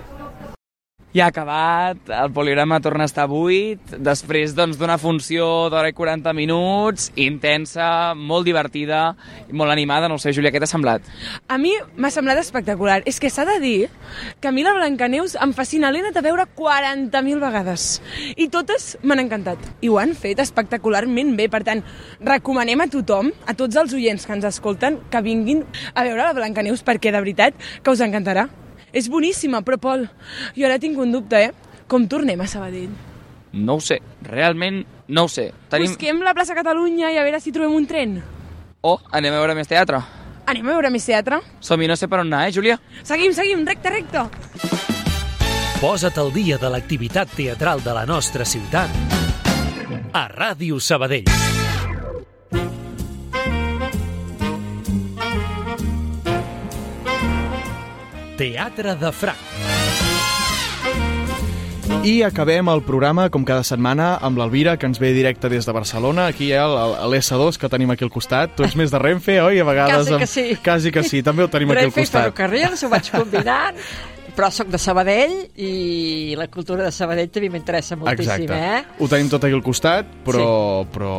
Ja 1.16 1.24
ha 1.24 1.30
acabat, 1.32 2.10
el 2.12 2.28
poligrama 2.36 2.82
torna 2.84 3.06
a 3.06 3.08
estar 3.08 3.24
buit, 3.30 3.80
després 3.96 4.52
doncs, 4.52 4.76
d'una 4.76 4.98
funció 5.00 5.46
d'hora 5.72 5.88
i 5.88 5.94
40 5.96 6.34
minuts, 6.36 7.06
intensa, 7.16 8.12
molt 8.12 8.44
divertida, 8.44 9.14
molt 9.48 9.72
animada, 9.72 10.10
no 10.12 10.18
sé, 10.20 10.34
Júlia, 10.36 10.52
què 10.52 10.60
t'ha 10.60 10.68
semblat? 10.68 11.08
A 11.48 11.56
mi 11.56 11.72
m'ha 11.96 12.12
semblat 12.12 12.42
espectacular. 12.42 12.98
És 13.08 13.22
que 13.24 13.32
s'ha 13.32 13.46
de 13.48 13.56
dir 13.64 13.88
que 14.42 14.52
a 14.52 14.52
mi 14.52 14.66
la 14.66 14.76
Blancaneus 14.76 15.38
em 15.40 15.56
fascina. 15.56 15.88
L'he 15.88 16.04
anat 16.04 16.20
a 16.20 16.26
veure 16.28 16.44
40.000 16.60 17.40
vegades. 17.40 17.88
I 18.36 18.50
totes 18.52 18.90
m'han 19.00 19.24
encantat. 19.24 19.64
I 19.80 19.88
ho 19.88 19.96
han 19.96 20.12
fet 20.12 20.44
espectacularment 20.44 21.38
bé. 21.40 21.48
Per 21.48 21.64
tant, 21.64 21.84
recomanem 22.20 22.84
a 22.84 22.90
tothom, 22.92 23.32
a 23.48 23.56
tots 23.56 23.80
els 23.80 23.96
oients 23.96 24.28
que 24.28 24.36
ens 24.36 24.44
escolten, 24.52 25.00
que 25.08 25.24
vinguin 25.24 25.64
a 25.94 26.04
veure 26.04 26.20
la 26.20 26.36
Blancaneus 26.36 26.84
perquè 26.84 27.16
de 27.16 27.24
veritat 27.24 27.56
que 27.80 27.96
us 27.96 28.04
encantarà. 28.04 28.50
És 28.92 29.08
boníssima, 29.12 29.62
però 29.66 29.78
Pol, 29.80 30.06
jo 30.56 30.66
ara 30.68 30.78
tinc 30.80 30.98
un 30.98 31.12
dubte, 31.12 31.42
eh? 31.48 31.52
Com 31.88 32.06
tornem 32.08 32.40
a 32.40 32.46
Sabadell? 32.48 32.92
No 33.52 33.78
ho 33.78 33.80
sé, 33.80 34.00
realment 34.28 34.82
no 35.08 35.24
ho 35.24 35.32
sé. 35.32 35.50
Tenim... 35.72 35.92
Busquem 35.92 36.20
la 36.24 36.34
plaça 36.36 36.56
Catalunya 36.56 37.12
i 37.12 37.18
a 37.18 37.24
veure 37.24 37.40
si 37.40 37.52
trobem 37.52 37.74
un 37.76 37.86
tren. 37.88 38.18
O 38.84 38.98
anem 39.10 39.34
a 39.34 39.40
veure 39.40 39.56
més 39.58 39.68
teatre. 39.70 40.00
Anem 40.48 40.68
a 40.68 40.76
veure 40.76 40.90
més 40.92 41.04
teatre? 41.04 41.40
Som-hi, 41.60 41.88
no 41.88 41.96
sé 41.96 42.08
per 42.08 42.22
on 42.22 42.28
anar, 42.28 42.46
eh, 42.48 42.54
Júlia? 42.56 42.78
Seguim, 43.04 43.34
seguim, 43.36 43.64
recte, 43.68 43.92
recte. 43.92 44.24
Posa't 45.78 46.16
al 46.18 46.32
dia 46.34 46.58
de 46.58 46.72
l'activitat 46.72 47.36
teatral 47.36 47.84
de 47.84 47.94
la 47.94 48.04
nostra 48.08 48.48
ciutat 48.48 48.90
a 50.12 50.26
Ràdio 50.32 50.80
Sabadell. 50.80 51.57
Teatre 58.38 58.94
de 58.94 59.10
Franc. 59.12 59.38
I 62.06 62.20
acabem 62.22 62.68
el 62.70 62.80
programa, 62.86 63.26
com 63.34 63.42
cada 63.44 63.64
setmana, 63.66 64.12
amb 64.24 64.38
l'Alvira, 64.38 64.76
que 64.78 64.86
ens 64.86 65.00
ve 65.02 65.10
directe 65.16 65.48
des 65.50 65.66
de 65.66 65.72
Barcelona. 65.74 66.28
Aquí 66.30 66.46
hi 66.48 66.54
ha 66.56 66.64
l'S2, 67.10 67.58
que 67.58 67.68
tenim 67.72 67.90
aquí 67.90 68.06
al 68.06 68.12
costat. 68.14 68.54
Tu 68.56 68.64
ets 68.64 68.76
més 68.78 68.92
de 68.94 69.00
Renfe, 69.02 69.40
oi? 69.42 69.58
A 69.60 69.66
vegades... 69.66 70.06
Quasi 70.06 70.14
que 70.14 70.22
amb- 70.22 70.30
sí. 70.30 70.62
Quasi 70.64 70.92
que 70.94 71.02
sí, 71.02 71.22
també 71.26 71.42
ho 71.44 71.50
tenim 71.52 71.72
aquí 71.74 71.82
al 71.82 71.88
Renfe 71.90 72.00
i 72.00 72.06
costat. 72.06 72.22
ferrocarrils, 72.28 72.84
ho 72.86 72.92
vaig 72.94 73.10
combinant, 73.12 73.82
però 74.38 74.52
sóc 74.54 74.70
de 74.72 74.78
Sabadell 74.78 75.34
i 75.58 76.34
la 76.38 76.46
cultura 76.52 76.86
de 76.86 76.92
Sabadell 76.94 77.32
també 77.34 77.50
m'interessa 77.50 77.98
moltíssim, 77.98 78.46
Exacte. 78.46 78.76
eh? 78.78 79.00
Ho 79.02 79.08
tenim 79.10 79.28
tot 79.34 79.44
aquí 79.48 79.58
al 79.58 79.64
costat, 79.66 80.06
però, 80.24 80.84
però, 80.94 81.16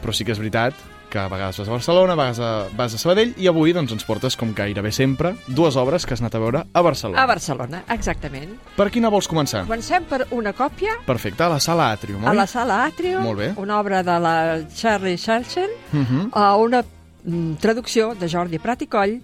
però 0.00 0.16
sí 0.16 0.24
que 0.24 0.32
és 0.32 0.40
veritat 0.40 0.72
que 1.10 1.18
a 1.18 1.28
vegades 1.28 1.58
vas 1.58 1.68
a 1.68 1.72
Barcelona, 1.72 2.12
a 2.12 2.16
vegades 2.16 2.38
a, 2.40 2.50
vas 2.76 2.94
a 2.94 2.98
Sabadell, 2.98 3.34
i 3.38 3.48
avui 3.48 3.72
doncs, 3.72 3.92
ens 3.92 4.04
portes, 4.04 4.36
com 4.36 4.52
gairebé 4.54 4.92
sempre, 4.92 5.34
dues 5.46 5.76
obres 5.76 6.04
que 6.06 6.14
has 6.14 6.20
anat 6.20 6.34
a 6.34 6.38
veure 6.42 6.64
a 6.72 6.82
Barcelona. 6.82 7.22
A 7.22 7.26
Barcelona, 7.26 7.82
exactament. 7.94 8.56
Per 8.76 8.88
quina 8.90 9.08
vols 9.10 9.28
començar? 9.28 9.64
Comencem 9.64 10.04
per 10.04 10.26
una 10.30 10.52
còpia 10.52 10.98
Perfecte, 11.06 11.42
a 11.44 11.48
la 11.48 11.58
sala 11.60 11.90
Atrium, 11.92 12.22
oi? 12.24 12.28
a 12.30 12.34
la 12.34 12.46
sala 12.46 12.84
Atrium, 12.86 13.22
Molt 13.22 13.38
bé. 13.38 13.52
una 13.56 13.80
obra 13.80 14.02
de 14.02 14.18
la 14.20 14.36
Charlie 14.74 15.16
Charchen, 15.18 15.68
Uh 15.92 15.98
-huh. 16.04 16.28
a 16.32 16.56
una 16.56 16.82
mm, 17.24 17.54
traducció 17.60 18.14
de 18.14 18.28
Jordi 18.28 18.58
Prat 18.58 18.82
i 18.82 18.86
Coll, 18.86 19.20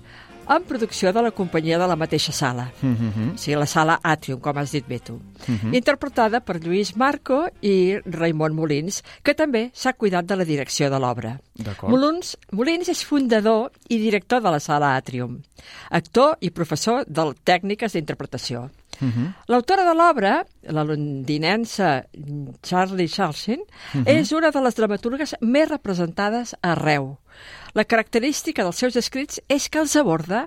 en 0.48 0.62
producció 0.64 1.12
de 1.12 1.22
la 1.22 1.30
companyia 1.30 1.78
de 1.78 1.87
la 1.87 1.96
mateixa 1.96 2.33
sala. 2.33 2.70
Uh 2.83 2.88
-huh. 2.88 3.35
O 3.35 3.38
sigui, 3.38 3.57
la 3.57 3.66
sala 3.66 4.00
Atrium, 4.02 4.40
com 4.40 4.57
has 4.59 4.72
dit 4.72 4.87
bé 4.87 4.98
tu. 5.00 5.14
Uh 5.14 5.20
-huh. 5.46 5.74
Interpretada 5.74 6.40
per 6.40 6.61
Lluís 6.61 6.96
Marco 6.96 7.46
i 7.61 7.96
Raimon 8.04 8.54
Molins, 8.54 9.02
que 9.22 9.35
també 9.35 9.70
s'ha 9.72 9.92
cuidat 9.92 10.24
de 10.26 10.37
la 10.37 10.44
direcció 10.44 10.90
de 10.90 10.98
l'obra. 10.98 11.40
Molins, 11.83 12.37
Molins 12.52 12.88
és 12.88 13.04
fundador 13.04 13.70
i 13.88 13.98
director 13.98 14.42
de 14.42 14.50
la 14.50 14.61
sala 14.61 14.96
Atrium, 14.96 15.42
actor 15.90 16.37
i 16.40 16.50
professor 16.50 17.04
de 17.07 17.35
tècniques 17.44 17.92
d'interpretació. 17.92 18.70
Uh 19.00 19.09
-huh. 19.09 19.35
L'autora 19.48 19.85
de 19.85 19.94
l'obra, 19.94 20.46
la 20.62 20.85
londinense 20.85 22.07
Charlie 22.62 23.09
Charleston, 23.09 23.59
Mhm. 23.94 24.04
és 24.07 24.33
una 24.33 24.50
de 24.50 24.61
les 24.61 24.74
dramaturgues 24.74 25.37
més 25.40 25.68
representades 25.68 26.57
arreu. 26.62 27.18
La 27.74 27.84
característica 27.84 28.62
dels 28.62 28.78
seus 28.78 28.96
escrits 28.96 29.40
és 29.50 29.66
que 29.68 29.80
els 29.82 29.96
aborda 29.98 30.44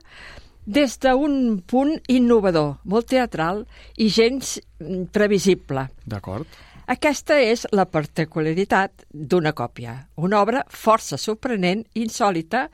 des 0.68 0.98
d'un 1.00 1.60
punt 1.68 1.94
innovador, 2.12 2.78
molt 2.84 3.08
teatral 3.12 3.66
i 3.96 4.10
gens 4.12 4.58
mm, 4.80 5.10
previsible. 5.16 5.88
D'acord. 6.06 6.48
Aquesta 6.88 7.40
és 7.44 7.66
la 7.76 7.84
particularitat 7.92 9.04
d'una 9.12 9.52
còpia, 9.52 9.98
una 10.24 10.40
obra 10.40 10.64
força 10.72 11.20
sorprenent, 11.20 11.84
insòlita, 12.00 12.68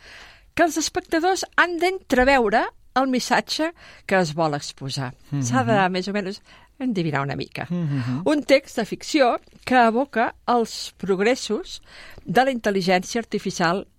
que 0.53 0.65
els 0.67 0.77
espectadors 0.77 1.45
han 1.57 1.79
d'entreveure 1.81 2.67
el 2.93 3.09
missatge 3.09 3.71
que 4.05 4.19
es 4.21 4.35
vol 4.37 4.53
exposar. 4.53 5.13
Mhm. 5.31 5.41
S'ha 5.41 5.63
de, 5.65 5.79
més 5.89 6.07
o 6.07 6.13
menys, 6.13 6.41
endevinar 6.79 7.21
una 7.21 7.35
mica. 7.35 7.65
Mhm. 7.69 8.21
Un 8.25 8.43
text 8.43 8.77
de 8.77 8.85
ficció 8.85 9.39
que 9.65 9.81
evoca 9.87 10.35
els 10.47 10.93
progressos 10.97 11.81
de 12.25 12.45
la 12.45 12.51
intel·ligència 12.51 13.17
artificial 13.17 13.85
art 13.85 13.92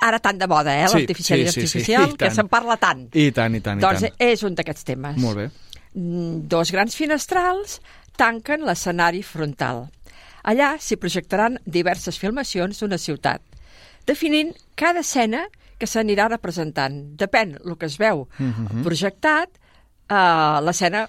ara 0.00 0.18
tan 0.20 0.38
de 0.38 0.46
moda, 0.46 0.74
eh, 0.84 0.88
Sí, 0.88 0.98
l'artificial 0.98 1.38
sí, 1.38 1.44
sí, 1.44 1.50
sí, 1.52 1.60
artificial, 1.60 2.08
i 2.10 2.16
que 2.16 2.24
tant. 2.26 2.34
se'n 2.36 2.48
parla 2.48 2.76
tant. 2.76 3.08
I 3.12 3.30
tant, 3.32 3.54
i 3.56 3.60
tant, 3.60 3.78
i 3.78 3.82
doncs 3.82 4.00
tant. 4.06 4.14
és 4.18 4.42
un 4.46 4.54
d'aquests 4.54 4.84
temes. 4.84 5.16
Molt 5.18 5.36
bé. 5.36 5.50
Mm, 5.94 6.46
Dos 6.48 6.70
grans 6.72 6.94
finestrals 6.96 7.80
tanquen 8.16 8.62
l'escenari 8.66 9.22
frontal. 9.22 9.88
Allà 10.44 10.76
s'hi 10.78 10.96
projectaran 10.96 11.58
diverses 11.64 12.18
filmacions 12.18 12.78
d'una 12.80 12.98
ciutat, 12.98 13.40
definint 14.06 14.52
cada 14.76 15.00
escena 15.00 15.46
que 15.78 15.86
s'anirà 15.86 16.28
representant. 16.28 17.16
Depèn 17.18 17.56
el 17.64 17.76
que 17.78 17.86
es 17.86 17.96
veu 17.98 18.28
Mhm. 18.38 18.82
projectat, 18.84 19.48
eh, 20.10 20.60
l'escena 20.62 21.08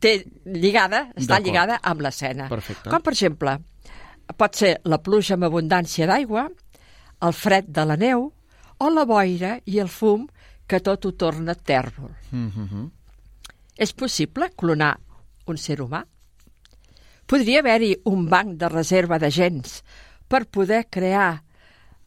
té 0.00 0.26
lligada, 0.44 1.08
està 1.16 1.38
lligada 1.42 1.78
amb 1.82 2.00
l'escena. 2.02 2.48
Com, 2.48 3.02
per 3.02 3.12
exemple, 3.12 3.56
pot 4.36 4.54
ser 4.58 4.80
la 4.84 4.98
pluja 5.02 5.34
amb 5.36 5.44
abundància 5.44 6.06
d'aigua, 6.06 6.48
el 7.20 7.32
fred 7.32 7.68
de 7.68 7.84
la 7.86 7.96
neu, 7.96 8.32
o 8.78 8.90
la 8.90 9.06
boira 9.08 9.56
i 9.64 9.78
el 9.80 9.88
fum 9.88 10.26
que 10.68 10.80
tot 10.84 11.06
ho 11.06 11.12
torna 11.12 11.54
tèrbol. 11.54 12.12
Mhm. 12.30 12.90
És 13.76 13.92
possible 13.92 14.50
clonar 14.56 14.98
un 15.46 15.56
ser 15.58 15.78
humà? 15.80 16.04
Podria 17.26 17.60
haver-hi 17.60 17.96
un 18.04 18.28
banc 18.28 18.56
de 18.58 18.68
reserva 18.68 19.18
de 19.18 19.30
gens 19.30 19.82
per 20.28 20.46
poder 20.46 20.86
crear 20.90 21.42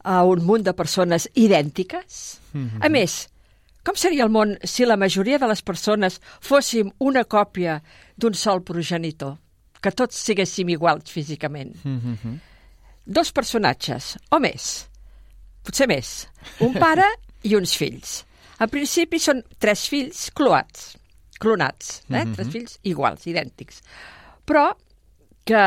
a 0.02 0.22
un 0.24 0.44
munt 0.44 0.64
de 0.64 0.72
persones 0.72 1.28
idèntiques? 1.34 2.38
Mhm. 2.52 2.82
A 2.82 2.88
més, 2.88 3.28
com 3.84 3.96
seria 3.96 4.24
el 4.24 4.30
món 4.30 4.58
si 4.64 4.84
la 4.84 4.96
majoria 4.96 5.38
de 5.38 5.48
les 5.48 5.62
persones 5.62 6.20
fóssim 6.40 6.90
una 6.98 7.24
còpia 7.24 7.82
d'un 8.16 8.34
sol 8.34 8.62
progenitor? 8.62 9.38
Que 9.80 9.92
tots 9.92 10.16
siguéssim 10.16 10.68
iguals 10.68 11.10
físicament. 11.10 11.74
Mhm. 11.84 12.40
Dos 13.06 13.32
personatges, 13.32 14.18
o 14.30 14.38
més, 14.38 14.89
potser 15.64 15.86
més, 15.90 16.28
un 16.60 16.74
pare 16.74 17.06
i 17.42 17.54
uns 17.56 17.74
fills. 17.76 18.24
En 18.60 18.68
principi 18.68 19.18
són 19.22 19.42
tres 19.58 19.86
fills 19.88 20.30
cloats, 20.36 20.96
clonats, 21.40 22.02
eh? 22.10 22.24
Mhm. 22.24 22.34
tres 22.36 22.48
fills 22.52 22.78
iguals, 22.84 23.26
idèntics. 23.26 23.80
Però 24.44 24.74
que 25.44 25.62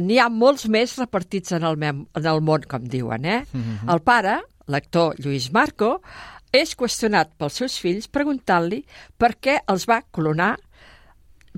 n'hi 0.00 0.18
ha 0.22 0.28
molts 0.30 0.68
més 0.70 0.96
repartits 0.98 1.52
en 1.52 1.64
el, 1.66 1.76
mem 1.76 2.04
en 2.14 2.26
el 2.30 2.40
món, 2.40 2.62
com 2.68 2.84
diuen. 2.86 3.24
Eh? 3.24 3.44
Mhm. 3.52 3.88
El 3.90 4.00
pare, 4.00 4.38
l'actor 4.68 5.16
Lluís 5.18 5.50
Marco, 5.52 6.00
és 6.52 6.76
qüestionat 6.78 7.34
pels 7.36 7.52
seus 7.58 7.78
fills 7.82 8.06
preguntant-li 8.08 8.84
per 9.18 9.34
què 9.42 9.58
els 9.68 9.84
va 9.88 10.00
clonar, 10.02 10.54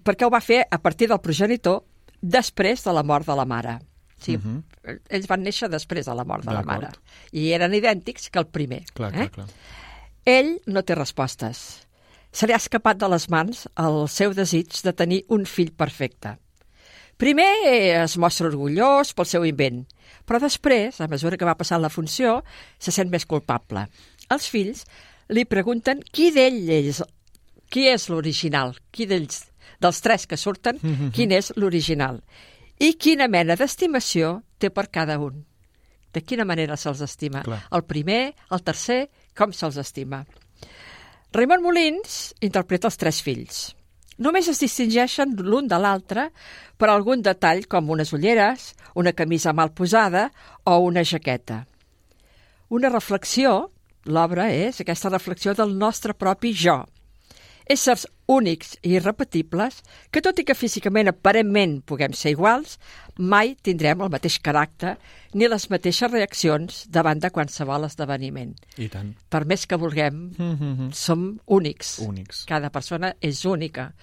per 0.03 0.16
què 0.16 0.24
ho 0.26 0.30
va 0.30 0.41
fer 0.41 0.64
a 0.70 0.78
partir 0.78 1.09
del 1.09 1.20
progenitor 1.20 1.82
després 2.20 2.82
de 2.84 2.93
la 2.93 3.03
mort 3.03 3.26
de 3.26 3.36
la 3.36 3.45
mare. 3.45 3.78
O 4.18 4.24
sigui, 4.24 4.39
Mhm. 4.39 4.62
Ells 5.09 5.26
van 5.28 5.43
néixer 5.43 5.68
després 5.72 6.07
de 6.07 6.14
la 6.14 6.24
mort 6.24 6.45
de 6.47 6.55
la 6.55 6.62
mare. 6.66 6.91
I 7.32 7.51
eren 7.57 7.74
idèntics 7.74 8.30
que 8.30 8.39
el 8.43 8.47
primer. 8.47 8.84
Clar, 8.95 9.12
eh? 9.14 9.28
clar, 9.28 9.47
clar. 9.47 9.49
Ell 10.28 10.59
no 10.66 10.82
té 10.84 10.95
respostes. 10.99 11.86
Se 12.32 12.47
li 12.47 12.53
ha 12.53 12.61
escapat 12.61 12.99
de 13.01 13.09
les 13.09 13.28
mans 13.32 13.66
el 13.80 14.03
seu 14.12 14.34
desig 14.36 14.74
de 14.84 14.93
tenir 14.93 15.22
un 15.32 15.47
fill 15.49 15.72
perfecte. 15.72 16.36
Primer 17.18 17.49
es 18.05 18.16
mostra 18.20 18.47
orgullós 18.47 19.14
pel 19.16 19.26
seu 19.26 19.45
invent, 19.49 19.80
però 20.28 20.39
després, 20.39 21.01
a 21.01 21.09
mesura 21.11 21.36
que 21.41 21.49
va 21.49 21.57
passant 21.59 21.80
la 21.82 21.91
funció, 21.91 22.43
se 22.78 22.93
sent 22.95 23.11
més 23.11 23.24
culpable. 23.26 23.86
Els 24.30 24.47
fills 24.53 24.84
li 25.34 25.45
pregunten 25.49 26.03
qui 26.12 26.28
d'ell 26.30 26.68
és, 26.70 27.01
qui 27.72 27.89
és 27.91 28.07
l'original, 28.12 28.76
qui 28.93 29.09
d'ells, 29.11 29.47
dels 29.80 30.01
tres 30.05 30.26
que 30.26 30.36
surten, 30.36 30.78
Mhm. 30.82 31.11
quin 31.12 31.32
és 31.32 31.53
l'original, 31.57 32.22
i 32.78 32.95
quina 32.95 33.26
mena 33.28 33.57
d'estimació 33.57 34.43
té 34.59 34.70
per 34.74 34.88
cada 34.90 35.18
un. 35.22 35.44
De 36.12 36.22
quina 36.24 36.46
manera 36.48 36.76
se'ls 36.76 37.02
estima? 37.04 37.42
Clar. 37.46 37.61
El 37.74 37.84
primer, 37.86 38.34
el 38.50 38.62
tercer, 38.64 39.09
com 39.36 39.52
se'ls 39.52 39.78
estima? 39.80 40.24
Raimon 41.32 41.62
Molins 41.62 42.32
interpreta 42.40 42.88
els 42.88 42.96
tres 42.96 43.20
fills. 43.22 43.59
Només 44.18 44.48
es 44.50 44.59
distingeixen 44.59 45.36
l'un 45.46 45.68
de 45.70 45.78
l'altre 45.78 46.30
per 46.80 46.88
algun 46.90 47.22
detall 47.22 47.66
com 47.70 47.90
unes 47.94 48.11
ulleres, 48.16 48.72
una 48.98 49.12
camisa 49.12 49.52
mal 49.54 49.70
posada 49.70 50.30
o 50.64 50.78
una 50.82 51.04
jaqueta. 51.06 51.66
Una 52.68 52.90
reflexió, 52.90 53.70
l'obra 54.04 54.48
és 54.50 54.80
aquesta 54.80 55.12
reflexió 55.12 55.54
del 55.54 55.76
nostre 55.78 56.16
propi 56.18 56.50
jo. 56.56 56.80
Éssers 57.68 58.09
únics 58.28 58.74
i 58.84 58.92
irrepetibles 58.98 59.80
que, 60.12 60.20
tot 60.20 60.38
i 60.38 60.44
que 60.44 60.54
físicament 60.54 61.08
aparentment 61.08 61.78
puguem 61.88 62.12
ser 62.12 62.34
iguals, 62.34 62.76
mai 63.18 63.54
tindrem 63.64 64.04
el 64.04 64.12
mateix 64.12 64.36
caràcter 64.44 64.96
ni 65.34 65.48
les 65.48 65.64
mateixes 65.72 66.12
reaccions 66.12 66.84
davant 66.92 67.18
de 67.24 67.30
qualsevol 67.34 67.88
esdeveniment. 67.88 68.52
I 68.76 68.88
tant. 68.92 69.14
Per 69.32 69.44
més 69.48 69.66
que 69.66 69.76
vulguem, 69.80 70.30
Mhm. 70.38 70.92
som 70.92 71.38
únics. 71.46 71.98
Únics. 72.00 72.44
Cada 72.46 72.70
persona 72.70 73.14
és 73.20 73.44
única, 73.44 73.94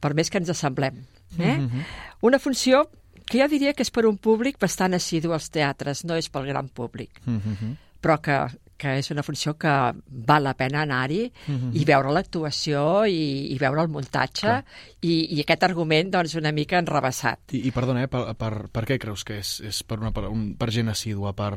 per 0.00 0.14
més 0.14 0.30
que 0.30 0.38
ens 0.38 0.50
assemblem. 0.50 1.04
Eh? 1.38 1.56
Mhm. 1.58 1.84
Una 2.22 2.38
funció 2.40 2.90
que 3.26 3.38
jo 3.38 3.46
diria 3.48 3.72
que 3.74 3.82
és 3.82 3.90
per 3.90 4.04
un 4.06 4.18
públic 4.18 4.58
bastant 4.58 4.94
assidu 4.94 5.32
als 5.32 5.50
teatres, 5.50 6.04
no 6.04 6.16
és 6.16 6.28
pel 6.28 6.46
gran 6.46 6.68
públic, 6.68 7.10
Mhm. 7.24 7.76
però 8.02 8.20
que, 8.20 8.58
que 8.80 8.94
és 8.98 9.10
una 9.12 9.22
funció 9.22 9.52
que 9.60 9.68
val 10.08 10.42
la 10.46 10.54
pena 10.56 10.82
anar-hi 10.86 11.26
Mhm. 11.46 11.74
i 11.76 11.84
veure 11.84 12.12
l'actuació 12.16 13.04
i, 13.06 13.52
i 13.52 13.58
veure 13.60 13.82
el 13.84 13.88
muntatge 13.92 14.54
i, 15.04 15.36
i 15.36 15.40
aquest 15.44 15.66
argument 15.68 16.10
doncs 16.14 16.34
una 16.40 16.52
mica 16.56 16.78
enrebaçat. 16.80 17.52
I, 17.52 17.60
i 17.68 17.70
perdona, 17.76 18.04
eh, 18.06 18.08
per, 18.08 18.22
per, 18.40 18.52
per 18.72 18.84
què 18.88 18.98
creus 19.02 19.24
que 19.28 19.38
és, 19.42 19.52
és 19.60 19.82
per, 19.84 19.98
una, 20.00 20.12
per, 20.16 20.24
un, 20.32 20.54
per 20.56 20.70
gent 20.72 20.88
assídua? 20.88 21.34
Per 21.36 21.50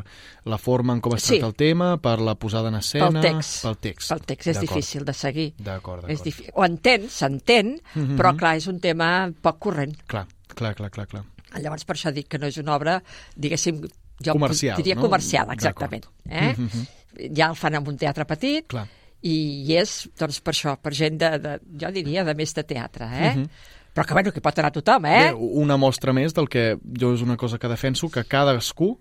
la 0.52 0.58
forma 0.60 0.94
en 0.94 1.02
com 1.02 1.16
es 1.16 1.24
Sí. 1.24 1.38
tracta 1.40 1.48
el 1.48 1.56
tema? 1.56 1.90
Per 2.04 2.18
la 2.20 2.36
posada 2.36 2.68
en 2.70 2.76
escena? 2.76 3.10
Pel 3.10 3.22
text. 3.22 3.64
Pel 3.64 3.78
text. 3.78 4.10
Pel 4.12 4.22
text 4.28 4.48
és 4.54 4.60
difícil 4.60 5.06
de 5.06 5.14
seguir. 5.14 5.54
D'acord, 5.58 6.04
d'acord. 6.06 6.26
difí- 6.26 6.50
Ho 6.54 6.66
entén, 6.66 7.08
s'entén, 7.10 7.80
Mhm. 7.96 8.18
però 8.20 8.36
clar, 8.36 8.58
és 8.58 8.68
un 8.68 8.80
tema 8.80 9.32
poc 9.42 9.60
corrent. 9.60 9.96
Clar, 10.08 10.28
clar, 10.54 10.76
clar, 10.76 10.92
clar. 10.92 11.08
clar. 11.08 11.24
Llavors, 11.62 11.86
per 11.86 11.96
això 11.96 12.12
dic 12.12 12.28
que 12.28 12.40
no 12.40 12.48
és 12.48 12.58
una 12.58 12.76
obra, 12.76 13.04
diguéssim, 13.36 13.82
jo 14.24 14.34
Comercial, 14.34 14.76
diria 14.78 14.96
no? 14.96 15.02
comercial, 15.02 15.48
exactament. 15.52 16.06
Eh? 16.26 16.56
Mhm. 16.58 16.86
Ja 17.36 17.50
el 17.50 17.56
fan 17.56 17.76
en 17.76 17.88
un 17.88 17.98
teatre 17.98 18.26
petit 18.26 18.68
Clar. 18.68 18.88
i, 19.22 19.36
és, 19.78 20.10
doncs, 20.20 20.42
per 20.42 20.54
això, 20.54 20.76
per 20.82 20.94
gent 20.94 21.18
de, 21.22 21.30
de 21.40 21.60
jo 21.80 21.92
diria, 21.96 22.24
de 22.28 22.36
més 22.36 22.54
de 22.54 22.64
teatre, 22.64 23.06
eh? 23.06 23.36
Mhm. 23.36 23.50
Però 23.94 24.08
que, 24.10 24.14
bueno, 24.18 24.32
que 24.34 24.42
pot 24.42 24.58
anar 24.58 24.72
tothom, 24.74 25.06
eh? 25.06 25.20
Bé, 25.30 25.34
una 25.38 25.78
mostra 25.78 26.14
més 26.14 26.34
del 26.34 26.48
que 26.50 26.80
jo 27.00 27.12
és 27.14 27.22
una 27.22 27.38
cosa 27.38 27.60
que 27.60 27.68
defenso, 27.70 28.10
que 28.10 28.24
cadascú 28.26 28.98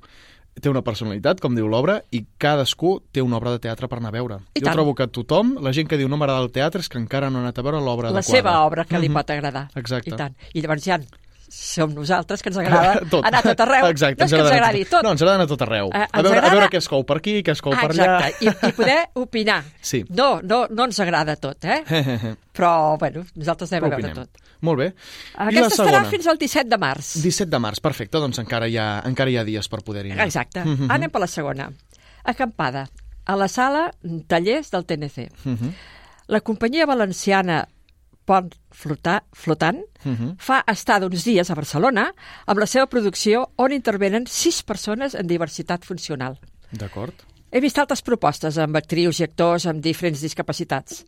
té 0.60 0.68
una 0.68 0.82
personalitat, 0.84 1.40
com 1.40 1.54
diu 1.56 1.64
l'obra, 1.66 2.02
i 2.12 2.26
cadascú 2.36 2.98
té 3.10 3.22
una 3.24 3.38
obra 3.38 3.52
de 3.54 3.58
teatre 3.64 3.88
per 3.88 3.96
anar 4.02 4.10
a 4.10 4.16
veure. 4.18 4.36
I 4.52 4.60
jo 4.60 4.66
tant. 4.66 4.74
trobo 4.76 4.92
que 4.94 5.06
tothom, 5.08 5.54
la 5.64 5.72
gent 5.72 5.88
que 5.88 5.96
diu 5.96 6.10
no 6.12 6.18
m'agrada 6.20 6.42
el 6.44 6.52
teatre, 6.52 6.82
és 6.84 6.90
que 6.92 6.98
encara 7.00 7.30
no 7.30 7.38
ha 7.40 7.46
anat 7.46 7.58
a 7.58 7.62
veure 7.64 7.80
l'obra 7.80 8.10
la 8.12 8.18
adequada. 8.20 8.36
seva 8.36 8.58
obra 8.66 8.84
que 8.84 8.98
li 8.98 9.08
Mhm. 9.08 9.14
pot 9.16 9.30
agradar. 9.30 9.70
Exacte. 9.74 10.10
I 10.10 10.12
tant. 10.18 10.36
I 10.52 10.60
llavors 10.60 10.84
ja 10.84 10.98
som 11.52 11.90
nosaltres 11.92 12.40
que 12.42 12.48
ens 12.48 12.56
agrada 12.62 13.00
Tot. 13.12 13.24
anar 13.28 13.42
a 13.42 13.42
tot 13.50 13.60
arreu. 13.60 13.86
Exacte, 13.92 14.22
no 14.22 14.24
és 14.24 14.32
que 14.32 14.38
ens 14.40 14.48
anar 14.48 14.56
agradi 14.62 14.82
a 14.82 14.88
tot. 14.88 15.02
No, 15.04 15.10
ens 15.12 15.22
agrada 15.22 15.36
anar 15.36 15.44
a 15.44 15.50
tot 15.52 15.62
arreu. 15.66 15.90
Eh, 15.92 15.98
a, 16.00 16.04
ens 16.08 16.12
veure, 16.24 16.30
agrada- 16.38 16.48
a 16.48 16.56
veure 16.56 16.68
què 16.72 16.78
es 16.80 16.88
cou 16.88 17.04
per 17.04 17.16
aquí, 17.20 17.34
què 17.44 17.52
es 17.52 17.60
cou 17.62 17.74
Ah, 17.76 17.82
per 17.82 17.90
allà. 17.92 18.06
exacte, 18.16 18.46
I, 18.46 18.68
i 18.70 18.72
poder 18.78 18.96
opinar. 19.20 19.58
Sí. 19.84 20.00
No, 20.08 20.40
no, 20.42 20.62
no 20.70 20.86
ens 20.88 21.00
agrada 21.04 21.36
tot, 21.36 21.64
eh? 21.68 21.82
Però, 22.56 22.72
bueno, 22.98 23.26
nosaltres 23.36 23.72
anem 23.72 23.84
a 23.84 23.92
veure 23.92 24.08
Opinem. 24.08 24.16
tot. 24.24 24.40
Molt 24.62 24.78
bé. 24.78 24.86
I 24.88 25.36
la 25.36 25.46
Aquesta 25.50 25.68
estarà 25.82 26.00
segona? 26.00 26.10
fins 26.16 26.26
al 26.32 26.38
17 26.38 26.68
de 26.70 26.78
març. 26.78 27.12
17 27.22 27.50
de 27.50 27.58
març, 27.58 27.80
perfecte, 27.84 28.18
doncs 28.22 28.38
encara 28.38 28.68
hi 28.70 28.76
ha, 28.78 28.88
encara 29.08 29.30
hi 29.30 29.36
ha 29.36 29.44
dies 29.44 29.68
per 29.68 29.80
poder-hi 29.84 30.12
anar. 30.16 30.24
Exacte. 30.26 30.64
Mhm. 30.64 30.88
Anem 30.90 31.10
per 31.10 31.20
la 31.20 31.26
segona. 31.26 31.68
Acampada, 32.24 32.88
a 33.26 33.36
la 33.36 33.48
sala 33.48 33.90
Tallers 34.28 34.70
del 34.70 34.84
TNC. 34.86 35.28
Mhm. 35.44 35.72
La 36.28 36.40
companyia 36.40 36.86
valenciana 36.86 37.66
Pont 38.24 38.54
Flotar, 38.70 39.24
Flotant 39.32 39.80
Mhm. 40.04 40.36
fa 40.38 40.62
estar 40.66 41.00
d'uns 41.00 41.24
dies 41.24 41.50
a 41.50 41.54
Barcelona 41.54 42.12
amb 42.46 42.58
la 42.58 42.66
seva 42.66 42.86
producció 42.86 43.50
on 43.56 43.72
intervenen 43.72 44.26
sis 44.26 44.62
persones 44.62 45.14
en 45.14 45.26
diversitat 45.26 45.84
funcional. 45.84 46.38
D'acord. 46.70 47.14
He 47.50 47.60
vist 47.60 47.78
altres 47.78 48.00
propostes 48.02 48.56
amb 48.58 48.76
actrius 48.76 49.20
i 49.20 49.24
actors 49.24 49.66
amb 49.66 49.82
diferents 49.82 50.20
discapacitats, 50.22 51.04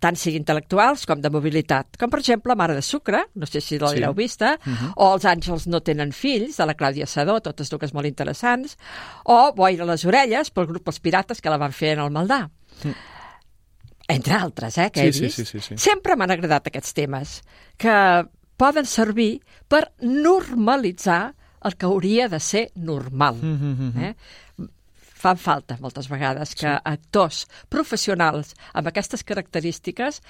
tant 0.00 0.16
sigui 0.16 0.40
intel·lectuals 0.40 1.04
com 1.06 1.20
de 1.20 1.30
mobilitat, 1.30 1.96
com 1.98 2.10
per 2.10 2.18
exemple 2.18 2.56
Mare 2.56 2.74
de 2.74 2.82
Sucre, 2.82 3.26
no 3.34 3.46
sé 3.46 3.60
si 3.60 3.78
l'heu 3.78 3.88
Sí. 3.88 4.16
vista, 4.16 4.58
Mhm. 4.64 4.92
o 4.96 5.14
Els 5.14 5.24
àngels 5.24 5.66
no 5.66 5.80
tenen 5.80 6.12
fills, 6.12 6.56
de 6.56 6.66
la 6.66 6.74
Clàudia 6.74 7.06
Sadó, 7.06 7.40
totes 7.40 7.68
dues 7.70 7.92
molt 7.92 8.06
interessants, 8.06 8.78
o 9.24 9.52
Boira 9.54 9.84
a 9.84 9.86
les 9.86 10.04
orelles, 10.04 10.50
pel 10.50 10.66
grup 10.66 10.88
Els 10.88 10.98
Pirates, 11.00 11.40
que 11.40 11.50
la 11.50 11.58
van 11.58 11.72
fer 11.72 11.92
en 11.92 12.00
el 12.00 12.10
Maldà. 12.10 12.48
Mm. 12.84 12.90
Entre 14.08 14.34
altres, 14.34 14.76
eh, 14.78 14.90
que 14.90 15.00
Sí, 15.00 15.06
he 15.08 15.12
sí, 15.12 15.20
vist. 15.22 15.36
sí, 15.36 15.44
sí, 15.44 15.60
sí. 15.60 15.74
Sempre 15.78 16.16
m'han 16.16 16.30
agradat 16.30 16.66
aquests 16.66 16.92
temes, 16.94 17.42
que 17.78 18.26
poden 18.56 18.86
servir 18.86 19.40
per 19.68 19.92
normalitzar 20.00 21.34
el 21.64 21.76
que 21.76 21.86
hauria 21.86 22.28
de 22.28 22.40
ser 22.40 22.70
normal. 22.74 23.36
Mhm. 23.40 23.92
Eh? 24.02 24.14
Fan 25.22 25.38
falta 25.38 25.76
moltes 25.80 26.08
vegades 26.10 26.54
que 26.58 26.66
actors 26.66 27.46
professionals 27.68 28.54
amb 28.74 28.88
aquestes 28.90 29.22
característiques 29.22 30.20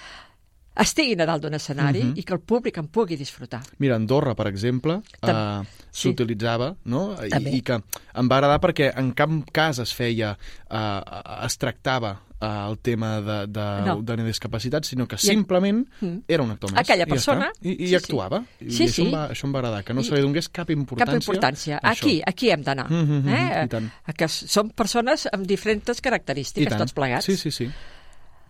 estiguin 0.76 1.20
a 1.20 1.26
dalt 1.26 1.42
d'un 1.42 1.54
escenari 1.54 2.02
Mhm. 2.04 2.18
i 2.18 2.22
que 2.24 2.32
el 2.34 2.40
públic 2.40 2.76
en 2.78 2.88
pugui 2.88 3.16
disfrutar. 3.16 3.62
Mira, 3.78 3.96
Andorra, 3.96 4.34
per 4.34 4.46
exemple, 4.48 5.00
Tam- 5.20 5.62
eh, 5.62 5.68
sí. 5.90 6.08
s'utilitzava, 6.08 6.76
no? 6.84 7.14
I, 7.24 7.28
També. 7.30 7.50
I 7.50 7.62
que 7.62 7.72
em 8.14 8.28
va 8.30 8.36
agradar 8.36 8.60
perquè 8.60 8.92
en 8.98 9.12
cap 9.12 9.30
cas 9.52 9.78
es 9.78 9.92
feia, 9.94 10.36
eh, 10.70 11.00
es 11.46 11.56
tractava 11.58 12.20
el 12.42 12.78
tema 12.78 13.20
de, 13.20 13.46
de, 13.46 13.66
No. 13.86 14.02
de 14.02 14.16
la 14.16 14.24
discapacitat, 14.24 14.84
sinó 14.84 15.06
que 15.06 15.16
I- 15.16 15.18
simplement 15.18 15.86
Mm. 16.00 16.18
era 16.28 16.42
un 16.42 16.50
actor 16.50 16.72
més. 16.72 16.80
Aquella 16.80 17.04
i 17.04 17.06
ja 17.06 17.14
persona. 17.14 17.50
I, 17.60 17.70
i 17.70 17.76
sí, 17.76 17.86
sí. 17.88 17.94
actuava. 17.94 18.44
I 18.60 18.70
Sí, 18.70 18.84
això, 18.84 18.92
sí. 18.92 19.02
Em 19.06 19.12
va, 19.14 19.28
això 19.30 19.44
em 19.46 19.54
va 19.54 19.58
agradar, 19.60 19.84
que 19.84 19.94
no 19.94 20.00
I- 20.00 20.04
se 20.04 20.14
li 20.14 20.20
donés 20.22 20.48
cap 20.48 20.70
importància. 20.70 21.06
Cap 21.06 21.14
importància. 21.22 21.78
Aquí, 21.82 22.20
aquí 22.26 22.50
hem 22.50 22.62
d'anar. 22.62 22.90
Mm 22.90 23.06
-hmm, 23.08 23.28
eh? 23.28 23.64
I 23.64 23.68
tant. 23.68 23.90
Que 24.16 24.28
són 24.28 24.70
persones 24.70 25.28
amb 25.32 25.46
diferents 25.46 25.98
I 25.98 26.02
característiques, 26.02 26.76
tots 26.76 26.92
plegats. 26.92 27.24
Sí, 27.24 27.36
sí, 27.36 27.50
sí. 27.50 27.70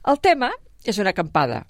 El 0.07 0.19
tema 0.21 0.51
és 0.85 0.99
una 0.99 1.11
acampada 1.11 1.67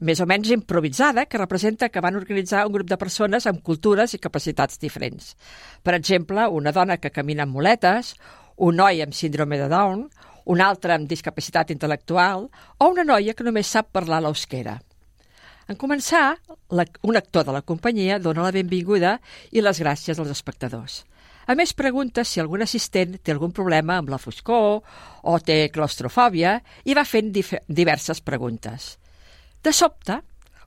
més 0.00 0.20
o 0.20 0.26
menys 0.26 0.50
improvisada 0.50 1.26
que 1.26 1.38
representa 1.38 1.88
que 1.88 2.00
van 2.00 2.16
organitzar 2.16 2.66
un 2.66 2.72
grup 2.72 2.88
de 2.90 2.96
persones 2.98 3.46
amb 3.46 3.62
cultures 3.62 4.12
i 4.14 4.18
capacitats 4.18 4.78
diferents. 4.78 5.36
Per 5.82 5.94
exemple, 5.94 6.46
una 6.48 6.72
dona 6.72 6.98
que 6.98 7.10
camina 7.10 7.44
amb 7.44 7.52
muletes, 7.52 8.16
un 8.56 8.76
noi 8.76 9.00
amb 9.02 9.12
síndrome 9.14 9.56
de 9.58 9.68
Down, 9.68 10.10
un 10.50 10.60
altre 10.60 10.94
amb 10.94 11.08
discapacitat 11.08 11.70
intel·lectual 11.74 12.48
o 12.78 12.90
una 12.90 13.04
noia 13.04 13.34
que 13.34 13.46
només 13.46 13.70
sap 13.70 13.90
parlar 13.92 14.20
l'eusquera. 14.24 14.78
En 15.68 15.78
començar, 15.80 16.36
la, 16.76 16.84
un 17.08 17.16
actor 17.16 17.46
de 17.46 17.54
la 17.56 17.64
companyia 17.64 18.18
dona 18.20 18.44
la 18.44 18.52
benvinguda 18.52 19.16
i 19.52 19.64
les 19.64 19.80
gràcies 19.80 20.20
als 20.20 20.32
espectadors. 20.34 21.02
A 21.46 21.54
més, 21.56 21.74
pregunta 21.76 22.24
si 22.24 22.40
algun 22.40 22.64
assistent 22.64 23.18
té 23.20 23.32
algun 23.32 23.52
problema 23.52 23.98
amb 23.98 24.12
la 24.12 24.20
foscor 24.20 24.80
o 25.22 25.38
té 25.44 25.68
claustrofòbia 25.72 26.58
i 26.84 26.96
va 26.96 27.04
fent 27.08 27.32
diverses 27.32 28.20
preguntes. 28.24 28.94
De 29.64 29.72
sobte, 29.72 30.20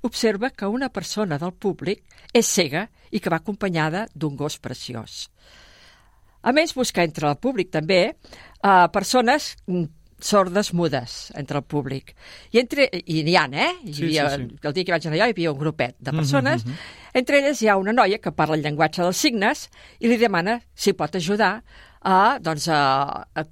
observa 0.05 0.51
que 0.53 0.69
una 0.69 0.89
persona 0.89 1.37
del 1.41 1.53
públic 1.53 2.03
és 2.33 2.49
cega 2.49 2.87
i 3.11 3.21
que 3.21 3.33
va 3.33 3.41
acompanyada 3.41 4.05
d'un 4.13 4.37
gos 4.37 4.57
preciós. 4.61 5.27
A 6.47 6.53
més, 6.53 6.75
busca 6.77 7.03
entre 7.03 7.27
el 7.27 7.39
públic 7.41 7.71
també 7.73 8.15
eh, 8.63 8.87
persones 8.93 9.55
mm, 9.67 9.83
sordes 10.19 10.73
mudes 10.73 11.31
entre 11.35 11.59
el 11.59 11.63
públic. 11.63 12.15
I 12.51 12.59
entre 12.59 12.89
i 13.05 13.21
n'hi 13.23 13.35
ha, 13.37 13.45
eh? 13.53 13.67
Hi 13.85 13.93
Sí, 13.93 14.03
havia, 14.05 14.29
sí, 14.31 14.47
sí. 14.49 14.57
El 14.63 14.73
dia 14.73 14.83
que 14.85 14.91
vaig 14.95 15.05
anar 15.07 15.17
jo 15.19 15.25
hi 15.27 15.29
havia 15.35 15.51
un 15.51 15.59
grupet 15.59 15.95
de 15.99 16.11
Mhm, 16.11 16.17
persones. 16.17 16.65
mhm. 16.65 16.73
Entre 17.13 17.37
elles 17.39 17.61
hi 17.61 17.67
ha 17.67 17.77
una 17.77 17.93
noia 17.93 18.17
que 18.17 18.31
parla 18.31 18.55
el 18.55 18.63
llenguatge 18.63 19.01
dels 19.03 19.17
signes 19.17 19.69
i 19.99 20.07
li 20.07 20.17
demana 20.17 20.61
si 20.73 20.93
pot 20.93 21.15
ajudar 21.15 21.63
a, 22.01 22.39
doncs, 22.39 22.67
a, 22.69 23.27
a 23.35 23.43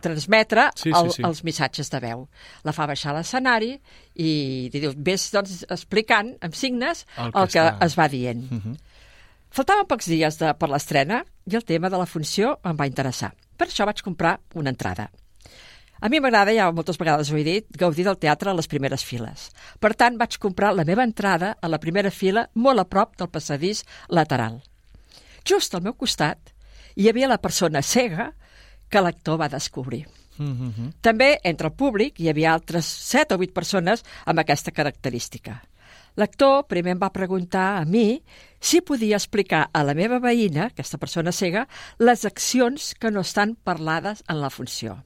transmetre 0.00 0.70
Sí, 0.74 0.90
sí, 0.90 0.98
el, 0.98 1.10
sí. 1.12 1.22
els 1.22 1.42
missatges 1.44 1.90
de 1.90 2.00
veu. 2.00 2.22
La 2.64 2.72
fa 2.72 2.86
baixar 2.88 3.12
a 3.12 3.18
l'escenari 3.18 3.74
i 4.16 4.30
li 4.72 4.80
diu, 4.80 4.94
vés 4.96 5.26
doncs, 5.34 5.66
explicant 5.68 6.32
amb 6.40 6.54
signes 6.56 7.04
El 7.18 7.26
el 7.26 7.32
que 7.32 7.46
que, 7.52 7.60
està- 7.60 7.84
es 7.84 7.98
va 7.98 8.08
dient. 8.08 8.46
Mhm. 8.50 8.76
Faltaven 9.50 9.86
pocs 9.90 10.06
dies 10.06 10.38
de, 10.38 10.54
per 10.54 10.68
l'estrena 10.70 11.24
i 11.50 11.56
el 11.56 11.64
tema 11.64 11.90
de 11.90 11.98
la 11.98 12.06
funció 12.06 12.58
em 12.64 12.76
va 12.78 12.86
interessar. 12.86 13.34
Per 13.60 13.68
això 13.68 13.84
vaig 13.84 14.00
comprar 14.00 14.38
una 14.56 14.72
entrada. 14.72 15.10
A 16.00 16.08
mi 16.08 16.16
m'agrada, 16.16 16.54
ja 16.56 16.70
moltes 16.72 16.96
vegades 16.96 17.28
ho 17.28 17.36
he 17.36 17.44
dit, 17.44 17.66
gaudir 17.76 18.06
del 18.06 18.16
teatre 18.16 18.48
a 18.48 18.56
les 18.56 18.68
primeres 18.72 19.04
files. 19.04 19.50
Per 19.84 19.92
tant, 20.00 20.16
vaig 20.16 20.38
comprar 20.40 20.70
la 20.72 20.86
meva 20.88 21.04
entrada 21.04 21.52
a 21.60 21.68
la 21.68 21.80
primera 21.82 22.08
fila 22.10 22.46
molt 22.54 22.80
a 22.80 22.86
prop 22.88 23.18
del 23.20 23.28
passadís 23.28 23.84
lateral. 24.08 24.62
Just 25.44 25.76
al 25.76 25.84
meu 25.84 25.92
costat 25.92 26.54
hi 26.96 27.10
havia 27.10 27.28
la 27.28 27.40
persona 27.40 27.82
cega 27.84 28.30
que 28.88 29.04
l'actor 29.04 29.36
va 29.42 29.52
descobrir. 29.52 30.06
Mhm. 30.38 30.94
També 31.04 31.38
entre 31.44 31.68
el 31.68 31.74
públic 31.76 32.18
hi 32.18 32.30
havia 32.30 32.54
altres 32.54 32.86
7 32.86 33.34
o 33.34 33.38
8 33.38 33.52
persones 33.52 34.04
amb 34.24 34.40
aquesta 34.40 34.72
característica. 34.72 35.60
L'actor 36.16 36.66
primer 36.68 36.92
em 36.96 37.00
va 37.02 37.12
preguntar 37.12 37.78
a 37.78 37.84
mi 37.84 38.22
si 38.60 38.80
podia 38.80 39.16
explicar 39.16 39.68
a 39.72 39.84
la 39.84 39.94
meva 39.94 40.18
veïna, 40.20 40.66
aquesta 40.70 40.98
persona 40.98 41.32
cega, 41.32 41.66
les 41.98 42.24
accions 42.24 42.94
que 42.98 43.10
no 43.10 43.20
estan 43.20 43.54
parlades 43.56 44.24
en 44.28 44.40
la 44.40 44.50
funció. 44.50 44.98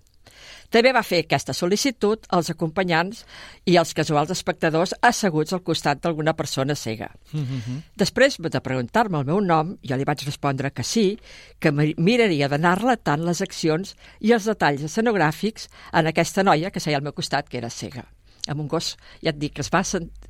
També 0.68 0.90
va 0.92 1.04
fer 1.06 1.20
aquesta 1.22 1.54
sol·licitud 1.54 2.24
als 2.34 2.50
acompanyants 2.50 3.20
i 3.70 3.76
als 3.78 3.92
casuals 3.94 4.32
espectadors 4.34 4.94
asseguts 5.06 5.52
al 5.54 5.62
costat 5.62 6.00
d'alguna 6.02 6.34
persona 6.34 6.74
cega. 6.74 7.12
Mhm. 7.32 7.82
Després 7.96 8.40
de 8.40 8.60
preguntar-me 8.60 9.18
el 9.18 9.24
meu 9.24 9.40
nom, 9.40 9.76
jo 9.82 9.96
li 9.96 10.04
vaig 10.04 10.24
respondre 10.26 10.72
que 10.72 10.82
sí, 10.82 11.18
que 11.60 11.70
mi- 11.70 11.94
miraria 11.96 12.48
d'anar 12.48 12.78
relatant 12.80 13.22
les 13.24 13.40
accions 13.40 13.94
i 14.20 14.32
els 14.32 14.44
detalls 14.44 14.82
escenogràfics 14.82 15.68
en 15.92 16.06
aquesta 16.08 16.42
noia 16.42 16.70
que 16.72 16.80
seia 16.80 16.96
al 16.96 17.02
meu 17.04 17.12
costat, 17.12 17.48
que 17.48 17.58
era 17.58 17.70
cega. 17.70 18.04
Amb 18.48 18.60
un 18.60 18.68
gos, 18.68 18.96
ja 19.22 19.30
et 19.30 19.38
dic, 19.38 19.54
que 19.54 19.60
es 19.62 19.70
va 19.70 19.84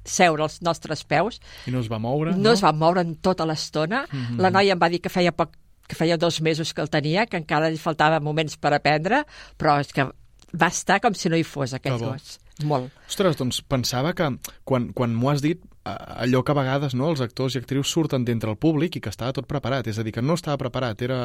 seure 0.04 0.44
als 0.44 0.60
nostres 0.62 1.04
peus, 1.04 1.40
I 1.66 1.74
no 1.74 1.80
es 1.80 1.90
va 1.90 1.98
moure, 1.98 2.34
no, 2.36 2.50
no? 2.50 2.52
es 2.52 2.62
va 2.64 2.72
moure 2.72 3.04
en 3.04 3.16
tota 3.16 3.46
l'estona. 3.48 4.04
Mhm. 4.10 4.40
La 4.40 4.50
noia 4.50 4.76
em 4.76 4.80
va 4.80 4.90
dir 4.92 5.00
que 5.00 5.12
feia 5.12 5.32
poc 5.32 5.56
que 5.88 5.96
feia 5.96 6.16
dos 6.16 6.40
mesos 6.40 6.72
que 6.72 6.80
el 6.80 6.88
tenia, 6.88 7.26
que 7.26 7.36
encara 7.36 7.68
li 7.68 7.76
faltava 7.76 8.20
moments 8.20 8.56
per 8.56 8.72
aprendre, 8.72 9.24
però 9.60 9.76
és 9.82 9.92
que 9.92 10.06
va 10.54 10.70
estar 10.72 11.00
com 11.04 11.14
si 11.14 11.28
no 11.28 11.36
hi 11.36 11.44
fos 11.44 11.74
aquest 11.76 12.00
gos. 12.00 12.38
Molt. 12.64 12.92
Ostres, 13.08 13.36
doncs 13.36 13.60
pensava 13.66 14.12
que 14.14 14.28
quan, 14.64 14.92
quan 14.94 15.14
m'ho 15.18 15.32
has 15.32 15.42
dit, 15.42 15.60
allò 15.84 16.42
que 16.46 16.54
a 16.54 16.56
vegades 16.56 16.94
no, 16.94 17.10
els 17.10 17.20
actors 17.24 17.56
i 17.56 17.60
actrius 17.60 17.90
surten 17.90 18.24
d'entre 18.24 18.52
el 18.52 18.58
públic 18.60 18.96
i 18.96 19.02
que 19.02 19.10
estava 19.10 19.34
tot 19.34 19.48
preparat, 19.50 19.88
és 19.90 19.98
a 19.98 20.06
dir, 20.06 20.14
que 20.14 20.22
no 20.22 20.38
estava 20.38 20.60
preparat, 20.62 21.02
era 21.02 21.18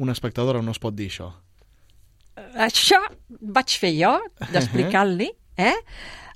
una 0.00 0.16
espectadora, 0.16 0.62
no 0.64 0.72
es 0.72 0.80
pot 0.82 0.96
dir 0.96 1.10
això. 1.12 1.28
Això 2.64 2.98
vaig 3.28 3.76
fer 3.78 3.92
jo, 3.98 4.14
d'explicar-li, 4.54 5.28
eh? 5.60 5.76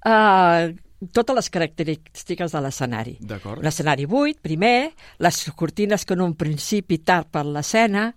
Uh, 0.06 0.76
totes 1.12 1.36
les 1.36 1.50
característiques 1.52 2.52
de 2.52 2.60
l'escenari. 2.64 3.16
L'escenari 3.64 4.06
buit, 4.08 4.38
primer, 4.42 4.92
les 5.20 5.40
cortines 5.56 6.06
que 6.06 6.16
en 6.16 6.24
un 6.24 6.34
principi 6.38 6.98
tapen 7.04 7.52
l'escena, 7.52 8.08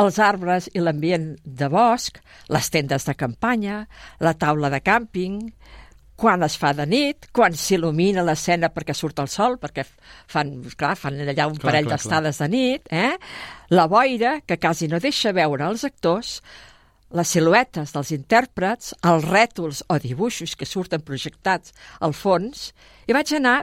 els 0.00 0.18
arbres 0.18 0.70
i 0.72 0.80
l'ambient 0.80 1.34
de 1.44 1.68
bosc, 1.68 2.20
les 2.48 2.70
tendes 2.72 3.04
de 3.04 3.14
campanya, 3.14 3.82
la 4.24 4.34
taula 4.40 4.72
de 4.72 4.80
càmping, 4.80 5.40
quan 6.16 6.46
es 6.46 6.56
fa 6.56 6.70
de 6.72 6.86
nit, 6.86 7.28
quan 7.34 7.56
s'il·lumina 7.58 8.22
l'escena 8.24 8.70
perquè 8.72 8.94
surt 8.94 9.18
el 9.20 9.28
sol, 9.28 9.58
perquè 9.60 9.84
fan, 9.84 10.54
clar, 10.78 10.94
fan 10.96 11.18
allà 11.24 11.48
un 11.50 11.58
Clar, 11.58 11.72
parell 11.72 11.90
d'estades 11.90 12.38
de 12.40 12.48
nit, 12.48 12.92
eh? 12.94 13.16
la 13.74 13.88
boira, 13.90 14.38
que 14.46 14.60
quasi 14.62 14.88
no 14.88 15.02
deixa 15.02 15.34
veure 15.34 15.66
els 15.66 15.84
actors, 15.84 16.38
les 17.14 17.30
siluetes 17.30 17.92
dels 17.94 18.10
intèrprets, 18.16 18.92
els 19.06 19.24
rètols 19.28 19.84
o 19.88 19.98
dibuixos 20.02 20.56
que 20.58 20.66
surten 20.66 21.04
projectats 21.06 21.74
al 22.00 22.14
fons, 22.16 22.72
i 23.06 23.14
vaig 23.14 23.30
anar 23.38 23.62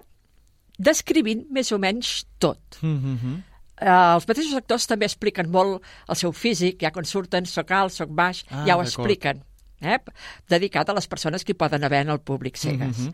descrivint 0.81 1.45
més 1.51 1.71
o 1.71 1.79
menys 1.81 2.23
tot. 2.39 2.79
Mhm. 2.81 3.43
Eh, 3.81 3.89
els 3.89 4.27
mateixos 4.29 4.55
actors 4.57 4.85
també 4.87 5.05
expliquen 5.05 5.49
molt 5.49 5.81
el 6.07 6.15
seu 6.15 6.31
físic, 6.31 6.79
ja 6.81 6.91
quan 6.91 7.05
surten 7.05 7.45
soc 7.45 7.71
alt, 7.71 7.93
soc 7.93 8.09
baix, 8.09 8.43
Ah, 8.49 8.63
ja 8.67 8.77
ho 8.77 8.81
expliquen, 8.81 9.43
eh? 9.81 9.97
dedicat 10.47 10.89
a 10.89 10.93
les 10.93 11.07
persones 11.07 11.43
que 11.43 11.51
hi 11.53 11.55
poden 11.57 11.83
haver 11.83 12.01
en 12.01 12.09
el 12.09 12.19
públic 12.19 12.57
cegues. 12.57 12.97
Mhm. 12.99 13.13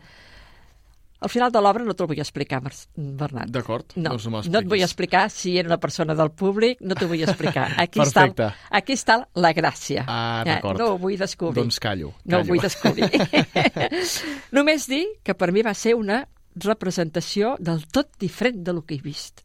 Al 1.20 1.28
final 1.28 1.50
de 1.50 1.60
l'obra 1.60 1.82
no 1.82 1.94
te'l 1.98 2.06
vull 2.06 2.20
explicar, 2.22 2.60
Bernat. 2.62 3.48
D'acord, 3.50 3.92
No, 3.96 4.10
doncs 4.12 4.26
no 4.30 4.40
no 4.52 4.58
et 4.60 4.68
vull 4.70 4.82
explicar 4.84 5.24
si 5.34 5.56
era 5.58 5.66
una 5.66 5.78
persona 5.82 6.14
del 6.14 6.30
públic, 6.30 6.78
no 6.80 6.94
t'ho 6.94 7.08
vull 7.10 7.22
explicar. 7.24 7.72
Aquí, 7.84 7.98
està, 8.04 8.22
Perfecte. 8.28 8.52
aquí 8.70 8.92
està 8.94 9.16
la 9.34 9.52
gràcia. 9.52 10.04
Ah, 10.06 10.44
Eh, 10.46 10.50
d'acord. 10.54 10.78
no 10.78 10.92
ho 10.92 10.98
vull 10.98 11.16
descobrir. 11.18 11.62
Doncs 11.64 11.80
callo, 11.80 12.12
No 12.24 12.38
ho 12.38 12.40
callo. 12.42 12.48
vull 12.54 12.60
descobrir. 12.62 13.10
Només 14.52 14.86
dir 14.86 15.04
que 15.24 15.34
per 15.34 15.50
mi 15.52 15.62
va 15.66 15.74
ser 15.74 15.94
una 15.98 16.20
representació 16.54 17.56
del 17.58 17.84
tot 17.90 18.14
diferent 18.18 18.62
de 18.66 18.72
lo 18.72 18.82
que 18.86 18.94
he 18.96 19.02
vist. 19.02 19.42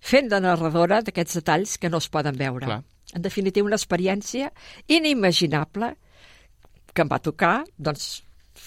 Fent 0.00 0.28
de 0.30 0.40
narradora 0.40 1.00
d'aquests 1.02 1.38
detalls 1.40 1.78
que 1.78 1.88
no 1.90 1.98
es 1.98 2.08
poden 2.08 2.36
veure. 2.36 2.66
Clar. 2.66 2.82
En 3.14 3.22
definitiva, 3.22 3.66
una 3.66 3.76
experiència 3.78 4.50
inimaginable 4.90 5.94
que 6.92 7.02
em 7.04 7.08
va 7.10 7.18
tocar, 7.22 7.64
doncs, 7.78 8.22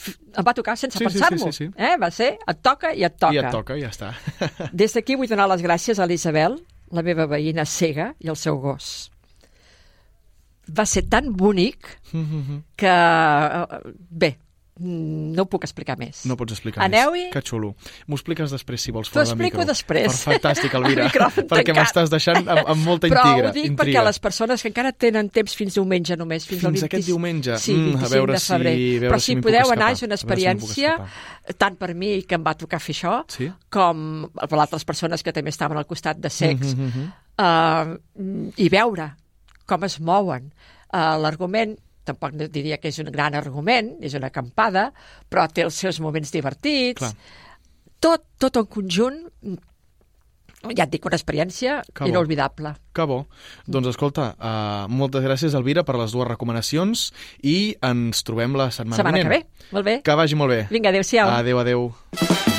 em 0.08 0.45
va 0.47 0.54
tocar 0.54 0.78
sense 0.78 0.97
Sí, 0.97 1.04
sí, 1.06 1.12
sí, 1.12 1.20
pensar-m'ho. 1.20 1.52
sí, 1.52 1.66
sí. 1.66 1.72
Eh? 1.78 1.95
Va 2.02 2.10
ser, 2.12 2.38
et 2.47 2.62
toca 2.64 2.93
i 2.95 3.04
et 3.04 3.18
toca. 3.20 3.34
I 3.34 3.38
et 3.43 3.52
toca, 3.52 3.78
ja 3.80 3.89
està. 3.89 4.14
Des 4.74 4.93
d'aquí 4.95 5.16
vull 5.20 5.28
donar 5.28 5.47
les 5.52 5.62
gràcies 5.66 6.00
a 6.00 6.06
l'Isabel, 6.08 6.60
la 6.91 7.04
meva 7.06 7.26
veïna 7.28 7.66
cega, 7.66 8.14
i 8.20 8.30
al 8.32 8.38
seu 8.39 8.58
gos. 8.64 9.10
Va 10.70 10.86
ser 10.86 11.04
tan 11.10 11.32
bonic 11.34 11.88
Mhm. 12.14 12.62
que, 12.78 12.88
eh, 12.88 13.93
bé, 14.10 14.38
no 14.80 15.43
ho 15.43 15.45
puc 15.51 15.63
explicar 15.63 15.97
més. 15.99 16.25
No 16.25 16.38
pots 16.38 16.53
explicar 16.55 16.84
Aneu-hi. 16.86 17.25
més. 17.25 17.34
Que 17.34 17.41
xulo. 17.41 17.75
M'ho 18.07 18.15
expliques 18.15 18.49
després, 18.51 18.82
si 18.82 18.91
vols, 18.91 19.09
T'ho 19.09 19.13
fora 19.19 19.25
de 19.25 19.32
explico 19.32 19.57
micro. 19.59 19.67
després. 19.73 20.07
Per 20.23 20.34
fantàstic, 20.34 20.73
Elvira. 20.80 21.09
Perquè 21.51 21.73
m'estàs 21.75 22.09
deixant 22.09 22.47
amb, 22.47 22.63
amb 22.65 22.86
molta 22.86 23.07
Però 23.07 23.23
intriga. 23.25 23.49
ho 23.49 23.53
dic 23.53 23.65
intriga. 23.65 23.99
perquè 23.99 24.05
les 24.05 24.19
persones 24.19 24.61
que 24.61 24.67
encara 24.69 24.91
tenen 24.93 25.30
temps 25.30 25.55
fins 25.55 25.73
diumenge 25.75 26.15
només, 26.17 26.45
fins, 26.47 26.63
al 26.63 26.71
Fins 26.71 26.82
20... 26.84 26.86
aquest 26.89 27.05
diumenge? 27.07 27.57
Sí, 27.59 27.73
Mm, 27.73 27.95
a 27.95 28.07
25 28.07 28.09
veure 28.15 28.34
de 28.34 28.39
si- 28.39 28.53
febrer. 28.53 28.75
veure 28.77 29.09
Però 29.09 29.19
si 29.19 29.34
si, 29.34 29.41
podeu 29.41 29.71
anar, 29.71 29.91
és 29.91 30.01
una 30.03 30.15
a 30.15 30.17
veure 30.17 30.17
si 30.17 30.25
experiència, 30.25 30.97
tant 31.57 31.75
per 31.77 31.93
mi, 31.95 32.23
que 32.23 32.36
em 32.36 32.43
va 32.43 32.53
tocar 32.55 32.80
fer 32.80 32.95
això, 32.95 33.23
Sí? 33.27 33.51
com 33.69 34.30
per 34.34 34.59
altres 34.59 34.86
persones 34.86 35.23
que 35.23 35.34
també 35.34 35.49
estaven 35.49 35.77
al 35.77 35.86
costat 35.86 36.17
de 36.17 36.30
sex, 36.30 36.73
Mhm, 36.75 36.86
mhm. 36.88 37.11
uh, 37.38 38.51
i 38.57 38.69
veure 38.69 39.15
com 39.65 39.84
es 39.84 39.99
mouen. 39.99 40.51
Uh, 40.91 41.19
L'argument 41.21 41.75
tampoc 42.10 42.34
no 42.36 42.49
diria 42.51 42.78
que 42.82 42.89
és 42.91 42.99
un 42.99 43.12
gran 43.14 43.38
argument, 43.38 43.95
és 44.03 44.18
una 44.18 44.28
acampada, 44.34 44.89
però 45.30 45.45
té 45.47 45.64
els 45.68 45.78
seus 45.80 46.01
moments 46.03 46.34
divertits. 46.36 46.99
Clar. 47.05 47.14
Tot, 48.03 48.26
tot 48.39 48.57
en 48.62 48.66
conjunt, 48.72 49.18
ja 50.76 50.84
et 50.84 50.91
dic, 50.91 51.05
una 51.07 51.16
experiència 51.16 51.78
Que 51.93 52.03
bo. 52.03 52.10
inolvidable. 52.12 52.74
Que 52.95 53.05
bo. 53.07 53.22
Doncs 53.68 53.93
escolta, 53.93 54.34
uh, 54.36 54.91
moltes 54.91 55.24
gràcies, 55.24 55.55
Elvira, 55.55 55.86
per 55.88 55.95
les 55.99 56.12
dues 56.16 56.28
recomanacions 56.28 57.10
i 57.43 57.76
ens 57.82 58.24
trobem 58.28 58.55
la 58.60 58.68
setmana, 58.72 58.99
Setmana 58.99 59.22
que 59.24 59.28
vinent. 59.30 59.47
ve. 59.47 59.68
Molt 59.72 59.86
bé. 59.88 59.97
Que 60.03 60.16
vagi 60.20 60.36
molt 60.36 60.51
bé. 60.55 60.62
Vinga, 60.72 60.89
adéu-siau. 60.91 61.30
Adéu, 61.39 61.60
adéu. 61.64 62.59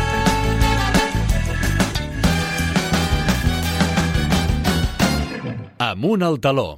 Amunt 5.81 6.21
al 6.21 6.37
taló. 6.39 6.77